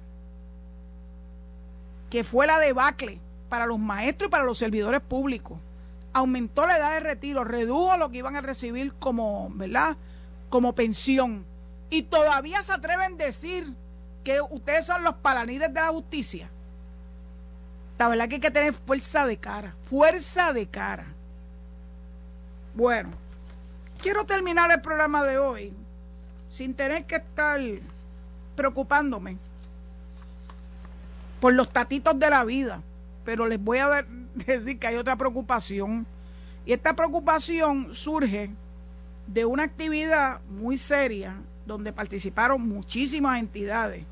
que 2.09 2.23
fue 2.23 2.47
la 2.47 2.57
debacle 2.57 3.19
para 3.47 3.67
los 3.67 3.77
maestros 3.77 4.29
y 4.29 4.31
para 4.31 4.43
los 4.43 4.57
servidores 4.57 5.01
públicos. 5.01 5.59
Aumentó 6.13 6.65
la 6.65 6.77
edad 6.77 6.93
de 6.93 6.99
retiro, 7.01 7.43
redujo 7.43 7.97
lo 7.97 8.09
que 8.09 8.17
iban 8.17 8.35
a 8.35 8.41
recibir 8.41 8.93
como, 8.93 9.49
¿verdad? 9.51 9.97
Como 10.49 10.73
pensión. 10.73 11.45
Y 11.89 12.03
todavía 12.03 12.63
se 12.63 12.73
atreven 12.73 13.13
a 13.13 13.25
decir 13.25 13.73
que 14.23 14.41
ustedes 14.41 14.85
son 14.85 15.03
los 15.03 15.15
palanides 15.15 15.73
de 15.73 15.81
la 15.81 15.89
justicia. 15.89 16.49
La 17.97 18.07
verdad 18.07 18.27
que 18.29 18.35
hay 18.35 18.41
que 18.41 18.51
tener 18.51 18.73
fuerza 18.73 19.25
de 19.25 19.37
cara, 19.37 19.75
fuerza 19.83 20.53
de 20.53 20.67
cara. 20.67 21.05
Bueno, 22.73 23.09
quiero 24.01 24.25
terminar 24.25 24.71
el 24.71 24.81
programa 24.81 25.23
de 25.23 25.37
hoy 25.37 25.73
sin 26.49 26.73
tener 26.73 27.05
que 27.05 27.17
estar 27.17 27.59
preocupándome 28.55 29.37
por 31.39 31.53
los 31.53 31.69
tatitos 31.69 32.17
de 32.19 32.29
la 32.29 32.43
vida, 32.43 32.81
pero 33.25 33.47
les 33.47 33.61
voy 33.61 33.79
a 33.79 33.87
decir 34.45 34.79
que 34.79 34.87
hay 34.87 34.95
otra 34.95 35.15
preocupación. 35.15 36.05
Y 36.65 36.73
esta 36.73 36.95
preocupación 36.95 37.93
surge 37.93 38.51
de 39.27 39.45
una 39.45 39.63
actividad 39.63 40.41
muy 40.49 40.77
seria 40.77 41.37
donde 41.65 41.93
participaron 41.93 42.67
muchísimas 42.67 43.39
entidades, 43.39 44.03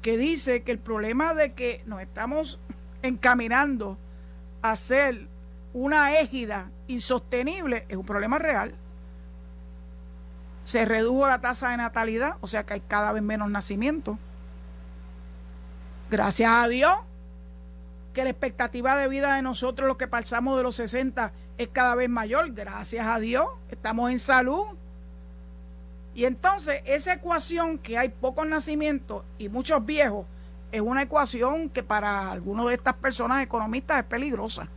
que 0.00 0.16
dice 0.16 0.62
que 0.62 0.72
el 0.72 0.78
problema 0.78 1.34
de 1.34 1.52
que 1.52 1.82
nos 1.86 2.00
estamos 2.00 2.58
encaminando 3.02 3.98
a 4.62 4.76
ser 4.76 5.26
una 5.74 6.18
égida 6.18 6.70
insostenible 6.88 7.84
es 7.88 7.96
un 7.96 8.06
problema 8.06 8.38
real 8.38 8.74
se 10.64 10.84
redujo 10.84 11.26
la 11.26 11.40
tasa 11.40 11.70
de 11.70 11.76
natalidad, 11.76 12.36
o 12.40 12.46
sea 12.46 12.64
que 12.64 12.74
hay 12.74 12.80
cada 12.80 13.12
vez 13.12 13.22
menos 13.22 13.50
nacimientos. 13.50 14.18
Gracias 16.10 16.50
a 16.50 16.68
Dios 16.68 16.94
que 18.12 18.24
la 18.24 18.30
expectativa 18.30 18.96
de 18.96 19.08
vida 19.08 19.34
de 19.34 19.42
nosotros, 19.42 19.88
los 19.88 19.96
que 19.96 20.06
pasamos 20.06 20.56
de 20.56 20.62
los 20.62 20.76
60, 20.76 21.32
es 21.58 21.68
cada 21.68 21.94
vez 21.94 22.08
mayor. 22.08 22.52
Gracias 22.52 23.06
a 23.06 23.18
Dios, 23.18 23.46
estamos 23.70 24.10
en 24.10 24.18
salud. 24.18 24.66
Y 26.14 26.26
entonces 26.26 26.82
esa 26.84 27.14
ecuación 27.14 27.78
que 27.78 27.96
hay 27.96 28.10
pocos 28.10 28.46
nacimientos 28.46 29.24
y 29.38 29.48
muchos 29.48 29.84
viejos, 29.84 30.26
es 30.70 30.80
una 30.80 31.02
ecuación 31.02 31.68
que 31.68 31.82
para 31.82 32.30
algunos 32.30 32.68
de 32.68 32.74
estas 32.74 32.94
personas 32.94 33.42
economistas 33.42 33.98
es 33.98 34.04
peligrosa. 34.04 34.68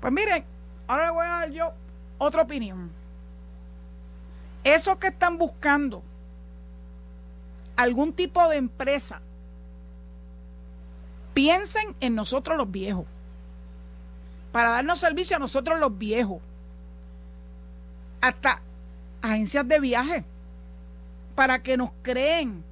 Pues 0.00 0.12
miren, 0.12 0.44
ahora 0.86 1.06
le 1.06 1.10
voy 1.10 1.26
a 1.26 1.28
dar 1.28 1.50
yo 1.50 1.72
otra 2.18 2.42
opinión. 2.42 2.90
Esos 4.62 4.96
que 4.96 5.08
están 5.08 5.38
buscando 5.38 6.02
algún 7.76 8.12
tipo 8.12 8.46
de 8.48 8.56
empresa, 8.56 9.20
piensen 11.40 11.96
en 12.00 12.14
nosotros 12.14 12.58
los 12.58 12.70
viejos, 12.70 13.06
para 14.52 14.68
darnos 14.72 14.98
servicio 14.98 15.36
a 15.36 15.38
nosotros 15.38 15.80
los 15.80 15.96
viejos, 15.96 16.38
hasta 18.20 18.60
agencias 19.22 19.66
de 19.66 19.80
viaje, 19.80 20.22
para 21.34 21.62
que 21.62 21.78
nos 21.78 21.92
creen 22.02 22.62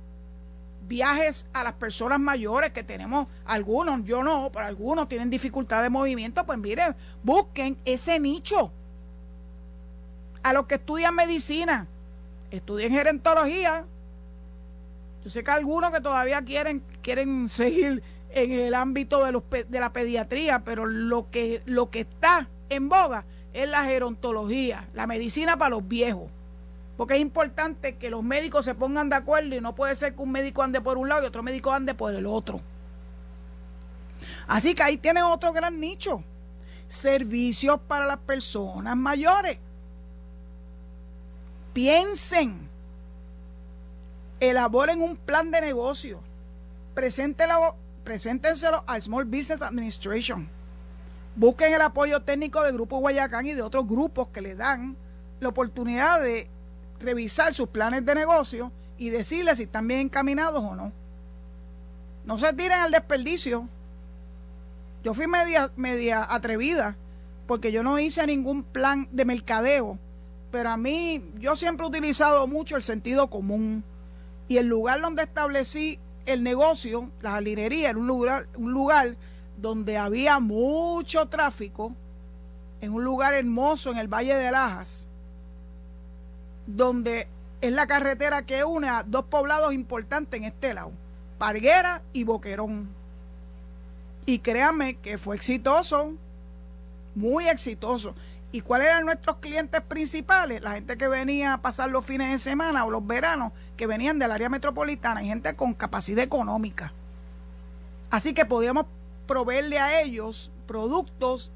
viajes 0.87 1.47
a 1.55 1.65
las 1.65 1.73
personas 1.73 2.21
mayores 2.21 2.73
que 2.73 2.83
tenemos 2.83 3.27
algunos, 3.47 4.05
yo 4.05 4.23
no, 4.23 4.51
pero 4.53 4.67
algunos 4.67 5.09
tienen 5.09 5.31
dificultad 5.31 5.83
de 5.83 5.89
movimiento, 5.89 6.45
pues 6.45 6.59
miren, 6.59 6.95
busquen 7.23 7.79
ese 7.87 8.21
nicho. 8.21 8.71
A 10.43 10.53
los 10.53 10.67
que 10.67 10.75
estudian 10.75 11.15
medicina, 11.15 11.87
estudien 12.51 12.93
gerontología. 12.93 13.87
Yo 15.25 15.31
sé 15.31 15.43
que 15.43 15.53
algunos 15.53 15.91
que 15.91 16.03
todavía 16.03 16.43
quieren, 16.43 16.83
quieren 17.01 17.49
seguir 17.49 18.03
en 18.45 18.53
el 18.53 18.75
ámbito 18.75 19.25
de, 19.25 19.33
los, 19.33 19.43
de 19.51 19.81
la 19.81 19.93
pediatría, 19.93 20.61
pero 20.61 20.87
lo 20.87 21.31
que, 21.31 21.63
lo 21.67 21.91
que 21.91 22.01
está 22.01 22.49
en 22.69 22.89
boga 22.89 23.25
es 23.53 23.69
la 23.69 23.85
gerontología, 23.85 24.89
la 24.95 25.07
medicina 25.07 25.57
para 25.57 25.71
los 25.71 25.87
viejos. 25.87 26.31
Porque 26.97 27.15
es 27.15 27.21
importante 27.21 27.97
que 27.97 28.11
los 28.11 28.23
médicos 28.23 28.65
se 28.65 28.75
pongan 28.75 29.09
de 29.09 29.17
acuerdo 29.17 29.55
y 29.55 29.61
no 29.61 29.75
puede 29.75 29.95
ser 29.95 30.15
que 30.15 30.23
un 30.23 30.33
médico 30.33 30.63
ande 30.63 30.81
por 30.81 30.99
un 30.99 31.09
lado 31.09 31.23
y 31.23 31.27
otro 31.27 31.43
médico 31.43 31.73
ande 31.73 31.95
por 31.95 32.15
el 32.15 32.27
otro. 32.27 32.61
Así 34.49 34.75
que 34.75 34.83
ahí 34.83 34.97
tiene 34.97 35.23
otro 35.23 35.53
gran 35.53 35.79
nicho. 35.79 36.23
Servicios 36.89 37.79
para 37.87 38.07
las 38.07 38.19
personas 38.19 38.97
mayores 38.97 39.59
piensen, 41.73 42.69
elaboren 44.41 45.01
un 45.01 45.17
plan 45.17 45.53
de 45.53 45.61
negocio, 45.61 46.21
preséntenselo 48.09 48.85
al 48.87 49.03
Small 49.03 49.27
Business 49.27 49.61
Administration, 49.61 50.49
busquen 51.37 51.75
el 51.75 51.83
apoyo 51.83 52.23
técnico 52.23 52.63
del 52.63 52.73
Grupo 52.73 53.01
Guayacán 53.01 53.45
y 53.45 53.53
de 53.53 53.61
otros 53.61 53.87
grupos 53.87 54.29
que 54.29 54.41
le 54.41 54.55
dan 54.55 54.97
la 55.41 55.51
oportunidad 55.51 56.23
de 56.23 56.49
revisar 57.01 57.53
sus 57.53 57.69
planes 57.69 58.07
de 58.07 58.15
negocio 58.15 58.73
y 58.97 59.11
decirles 59.11 59.59
si 59.59 59.65
están 59.65 59.87
bien 59.87 60.01
encaminados 60.01 60.65
o 60.65 60.75
no. 60.75 60.91
No 62.25 62.39
se 62.39 62.51
tiren 62.55 62.81
al 62.81 62.93
desperdicio. 62.93 63.69
Yo 65.05 65.13
fui 65.13 65.27
media, 65.27 65.71
media 65.77 66.27
atrevida 66.33 66.97
porque 67.47 67.73
yo 67.73 67.83
no 67.83 67.99
hice 67.99 68.27
ningún 68.27 68.63
plan 68.63 69.07
de 69.13 69.27
mercadeo 69.27 69.99
pero 70.51 70.71
a 70.71 70.79
mí 70.79 71.23
yo 71.39 71.57
siempre 71.57 71.85
he 71.85 71.91
utilizado 71.91 72.47
mucho 72.47 72.77
el 72.77 72.83
sentido 72.83 73.29
común 73.29 73.85
y 74.49 74.57
el 74.57 74.67
lugar 74.67 74.99
donde 75.03 75.25
establecí 75.25 75.99
el 76.29 76.43
negocio, 76.43 77.11
la 77.23 77.33
jardinería, 77.33 77.91
era 77.91 77.99
un 77.99 78.07
lugar, 78.07 78.47
un 78.57 78.73
lugar 78.73 79.17
donde 79.57 79.97
había 79.97 80.39
mucho 80.39 81.27
tráfico, 81.27 81.93
en 82.81 82.93
un 82.93 83.03
lugar 83.03 83.35
hermoso 83.35 83.91
en 83.91 83.99
el 83.99 84.09
Valle 84.09 84.35
de 84.35 84.51
Lajas, 84.53 85.09
donde 86.67 87.27
es 87.61 87.73
la 87.73 87.87
carretera 87.87 88.43
que 88.43 88.63
une 88.63 88.89
a 88.89 89.03
dos 89.03 89.25
poblados 89.25 89.73
importantes 89.73 90.39
en 90.39 90.45
este 90.45 90.75
lado, 90.75 90.93
Parguera 91.39 92.03
y 92.13 92.25
Boquerón. 92.25 92.89
Y 94.27 94.41
créanme 94.41 94.97
que 94.97 95.19
fue 95.19 95.37
exitoso, 95.37 96.13
muy 97.15 97.49
exitoso. 97.49 98.15
¿Y 98.53 98.61
cuáles 98.61 98.89
eran 98.89 99.05
nuestros 99.05 99.37
clientes 99.39 99.81
principales? 99.83 100.63
La 100.63 100.73
gente 100.73 100.97
que 100.97 101.09
venía 101.09 101.55
a 101.55 101.59
pasar 101.63 101.91
los 101.91 102.05
fines 102.05 102.31
de 102.31 102.39
semana 102.39 102.85
o 102.85 102.91
los 102.91 103.07
veranos, 103.07 103.53
que 103.79 103.87
venían 103.87 104.19
del 104.19 104.31
área 104.31 104.51
metropolitana, 104.51 105.23
y 105.23 105.29
gente 105.29 105.57
con 105.57 105.73
capacidad 105.73 106.23
económica. 106.23 106.93
Así 108.11 108.35
que 108.35 108.45
podíamos 108.45 108.85
proveerle 109.27 109.79
a 109.79 110.03
ellos 110.03 110.53
productos 110.67 111.51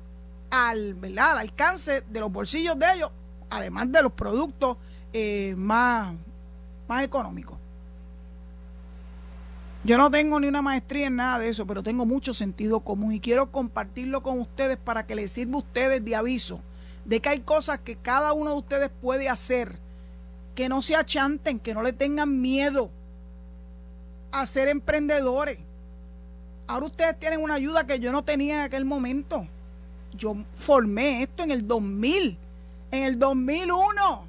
al, 0.50 0.96
al 1.04 1.38
alcance 1.38 2.00
de 2.00 2.20
los 2.20 2.32
bolsillos 2.32 2.78
de 2.78 2.86
ellos, 2.94 3.10
además 3.50 3.92
de 3.92 4.02
los 4.02 4.12
productos 4.12 4.78
eh, 5.12 5.52
más, 5.58 6.14
más 6.88 7.04
económicos. 7.04 7.58
Yo 9.84 9.98
no 9.98 10.10
tengo 10.10 10.40
ni 10.40 10.46
una 10.46 10.62
maestría 10.62 11.08
en 11.08 11.16
nada 11.16 11.38
de 11.40 11.48
eso, 11.50 11.66
pero 11.66 11.82
tengo 11.82 12.06
mucho 12.06 12.32
sentido 12.32 12.80
común 12.80 13.12
y 13.12 13.20
quiero 13.20 13.50
compartirlo 13.50 14.22
con 14.22 14.38
ustedes 14.38 14.78
para 14.78 15.04
que 15.04 15.14
les 15.14 15.32
sirva 15.32 15.56
a 15.56 15.58
ustedes 15.58 16.02
de 16.02 16.16
aviso 16.16 16.60
de 17.04 17.20
que 17.20 17.28
hay 17.28 17.40
cosas 17.40 17.80
que 17.80 17.96
cada 17.96 18.32
uno 18.32 18.50
de 18.50 18.56
ustedes 18.56 18.90
puede 19.00 19.28
hacer, 19.28 19.78
que 20.54 20.68
no 20.68 20.82
se 20.82 20.96
achanten, 20.96 21.58
que 21.58 21.74
no 21.74 21.82
le 21.82 21.92
tengan 21.92 22.40
miedo 22.40 22.90
a 24.30 24.46
ser 24.46 24.68
emprendedores. 24.68 25.58
Ahora 26.66 26.86
ustedes 26.86 27.18
tienen 27.18 27.40
una 27.40 27.54
ayuda 27.54 27.86
que 27.86 27.98
yo 28.00 28.12
no 28.12 28.24
tenía 28.24 28.56
en 28.56 28.60
aquel 28.62 28.84
momento. 28.84 29.46
Yo 30.14 30.36
formé 30.54 31.22
esto 31.22 31.42
en 31.42 31.50
el 31.50 31.66
2000, 31.66 32.38
en 32.90 33.02
el 33.02 33.18
2001. 33.18 34.26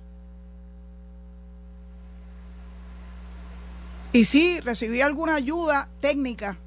Y 4.13 4.25
sí, 4.25 4.59
recibí 4.59 5.01
alguna 5.01 5.35
ayuda 5.35 5.89
técnica 5.99 6.57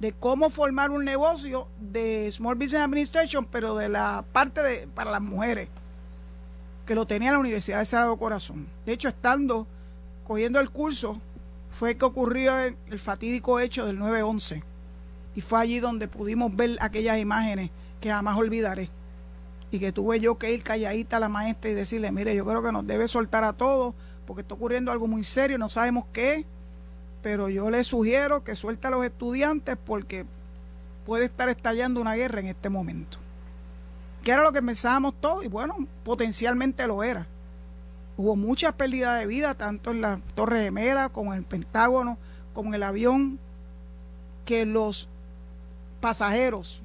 de 0.00 0.12
cómo 0.12 0.50
formar 0.50 0.90
un 0.90 1.04
negocio 1.04 1.68
de 1.78 2.30
Small 2.32 2.56
Business 2.56 2.82
Administration, 2.82 3.46
pero 3.46 3.76
de 3.76 3.88
la 3.88 4.24
parte 4.32 4.62
de 4.62 4.88
para 4.88 5.10
las 5.10 5.20
mujeres, 5.20 5.68
que 6.90 6.96
lo 6.96 7.06
tenía 7.06 7.30
la 7.30 7.38
Universidad 7.38 7.78
de 7.78 7.84
Sagrado 7.84 8.16
Corazón. 8.16 8.66
De 8.84 8.92
hecho, 8.92 9.06
estando 9.06 9.68
cogiendo 10.24 10.58
el 10.58 10.70
curso, 10.70 11.20
fue 11.70 11.96
que 11.96 12.04
ocurrió 12.04 12.58
el, 12.58 12.98
fatídico 12.98 13.60
hecho 13.60 13.86
del 13.86 13.96
9-11. 14.00 14.60
Y 15.36 15.40
fue 15.40 15.60
allí 15.60 15.78
donde 15.78 16.08
pudimos 16.08 16.56
ver 16.56 16.78
aquellas 16.80 17.20
imágenes 17.20 17.70
que 18.00 18.10
jamás 18.10 18.36
olvidaré. 18.36 18.88
Y 19.70 19.78
que 19.78 19.92
tuve 19.92 20.18
yo 20.18 20.36
que 20.36 20.52
ir 20.52 20.64
calladita 20.64 21.18
a 21.18 21.20
la 21.20 21.28
maestra 21.28 21.70
y 21.70 21.74
decirle, 21.74 22.10
mire, 22.10 22.34
yo 22.34 22.44
creo 22.44 22.60
que 22.60 22.72
nos 22.72 22.84
debe 22.84 23.06
soltar 23.06 23.44
a 23.44 23.52
todos 23.52 23.94
porque 24.26 24.42
está 24.42 24.54
ocurriendo 24.54 24.90
algo 24.90 25.06
muy 25.06 25.22
serio, 25.22 25.58
no 25.58 25.68
sabemos 25.68 26.06
qué, 26.12 26.44
pero 27.22 27.48
yo 27.48 27.70
le 27.70 27.84
sugiero 27.84 28.42
que 28.42 28.56
suelte 28.56 28.88
a 28.88 28.90
los 28.90 29.04
estudiantes 29.04 29.76
porque 29.76 30.26
puede 31.06 31.26
estar 31.26 31.48
estallando 31.50 32.00
una 32.00 32.16
guerra 32.16 32.40
en 32.40 32.48
este 32.48 32.68
momento. 32.68 33.18
Que 34.22 34.32
era 34.32 34.42
lo 34.42 34.52
que 34.52 34.62
pensábamos 34.62 35.14
todos 35.20 35.44
y 35.44 35.48
bueno, 35.48 35.76
potencialmente 36.04 36.86
lo 36.86 37.02
era. 37.02 37.26
Hubo 38.16 38.36
muchas 38.36 38.74
pérdidas 38.74 39.18
de 39.18 39.26
vida, 39.26 39.54
tanto 39.54 39.92
en 39.92 40.02
la 40.02 40.20
Torre 40.34 40.64
Gemela 40.64 41.08
como 41.08 41.32
en 41.32 41.38
el 41.38 41.44
Pentágono, 41.44 42.18
como 42.52 42.68
en 42.68 42.74
el 42.74 42.82
avión, 42.82 43.38
que 44.44 44.66
los 44.66 45.08
pasajeros, 46.00 46.82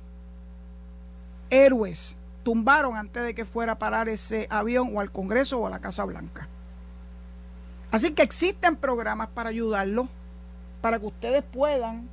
héroes, 1.50 2.16
tumbaron 2.44 2.96
antes 2.96 3.24
de 3.24 3.34
que 3.34 3.44
fuera 3.44 3.74
a 3.74 3.80
parar 3.80 4.08
ese 4.08 4.48
avión 4.50 4.92
o 4.94 5.02
al 5.02 5.12
Congreso 5.12 5.60
o 5.60 5.68
a 5.68 5.70
la 5.70 5.80
Casa 5.80 6.06
Blanca. 6.06 6.48
Así 7.92 8.12
que 8.14 8.24
existen 8.24 8.76
programas 8.76 9.30
para 9.30 9.50
ayudarlos, 9.50 10.08
para 10.82 11.00
que 11.00 11.08
ustedes 11.08 11.44
puedan 11.44 12.10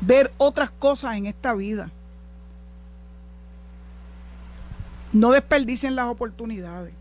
ver 0.00 0.32
otras 0.38 0.70
cosas 0.70 1.16
en 1.16 1.26
esta 1.26 1.54
vida. 1.54 1.90
No 5.12 5.32
desperdicien 5.32 5.96
las 5.96 6.06
oportunidades. 6.06 6.94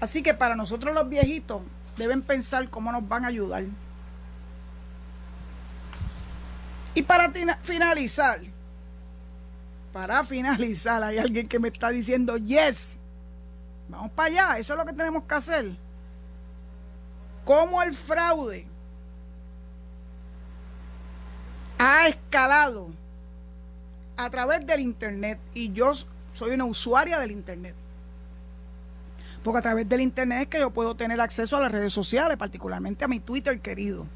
Así 0.00 0.22
que 0.22 0.34
para 0.34 0.54
nosotros 0.54 0.94
los 0.94 1.08
viejitos 1.08 1.62
deben 1.96 2.22
pensar 2.22 2.68
cómo 2.68 2.92
nos 2.92 3.06
van 3.08 3.24
a 3.24 3.28
ayudar. 3.28 3.64
Y 6.94 7.02
para 7.02 7.32
finalizar, 7.62 8.40
para 9.92 10.22
finalizar, 10.22 11.02
hay 11.02 11.18
alguien 11.18 11.48
que 11.48 11.58
me 11.58 11.68
está 11.68 11.88
diciendo, 11.88 12.36
yes, 12.36 12.98
vamos 13.88 14.12
para 14.12 14.28
allá, 14.28 14.58
eso 14.58 14.74
es 14.74 14.78
lo 14.78 14.86
que 14.86 14.92
tenemos 14.92 15.24
que 15.24 15.34
hacer. 15.34 15.76
¿Cómo 17.44 17.82
el 17.82 17.94
fraude 17.94 18.66
ha 21.78 22.08
escalado 22.08 22.88
a 24.16 24.30
través 24.30 24.66
del 24.66 24.80
Internet 24.80 25.38
y 25.54 25.72
yo 25.72 25.92
soy 26.32 26.52
una 26.52 26.64
usuaria 26.64 27.18
del 27.18 27.30
Internet. 27.30 27.74
Porque 29.42 29.58
a 29.58 29.62
través 29.62 29.88
del 29.88 30.00
Internet 30.00 30.42
es 30.42 30.48
que 30.48 30.60
yo 30.60 30.70
puedo 30.70 30.94
tener 30.96 31.20
acceso 31.20 31.56
a 31.56 31.60
las 31.60 31.72
redes 31.72 31.92
sociales, 31.92 32.36
particularmente 32.36 33.04
a 33.04 33.08
mi 33.08 33.20
Twitter 33.20 33.60
querido. 33.60 34.06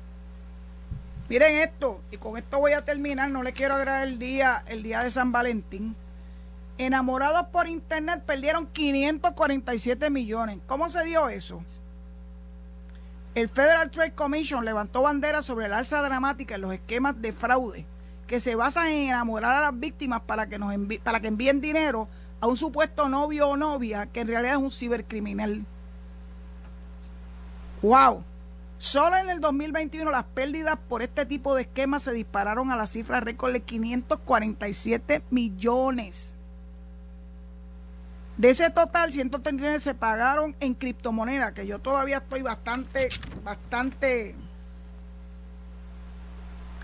Miren 1.29 1.57
esto, 1.57 2.01
y 2.11 2.17
con 2.17 2.39
esto 2.39 2.59
voy 2.59 2.73
a 2.73 2.85
terminar, 2.85 3.31
no 3.31 3.43
le 3.43 3.53
quiero 3.53 3.75
agregar 3.75 4.07
el 4.07 4.19
día, 4.19 4.65
el 4.67 4.83
día 4.83 5.03
de 5.03 5.11
San 5.11 5.31
Valentín. 5.31 5.95
Enamorados 6.79 7.49
por 7.49 7.69
Internet 7.69 8.23
perdieron 8.25 8.67
547 8.69 10.09
millones. 10.09 10.61
¿Cómo 10.67 10.89
se 10.89 11.05
dio 11.05 11.29
eso? 11.29 11.63
El 13.39 13.49
Federal 13.49 13.89
Trade 13.93 14.15
Commission 14.15 14.65
levantó 14.65 15.03
bandera 15.03 15.43
sobre 15.43 15.67
el 15.67 15.73
alza 15.73 16.03
dramática 16.03 16.57
en 16.57 16.61
los 16.61 16.73
esquemas 16.73 17.23
de 17.23 17.31
fraude 17.31 17.87
que 18.27 18.41
se 18.41 18.57
basan 18.57 18.89
en 18.89 19.11
enamorar 19.11 19.55
a 19.55 19.61
las 19.61 19.79
víctimas 19.79 20.23
para 20.23 20.49
que, 20.49 20.59
nos 20.59 20.75
para 21.05 21.21
que 21.21 21.29
envíen 21.29 21.61
dinero 21.61 22.09
a 22.41 22.49
un 22.49 22.57
supuesto 22.57 23.09
novio 23.09 23.51
o 23.51 23.57
novia 23.57 24.07
que 24.07 24.23
en 24.23 24.27
realidad 24.27 24.55
es 24.55 24.59
un 24.59 24.73
cibercriminal. 24.73 25.65
¡Wow! 27.81 28.25
Solo 28.79 29.17
en 29.19 29.31
el 29.31 29.41
2021 29.41 30.11
las 30.11 30.25
pérdidas 30.25 30.77
por 30.89 31.03
este 31.03 31.25
tipo 31.25 31.55
de 31.55 31.63
esquemas 31.63 32.03
se 32.03 32.13
dispararon 32.13 32.73
a 32.73 32.77
la 32.77 32.89
cifra 32.89 33.21
récord 33.21 33.53
de 33.53 33.61
547 33.61 35.23
millones. 35.31 36.35
De 38.39 38.51
ese 38.51 38.71
total, 38.71 39.13
139 39.13 39.81
se 39.81 39.95
pagaron 39.97 40.55
en 40.61 40.73
criptomonedas, 40.75 41.53
que 41.53 41.67
yo 41.67 41.81
todavía 41.81 42.19
estoy 42.19 42.41
bastante, 42.41 43.09
bastante 43.43 44.37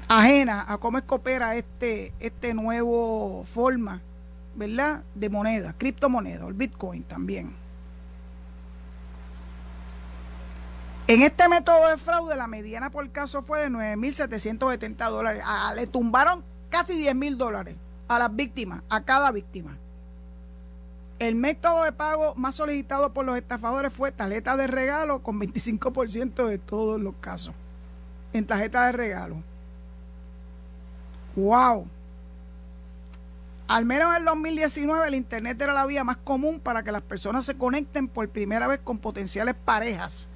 ajena 0.08 0.64
a 0.66 0.78
cómo 0.78 0.98
es 0.98 1.04
que 1.04 1.14
opera 1.14 1.54
este, 1.54 2.12
este 2.18 2.54
nuevo 2.54 3.44
forma, 3.44 4.00
¿verdad? 4.56 5.04
De 5.14 5.28
moneda, 5.28 5.74
criptomoneda, 5.78 6.44
el 6.44 6.54
Bitcoin 6.54 7.04
también. 7.04 7.54
En 11.06 11.22
este 11.22 11.48
método 11.48 11.88
de 11.88 11.98
fraude, 11.98 12.34
la 12.34 12.48
mediana 12.48 12.90
por 12.90 13.08
caso 13.10 13.42
fue 13.42 13.60
de 13.60 13.68
9.770 13.70 15.08
dólares. 15.08 15.44
Ah, 15.46 15.72
le 15.76 15.86
tumbaron 15.86 16.42
casi 16.68 16.94
10.000 16.94 17.36
dólares 17.36 17.76
a 18.08 18.18
las 18.18 18.34
víctimas, 18.34 18.82
a 18.88 19.02
cada 19.02 19.30
víctima. 19.30 19.78
El 21.24 21.36
método 21.36 21.84
de 21.84 21.92
pago 21.92 22.34
más 22.34 22.54
solicitado 22.54 23.14
por 23.14 23.24
los 23.24 23.38
estafadores 23.38 23.94
fue 23.94 24.12
tarjeta 24.12 24.58
de 24.58 24.66
regalo 24.66 25.22
con 25.22 25.40
25% 25.40 26.46
de 26.46 26.58
todos 26.58 27.00
los 27.00 27.14
casos. 27.14 27.54
En 28.34 28.46
tarjeta 28.46 28.84
de 28.84 28.92
regalo. 28.92 29.36
¡Wow! 31.34 31.86
Al 33.68 33.86
menos 33.86 34.10
en 34.10 34.16
el 34.16 34.24
2019 34.26 35.08
el 35.08 35.14
Internet 35.14 35.62
era 35.62 35.72
la 35.72 35.86
vía 35.86 36.04
más 36.04 36.18
común 36.18 36.60
para 36.60 36.82
que 36.82 36.92
las 36.92 37.00
personas 37.00 37.46
se 37.46 37.56
conecten 37.56 38.06
por 38.06 38.28
primera 38.28 38.68
vez 38.68 38.80
con 38.84 38.98
potenciales 38.98 39.54
parejas, 39.54 40.28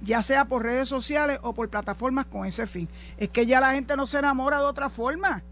ya 0.00 0.22
sea 0.22 0.46
por 0.46 0.62
redes 0.62 0.88
sociales 0.88 1.40
o 1.42 1.52
por 1.52 1.68
plataformas 1.68 2.24
con 2.24 2.46
ese 2.46 2.66
fin. 2.66 2.88
Es 3.18 3.28
que 3.28 3.44
ya 3.44 3.60
la 3.60 3.74
gente 3.74 3.98
no 3.98 4.06
se 4.06 4.20
enamora 4.20 4.60
de 4.60 4.64
otra 4.64 4.88
forma. 4.88 5.42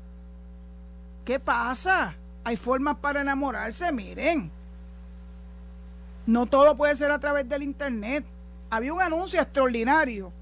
¿Qué 1.26 1.38
pasa? 1.38 2.14
Hay 2.44 2.56
formas 2.56 2.96
para 2.96 3.20
enamorarse, 3.20 3.92
miren. 3.92 4.58
No 6.26 6.46
todo 6.46 6.76
puede 6.76 6.96
ser 6.96 7.10
a 7.10 7.18
través 7.18 7.48
del 7.48 7.62
Internet. 7.62 8.24
Había 8.70 8.92
un 8.92 9.00
anuncio 9.00 9.40
extraordinario 9.40 10.32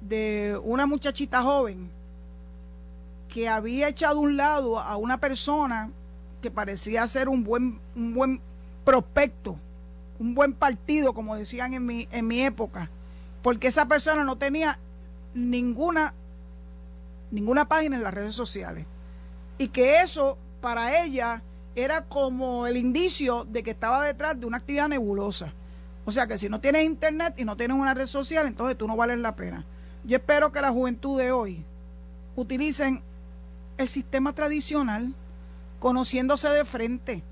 de 0.00 0.58
una 0.64 0.86
muchachita 0.86 1.42
joven 1.42 1.90
que 3.28 3.48
había 3.48 3.88
echado 3.88 4.20
un 4.20 4.36
lado 4.36 4.78
a 4.78 4.96
una 4.96 5.18
persona 5.18 5.90
que 6.40 6.50
parecía 6.50 7.06
ser 7.06 7.28
un 7.28 7.44
buen, 7.44 7.78
un 7.94 8.14
buen 8.14 8.40
prospecto, 8.84 9.56
un 10.18 10.34
buen 10.34 10.52
partido, 10.52 11.14
como 11.14 11.36
decían 11.36 11.72
en 11.72 11.86
mi, 11.86 12.08
en 12.10 12.26
mi 12.26 12.42
época, 12.42 12.90
porque 13.42 13.68
esa 13.68 13.86
persona 13.86 14.24
no 14.24 14.36
tenía 14.36 14.78
ninguna, 15.34 16.14
ninguna 17.30 17.68
página 17.68 17.96
en 17.96 18.02
las 18.02 18.12
redes 18.12 18.34
sociales. 18.34 18.86
Y 19.56 19.68
que 19.68 20.00
eso 20.02 20.36
para 20.60 21.02
ella 21.02 21.42
era 21.74 22.02
como 22.04 22.66
el 22.66 22.76
indicio 22.76 23.44
de 23.44 23.62
que 23.62 23.70
estaba 23.70 24.04
detrás 24.04 24.38
de 24.38 24.46
una 24.46 24.58
actividad 24.58 24.88
nebulosa. 24.88 25.52
O 26.04 26.10
sea 26.10 26.26
que 26.26 26.36
si 26.36 26.48
no 26.48 26.60
tienes 26.60 26.84
internet 26.84 27.34
y 27.36 27.44
no 27.44 27.56
tienes 27.56 27.76
una 27.76 27.94
red 27.94 28.06
social, 28.06 28.46
entonces 28.46 28.76
tú 28.76 28.86
no 28.86 28.96
vales 28.96 29.18
la 29.18 29.36
pena. 29.36 29.64
Yo 30.04 30.16
espero 30.16 30.50
que 30.52 30.60
la 30.60 30.70
juventud 30.70 31.18
de 31.18 31.32
hoy 31.32 31.64
utilicen 32.34 33.02
el 33.78 33.88
sistema 33.88 34.34
tradicional, 34.34 35.14
conociéndose 35.78 36.48
de 36.48 36.64
frente 36.64 37.22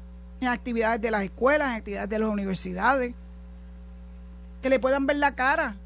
en 0.41 0.49
actividades 0.49 1.01
de 1.01 1.11
las 1.11 1.23
escuelas, 1.23 1.71
en 1.71 1.77
actividades 1.77 2.09
de 2.09 2.19
las 2.19 2.29
universidades, 2.29 3.15
que 4.63 4.71
le 4.71 4.79
puedan 4.79 5.07
ver 5.07 5.17
la 5.17 5.35
cara. 5.35 5.77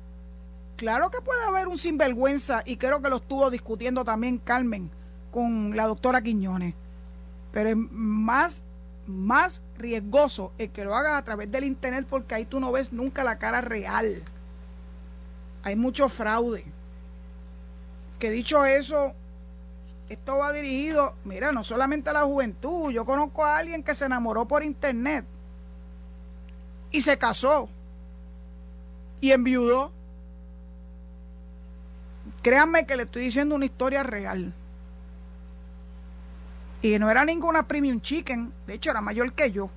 Claro 0.76 1.10
que 1.10 1.20
puede 1.20 1.42
haber 1.44 1.68
un 1.68 1.78
sinvergüenza 1.78 2.62
y 2.66 2.76
creo 2.76 3.00
que 3.00 3.08
lo 3.08 3.16
estuvo 3.16 3.50
discutiendo 3.50 4.04
también 4.04 4.38
Carmen 4.38 4.90
con 5.30 5.76
la 5.76 5.86
doctora 5.86 6.20
Quiñones 6.20 6.74
pero 7.54 7.68
es 7.68 7.76
más, 7.76 8.64
más 9.06 9.62
riesgoso 9.78 10.50
el 10.58 10.70
que 10.70 10.82
lo 10.82 10.96
hagas 10.96 11.14
a 11.14 11.22
través 11.22 11.52
del 11.52 11.62
internet 11.62 12.04
porque 12.10 12.34
ahí 12.34 12.44
tú 12.44 12.58
no 12.58 12.72
ves 12.72 12.92
nunca 12.92 13.22
la 13.22 13.38
cara 13.38 13.60
real. 13.60 14.24
Hay 15.62 15.76
mucho 15.76 16.08
fraude. 16.08 16.64
Que 18.18 18.32
dicho 18.32 18.64
eso, 18.64 19.12
esto 20.08 20.38
va 20.38 20.52
dirigido, 20.52 21.14
mira, 21.24 21.52
no 21.52 21.62
solamente 21.62 22.10
a 22.10 22.14
la 22.14 22.24
juventud. 22.24 22.90
Yo 22.90 23.04
conozco 23.04 23.44
a 23.44 23.58
alguien 23.58 23.84
que 23.84 23.94
se 23.94 24.06
enamoró 24.06 24.48
por 24.48 24.64
internet 24.64 25.24
y 26.90 27.02
se 27.02 27.16
casó 27.18 27.68
y 29.20 29.30
enviudó. 29.30 29.92
Créanme 32.42 32.84
que 32.84 32.96
le 32.96 33.04
estoy 33.04 33.22
diciendo 33.22 33.54
una 33.54 33.66
historia 33.66 34.02
real. 34.02 34.52
Y 36.84 36.98
no 36.98 37.10
era 37.10 37.24
ninguna 37.24 37.66
premium 37.66 37.98
chicken, 37.98 38.52
de 38.66 38.74
hecho 38.74 38.90
era 38.90 39.00
mayor 39.00 39.32
que 39.32 39.50
yo. 39.50 39.70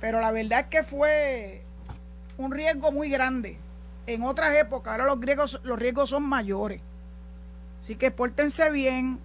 Pero 0.00 0.20
la 0.20 0.32
verdad 0.32 0.62
es 0.62 0.66
que 0.66 0.82
fue 0.82 1.62
un 2.36 2.50
riesgo 2.50 2.90
muy 2.90 3.08
grande. 3.10 3.56
En 4.08 4.24
otras 4.24 4.56
épocas, 4.56 4.90
ahora 4.90 5.06
los, 5.06 5.20
griegos, 5.20 5.60
los 5.62 5.78
riesgos 5.78 6.10
son 6.10 6.24
mayores. 6.24 6.82
Así 7.80 7.94
que 7.94 8.10
pórtense 8.10 8.72
bien, 8.72 9.20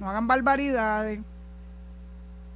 no 0.00 0.10
hagan 0.10 0.26
barbaridades. 0.26 1.20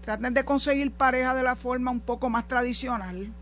Traten 0.03 0.35
de 0.35 0.45
conseguir 0.45 0.91
pareja 0.91 1.35
de 1.35 1.45
la 1.45 1.55
forma 1.55 1.93
un 1.93 2.01
poco 2.01 2.29
más 2.31 2.49
tradicional. 2.49 3.33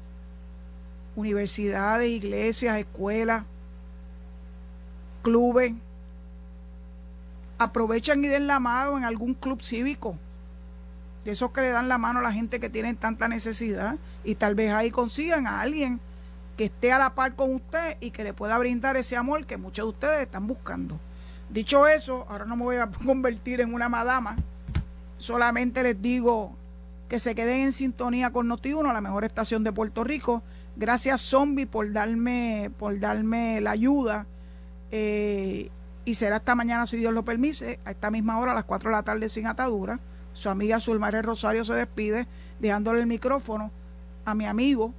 Universidades, 1.16 2.10
iglesias, 2.10 2.76
escuelas, 2.76 3.44
clubes 5.22 5.72
aprovechen 7.64 8.24
y 8.24 8.28
den 8.28 8.46
la 8.46 8.60
mano 8.60 8.98
en 8.98 9.04
algún 9.04 9.34
club 9.34 9.62
cívico. 9.62 10.16
De 11.24 11.32
esos 11.32 11.52
que 11.52 11.60
le 11.60 11.70
dan 11.70 11.88
la 11.88 11.98
mano 11.98 12.18
a 12.18 12.22
la 12.22 12.32
gente 12.32 12.58
que 12.58 12.68
tiene 12.68 12.94
tanta 12.94 13.28
necesidad 13.28 13.96
y 14.24 14.34
tal 14.34 14.54
vez 14.54 14.72
ahí 14.72 14.90
consigan 14.90 15.46
a 15.46 15.60
alguien 15.60 16.00
que 16.56 16.64
esté 16.64 16.92
a 16.92 16.98
la 16.98 17.14
par 17.14 17.34
con 17.34 17.54
usted 17.54 17.96
y 18.00 18.10
que 18.10 18.24
le 18.24 18.32
pueda 18.32 18.58
brindar 18.58 18.96
ese 18.96 19.16
amor 19.16 19.46
que 19.46 19.56
muchos 19.56 19.84
de 19.84 19.90
ustedes 19.90 20.22
están 20.22 20.46
buscando. 20.46 20.98
Dicho 21.48 21.86
eso, 21.86 22.26
ahora 22.28 22.44
no 22.44 22.56
me 22.56 22.64
voy 22.64 22.76
a 22.76 22.86
convertir 23.06 23.60
en 23.60 23.72
una 23.74 23.88
madama, 23.88 24.36
solamente 25.18 25.82
les 25.82 26.00
digo 26.00 26.56
que 27.08 27.18
se 27.18 27.34
queden 27.34 27.60
en 27.60 27.72
sintonía 27.72 28.30
con 28.30 28.48
Noti1, 28.48 28.92
la 28.92 29.00
mejor 29.00 29.24
estación 29.24 29.62
de 29.64 29.70
Puerto 29.70 30.02
Rico. 30.02 30.42
Gracias 30.76 31.20
Zombie 31.20 31.66
por 31.66 31.92
darme, 31.92 32.70
por 32.78 32.98
darme 32.98 33.60
la 33.60 33.72
ayuda. 33.72 34.26
Eh, 34.90 35.70
y 36.04 36.14
será 36.14 36.36
esta 36.36 36.54
mañana, 36.54 36.86
si 36.86 36.96
Dios 36.96 37.12
lo 37.12 37.24
permite, 37.24 37.78
a 37.84 37.92
esta 37.92 38.10
misma 38.10 38.38
hora, 38.38 38.52
a 38.52 38.54
las 38.54 38.64
4 38.64 38.90
de 38.90 38.96
la 38.96 39.02
tarde 39.02 39.28
sin 39.28 39.46
atadura. 39.46 40.00
Su 40.32 40.48
amiga 40.48 40.80
Zulmare 40.80 41.22
Rosario 41.22 41.64
se 41.64 41.74
despide, 41.74 42.26
dejándole 42.58 43.00
el 43.00 43.06
micrófono 43.06 43.70
a 44.24 44.34
mi 44.34 44.46
amigo 44.46 44.94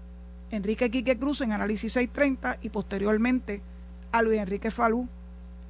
Enrique 0.51 0.91
Quique 0.91 1.18
Cruz 1.18 1.41
en 1.41 1.51
Análisis 1.51 1.93
630 1.93 2.58
y 2.62 2.70
posteriormente 2.70 3.62
a 4.12 4.22
Luis 4.22 4.39
Enrique 4.39 4.70
Falú, 4.70 5.08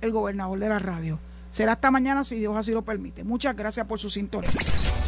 el 0.01 0.11
gobernador 0.11 0.59
de 0.59 0.69
la 0.69 0.79
radio. 0.79 1.19
Será 1.49 1.73
hasta 1.73 1.91
mañana 1.91 2.23
si 2.23 2.35
Dios 2.35 2.55
así 2.57 2.73
lo 2.73 2.81
permite. 2.81 3.23
Muchas 3.23 3.55
gracias 3.55 3.87
por 3.87 3.99
su 3.99 4.09
sintonía. 4.09 4.49